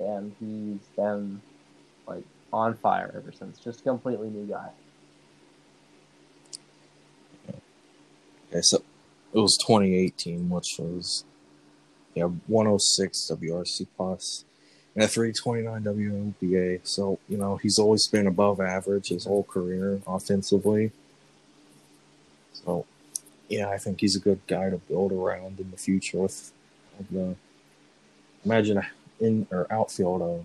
and 0.00 0.34
he's 0.40 0.86
been 0.96 1.40
like 2.06 2.24
on 2.52 2.74
fire 2.74 3.12
ever 3.16 3.32
since. 3.32 3.58
Just 3.58 3.82
completely 3.82 4.28
new 4.28 4.46
guy. 4.46 4.68
Okay, 8.50 8.60
so 8.62 8.82
it 9.34 9.38
was 9.38 9.56
2018, 9.58 10.48
which 10.48 10.76
was 10.78 11.24
yeah 12.14 12.24
106 12.24 13.30
WRC 13.30 13.86
plus 13.96 14.44
and 14.94 15.04
a 15.04 15.08
329 15.08 15.82
WNBA. 16.42 16.80
So 16.84 17.18
you 17.28 17.36
know 17.36 17.56
he's 17.56 17.78
always 17.78 18.06
been 18.06 18.26
above 18.26 18.60
average 18.60 19.08
his 19.08 19.26
whole 19.26 19.44
career 19.44 20.00
offensively. 20.06 20.92
So 22.52 22.86
yeah, 23.48 23.68
I 23.68 23.78
think 23.78 24.00
he's 24.00 24.16
a 24.16 24.20
good 24.20 24.40
guy 24.46 24.70
to 24.70 24.78
build 24.78 25.12
around 25.12 25.60
in 25.60 25.70
the 25.70 25.76
future 25.76 26.18
with 26.18 26.52
the 27.10 27.36
imagine 28.44 28.82
in 29.20 29.46
or 29.50 29.66
outfield 29.70 30.22
of 30.22 30.44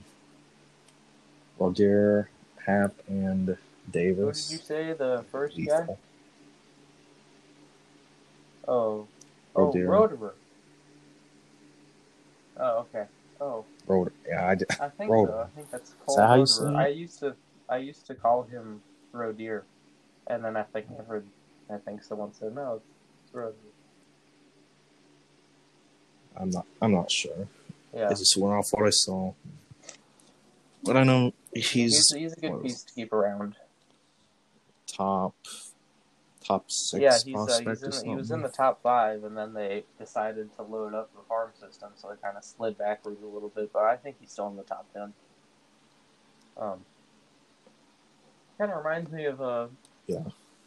Roger, 1.61 2.27
Happ, 2.65 2.93
and 3.07 3.47
Who 3.49 3.57
Davis. 3.91 4.47
did 4.47 4.53
you 4.53 4.59
say 4.65 4.93
the 4.93 5.23
first 5.31 5.55
guy? 5.57 5.61
Lethal. 5.61 5.99
Oh, 8.67 9.07
Oh, 9.55 9.67
oh, 9.67 9.71
dear. 9.71 9.87
Rotover. 9.87 10.31
Oh, 12.57 12.79
okay. 12.79 13.05
Oh, 13.39 13.65
Roder. 13.85 14.11
Yeah, 14.27 14.47
I 14.47 14.55
did. 14.55 14.67
I 14.79 14.87
think 14.89 15.11
uh, 15.11 15.13
so. 15.13 15.39
I 15.47 15.55
think 15.55 15.69
that's 15.71 15.93
Cole 16.05 16.15
that 16.17 16.27
how 16.27 16.35
you 16.35 16.43
Rotover. 16.43 16.47
say 16.47 16.63
it? 16.65 16.75
I 16.75 16.87
used 16.87 17.19
to, 17.19 17.35
I 17.69 17.77
used 17.77 18.07
to 18.07 18.15
call 18.15 18.43
him 18.43 18.81
Rodier, 19.13 19.63
and 20.27 20.43
then 20.43 20.57
I 20.57 20.63
think 20.63 20.87
I 20.99 21.03
heard, 21.03 21.25
I 21.69 21.77
think 21.77 22.01
someone 22.03 22.33
said 22.33 22.55
no, 22.55 22.75
it's, 22.77 22.85
it's 23.25 23.35
Rodier. 23.35 23.55
I'm 26.37 26.49
not. 26.49 26.65
I'm 26.81 26.93
not 26.93 27.11
sure. 27.11 27.47
Yeah, 27.93 28.07
I 28.09 28.13
just 28.13 28.35
went 28.37 28.55
off 28.55 28.69
what 28.71 28.87
I 28.87 28.89
saw. 28.89 29.33
But 30.83 30.97
I 30.97 31.03
know 31.03 31.33
he's, 31.53 32.11
he's, 32.13 32.33
a 32.33 32.39
good 32.39 32.61
piece 32.61 32.83
to 32.83 32.93
keep 32.93 33.13
around. 33.13 33.55
top 34.87 35.35
top 36.43 36.65
six 36.71 37.01
yeah, 37.01 37.17
he's, 37.23 37.37
uh, 37.49 37.59
he's 37.59 37.83
in, 37.83 37.91
the- 37.91 38.03
he 38.03 38.15
was 38.15 38.31
in 38.31 38.41
the 38.41 38.49
top 38.49 38.81
five, 38.81 39.23
and 39.23 39.37
then 39.37 39.53
they 39.53 39.83
decided 39.99 40.53
to 40.55 40.63
load 40.63 40.93
up 40.93 41.13
the 41.13 41.21
farm 41.27 41.51
system, 41.59 41.89
so 41.95 42.09
it 42.09 42.21
kind 42.21 42.35
of 42.35 42.43
slid 42.43 42.77
backwards 42.77 43.21
a 43.21 43.27
little 43.27 43.49
bit. 43.49 43.71
But 43.71 43.83
I 43.83 43.95
think 43.95 44.17
he's 44.19 44.31
still 44.31 44.47
in 44.47 44.55
the 44.55 44.63
top 44.63 44.91
ten. 44.93 45.13
Um, 46.57 46.83
kind 48.57 48.71
of 48.71 48.77
reminds 48.77 49.11
me 49.11 49.25
of 49.25 49.41
uh, 49.41 49.67
Yeah. 50.07 50.23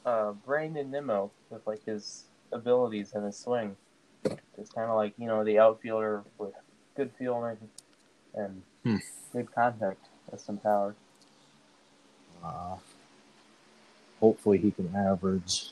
uh, 0.06 0.32
Brandon 0.32 0.90
Nimmo 0.90 1.30
with 1.50 1.66
like 1.66 1.84
his 1.84 2.24
abilities 2.52 3.12
and 3.14 3.24
his 3.24 3.36
swing. 3.38 3.76
It's 4.56 4.70
kind 4.70 4.88
of 4.90 4.96
like 4.96 5.14
you 5.18 5.26
know 5.26 5.44
the 5.44 5.58
outfielder 5.58 6.24
with 6.38 6.54
good 6.96 7.10
fielding 7.18 7.58
and 8.34 8.62
Hmm. 8.84 8.96
good 9.32 9.52
contact 9.54 10.08
some 10.40 10.58
power. 10.58 10.94
Uh, 12.44 12.76
hopefully, 14.20 14.58
he 14.58 14.70
can 14.70 14.94
average 14.94 15.70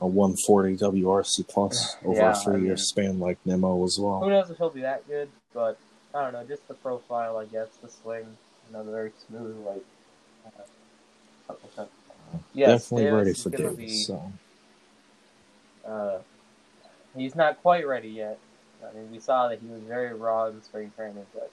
a 0.00 0.06
140 0.06 0.76
WRC 0.76 1.46
plus 1.48 1.96
over 2.04 2.18
Yeah, 2.18 2.32
a 2.32 2.34
three 2.34 2.54
I 2.54 2.58
year 2.58 2.68
mean- 2.68 2.76
span 2.76 3.18
like 3.20 3.38
Nimmo 3.44 3.84
as 3.84 3.98
well. 3.98 4.20
Who 4.20 4.30
knows 4.30 4.50
if 4.50 4.56
he'll 4.58 4.70
be 4.70 4.82
that 4.82 5.06
good, 5.08 5.28
but 5.52 5.78
I 6.14 6.22
don't 6.24 6.32
know. 6.32 6.44
Just 6.44 6.66
the 6.68 6.74
profile, 6.74 7.36
I 7.36 7.44
guess, 7.46 7.68
the 7.82 7.88
swing, 7.88 8.24
you 8.68 8.72
know, 8.72 8.84
the 8.84 8.90
very 8.92 9.12
smooth, 9.26 9.56
like. 9.66 9.84
Uh. 11.48 11.84
Yes, 12.52 12.82
Definitely 12.90 13.04
Davis 13.04 13.16
ready 13.16 13.34
for 13.34 13.50
Davis. 13.50 13.76
be- 13.76 13.88
So 14.04 14.32
Uh, 15.86 16.18
he's 17.16 17.34
not 17.34 17.60
quite 17.62 17.86
ready 17.86 18.08
yet. 18.10 18.38
I 18.86 18.92
mean, 18.92 19.10
we 19.10 19.18
saw 19.18 19.48
that 19.48 19.58
he 19.60 19.66
was 19.66 19.80
very 19.82 20.12
raw 20.12 20.46
in 20.46 20.62
spring 20.62 20.92
training, 20.94 21.26
but 21.32 21.50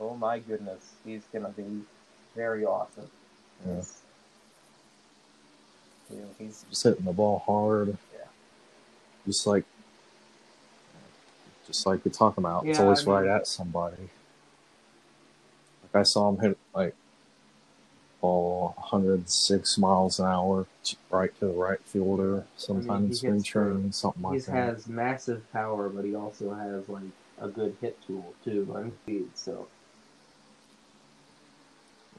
oh 0.00 0.16
my 0.16 0.38
goodness, 0.38 0.92
he's 1.04 1.22
gonna 1.32 1.50
be 1.50 1.82
very 2.34 2.64
awesome. 2.64 3.08
Yeah. 3.66 3.76
He's, 3.76 4.00
you 6.10 6.16
know, 6.18 6.28
he's 6.38 6.64
just 6.70 6.82
hitting 6.82 7.04
the 7.04 7.12
ball 7.12 7.42
hard. 7.46 7.88
Yeah. 8.14 8.26
Just 9.26 9.46
like, 9.46 9.64
just 11.66 11.86
like 11.86 12.04
we 12.04 12.10
talk 12.10 12.36
about, 12.36 12.66
it's 12.66 12.78
always 12.78 13.00
I 13.02 13.04
mean- 13.04 13.14
right 13.14 13.26
at 13.36 13.46
somebody. 13.46 14.10
Like 15.82 16.00
I 16.00 16.02
saw 16.02 16.28
him 16.28 16.38
hit 16.38 16.58
like 16.74 16.94
ball 18.20 18.74
106 18.76 19.78
miles 19.78 20.18
an 20.20 20.26
hour 20.26 20.66
right 21.10 21.38
to 21.38 21.46
the 21.46 21.52
right 21.52 21.80
fielder 21.84 22.44
sometimes 22.56 23.20
he 23.20 23.26
in 23.26 23.32
spring 23.32 23.34
hits 23.34 23.44
the- 23.44 23.48
training, 23.50 23.92
something 23.92 24.22
like 24.22 24.34
he 24.34 24.40
that. 24.46 24.52
has 24.52 24.86
massive 24.88 25.50
power, 25.52 25.88
but 25.88 26.04
he 26.04 26.14
also 26.14 26.52
has 26.54 26.88
like 26.88 27.02
a 27.40 27.48
good 27.48 27.76
hit 27.80 27.98
tool 28.06 28.34
too, 28.44 28.72
and 28.76 28.92
speed. 29.02 29.28
So 29.34 29.66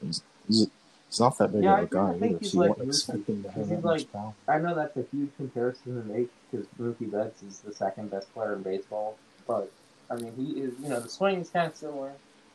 He's, 0.02 0.22
he's, 0.46 0.68
he's 1.08 1.20
not 1.20 1.36
that 1.38 1.52
big 1.52 1.64
Yeah, 1.64 1.78
of 1.78 1.84
a 1.84 1.94
guy 1.94 2.12
think 2.12 2.22
either, 2.24 2.38
he's 2.40 2.52
so 2.52 2.54
you 2.54 2.60
like 2.60 2.70
wouldn't 2.78 2.88
expect 2.88 3.28
him 3.28 3.42
to 3.42 3.50
have 3.50 3.68
that 3.68 3.74
like- 3.84 4.00
much 4.00 4.12
power. 4.12 4.34
I 4.48 4.58
know 4.58 4.74
that's 4.74 4.96
a 4.96 5.04
huge 5.10 5.30
comparison 5.36 6.02
to 6.02 6.08
make 6.08 6.28
because 6.50 6.66
Mookie 6.80 7.10
Betts 7.10 7.42
is 7.42 7.60
the 7.60 7.72
second 7.72 8.10
best 8.10 8.32
player 8.34 8.54
in 8.54 8.62
baseball, 8.62 9.16
but 9.46 9.70
I 10.10 10.16
mean 10.16 10.32
he 10.36 10.60
is. 10.60 10.72
You 10.82 10.88
know, 10.88 11.00
the 11.00 11.08
swing 11.08 11.40
is 11.40 11.50
kind 11.50 11.68
of 11.70 11.76
similar. 11.76 12.12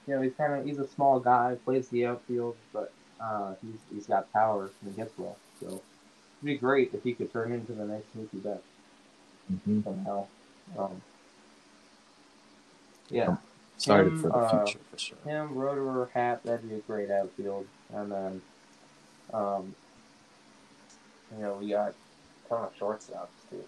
You 0.07 0.15
know, 0.15 0.21
he's 0.21 0.33
kind 0.33 0.53
of 0.53 0.65
he's 0.65 0.79
a 0.79 0.87
small 0.87 1.19
guy, 1.19 1.55
plays 1.63 1.87
the 1.89 2.05
outfield, 2.05 2.55
but 2.73 2.91
uh, 3.21 3.53
he's 3.61 3.79
he's 3.93 4.07
got 4.07 4.31
power 4.33 4.69
and 4.81 4.93
he 4.93 4.99
hits 4.99 5.17
well. 5.17 5.37
So 5.59 5.67
it'd 5.67 5.81
be 6.43 6.55
great 6.57 6.93
if 6.93 7.03
he 7.03 7.13
could 7.13 7.31
turn 7.31 7.51
into 7.51 7.73
the 7.73 7.85
next 7.85 8.07
Mookie 8.17 8.43
Betts 8.43 8.63
hmm 9.65 9.81
somehow. 9.81 10.27
Um, 10.77 11.01
yeah, 13.09 13.35
Excited 13.83 14.13
Him, 14.13 14.17
for 14.17 14.29
the 14.29 14.37
uh, 14.37 14.65
future 14.65 14.79
for 14.89 14.97
sure. 14.97 15.17
him, 15.25 15.55
Rotor, 15.55 16.09
Hat, 16.13 16.41
that'd 16.43 16.67
be 16.69 16.75
a 16.75 16.79
great 16.79 17.11
outfield. 17.11 17.67
And 17.93 18.11
then, 18.11 18.41
um, 19.33 19.75
you 21.35 21.43
know, 21.43 21.57
we 21.59 21.69
got 21.69 21.89
a 21.89 22.49
ton 22.49 22.63
of 22.63 22.73
shortstops 22.79 23.27
too. 23.49 23.63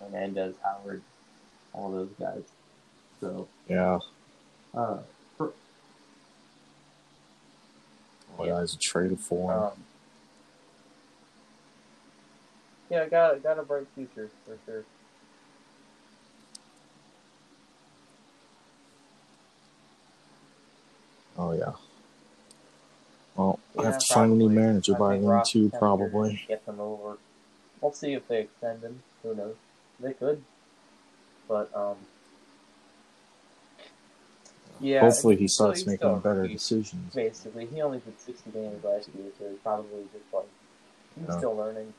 Hernandez, 0.00 0.56
Howard, 0.64 1.02
all 1.72 1.92
those 1.92 2.10
guys. 2.18 2.42
So 3.20 3.46
Yeah. 3.68 4.00
uh, 4.74 4.98
for, 5.38 5.52
All 8.36 8.44
the 8.44 8.50
guys 8.50 8.74
are 8.74 8.78
traded 8.80 9.20
for 9.20 9.52
him. 9.52 9.58
um, 9.62 9.72
yeah, 12.90 13.06
got 13.06 13.40
got 13.44 13.58
a 13.60 13.62
bright 13.62 13.86
future 13.94 14.30
for 14.44 14.58
sure. 14.66 14.84
Oh 21.42 21.52
yeah. 21.52 21.72
Well, 23.36 23.58
I 23.78 23.82
Yeah, 23.82 23.90
have 23.90 23.98
to 23.98 24.14
find 24.14 24.32
a 24.32 24.36
new 24.36 24.48
manager 24.48 24.94
I 24.94 24.98
by 24.98 25.18
then 25.18 25.42
too, 25.44 25.70
probably. 25.78 26.42
Get 26.48 26.64
them 26.66 26.80
over. 26.80 27.18
We'll 27.80 27.92
see 27.92 28.12
if 28.12 28.28
they 28.28 28.42
extend 28.42 28.82
him. 28.82 29.02
Who 29.22 29.34
knows? 29.34 29.56
They 30.00 30.12
could. 30.12 30.42
But 31.48 31.74
um. 31.74 31.96
Yeah. 34.80 35.00
Hopefully, 35.00 35.36
he 35.36 35.48
starts 35.48 35.86
making 35.86 35.96
still 35.98 36.16
better 36.16 36.42
rookie, 36.42 36.54
decisions. 36.54 37.14
Basically, 37.14 37.66
he 37.66 37.80
only 37.82 37.98
did 37.98 38.20
60 38.20 38.50
games 38.50 38.84
last 38.84 39.08
year, 39.14 39.26
so 39.38 39.48
he's 39.48 39.58
probably 39.60 40.02
just 40.12 40.32
like 40.32 40.44
he's 41.16 41.28
Yeah. 41.28 41.38
still 41.38 41.56
learning. 41.56 41.94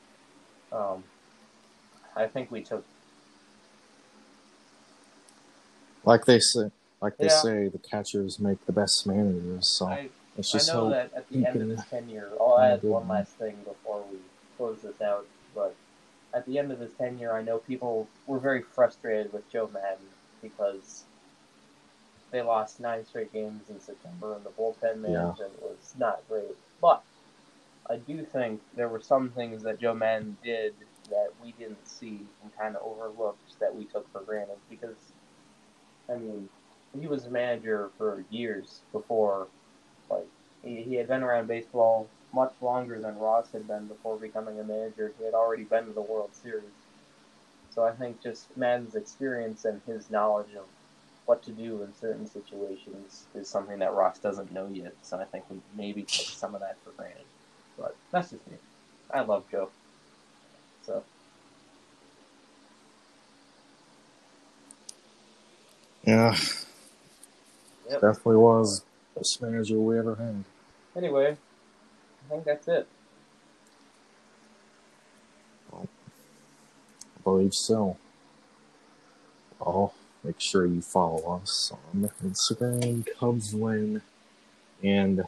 Um, 0.72 1.04
I 2.16 2.26
think 2.26 2.50
we 2.50 2.62
took 2.62 2.84
Like 6.04 6.26
they 6.26 6.38
say, 6.38 6.70
like 7.04 7.18
they 7.18 7.26
Yeah. 7.26 7.42
say, 7.42 7.68
the 7.68 7.78
catchers 7.78 8.40
make 8.40 8.64
the 8.64 8.72
best 8.72 9.06
managers. 9.06 9.68
So 9.68 9.86
I, 9.88 10.08
let's 10.36 10.54
I 10.54 10.58
just 10.58 10.72
know 10.72 10.88
that 10.88 11.12
at 11.12 11.28
the 11.28 11.44
end 11.44 11.60
of 11.60 11.68
his 11.68 11.84
tenure, 11.84 12.32
I'll 12.40 12.58
add 12.58 12.82
one 12.82 13.06
last 13.08 13.34
thing 13.34 13.56
before 13.62 14.02
we 14.10 14.18
close 14.56 14.80
this 14.80 15.02
out. 15.02 15.26
But 15.54 15.74
at 16.32 16.46
the 16.46 16.58
end 16.58 16.72
of 16.72 16.80
his 16.80 16.92
tenure, 16.94 17.34
I 17.34 17.42
know 17.42 17.58
people 17.58 18.08
were 18.26 18.38
very 18.38 18.62
frustrated 18.62 19.34
with 19.34 19.48
Joe 19.50 19.68
Maddon 19.70 20.08
because 20.40 21.04
they 22.30 22.40
lost 22.40 22.80
nine 22.80 23.04
straight 23.04 23.32
games 23.34 23.68
in 23.68 23.80
September, 23.80 24.34
and 24.34 24.42
the 24.42 24.50
bullpen 24.50 24.96
management 24.96 25.62
was 25.62 25.94
not 25.98 26.26
great. 26.26 26.56
But 26.80 27.02
I 27.88 27.96
do 27.96 28.24
think 28.24 28.62
there 28.74 28.88
were 28.88 29.02
some 29.02 29.28
things 29.28 29.62
that 29.64 29.78
Joe 29.78 29.92
Maddon 29.94 30.38
did 30.42 30.72
that 31.10 31.32
we 31.42 31.52
didn't 31.52 31.86
see 31.86 32.20
and 32.42 32.56
kind 32.58 32.74
of 32.76 32.82
overlooked 32.82 33.60
that 33.60 33.76
we 33.76 33.84
took 33.84 34.10
for 34.10 34.22
granted 34.22 34.56
because, 34.70 34.96
I 36.08 36.14
mean, 36.16 36.48
he 36.98 37.06
was 37.06 37.26
a 37.26 37.30
manager 37.30 37.90
for 37.98 38.24
years 38.30 38.80
before, 38.92 39.48
like, 40.10 40.26
he, 40.64 40.82
he 40.82 40.94
had 40.94 41.08
been 41.08 41.22
around 41.22 41.48
baseball 41.48 42.08
much 42.32 42.52
longer 42.60 43.00
than 43.00 43.18
Ross 43.18 43.52
had 43.52 43.66
been 43.68 43.86
before 43.86 44.16
becoming 44.16 44.58
a 44.60 44.64
manager. 44.64 45.12
He 45.18 45.24
had 45.24 45.34
already 45.34 45.64
been 45.64 45.86
to 45.86 45.92
the 45.92 46.02
World 46.02 46.30
Series. 46.34 46.64
So 47.70 47.84
I 47.84 47.92
think 47.92 48.22
just 48.22 48.56
Maddon's 48.56 48.94
experience 48.94 49.64
and 49.64 49.80
his 49.86 50.10
knowledge 50.10 50.54
of 50.56 50.64
what 51.26 51.42
to 51.44 51.52
do 51.52 51.82
in 51.82 51.94
certain 51.94 52.26
situations 52.26 53.24
is 53.34 53.48
something 53.48 53.78
that 53.80 53.94
Ross 53.94 54.18
doesn't 54.18 54.52
know 54.52 54.68
yet. 54.72 54.94
So 55.02 55.18
I 55.18 55.24
think 55.24 55.44
we 55.50 55.60
maybe 55.76 56.02
took 56.02 56.26
some 56.26 56.54
of 56.54 56.60
that 56.60 56.76
for 56.84 56.90
granted. 56.92 57.24
But 57.78 57.96
that's 58.12 58.30
just 58.30 58.46
me. 58.50 58.56
I 59.12 59.22
love 59.22 59.44
Joe. 59.50 59.70
So 60.82 61.04
Yeah, 66.04 66.36
Yep. 67.88 68.00
definitely 68.00 68.36
was 68.36 68.84
the 69.14 69.38
manager 69.40 69.78
we 69.78 69.98
ever 69.98 70.14
had. 70.14 70.44
anyway, 70.96 71.36
I 72.26 72.30
think 72.30 72.44
that's 72.44 72.68
it. 72.68 72.88
I 75.72 75.86
believe 77.22 77.54
so. 77.54 77.96
Well, 79.60 79.94
make 80.22 80.40
sure 80.40 80.66
you 80.66 80.82
follow 80.82 81.40
us 81.42 81.72
on 81.72 82.10
Instagram, 82.22 83.06
Cubs 83.18 83.54
Win, 83.54 84.02
and 84.82 85.24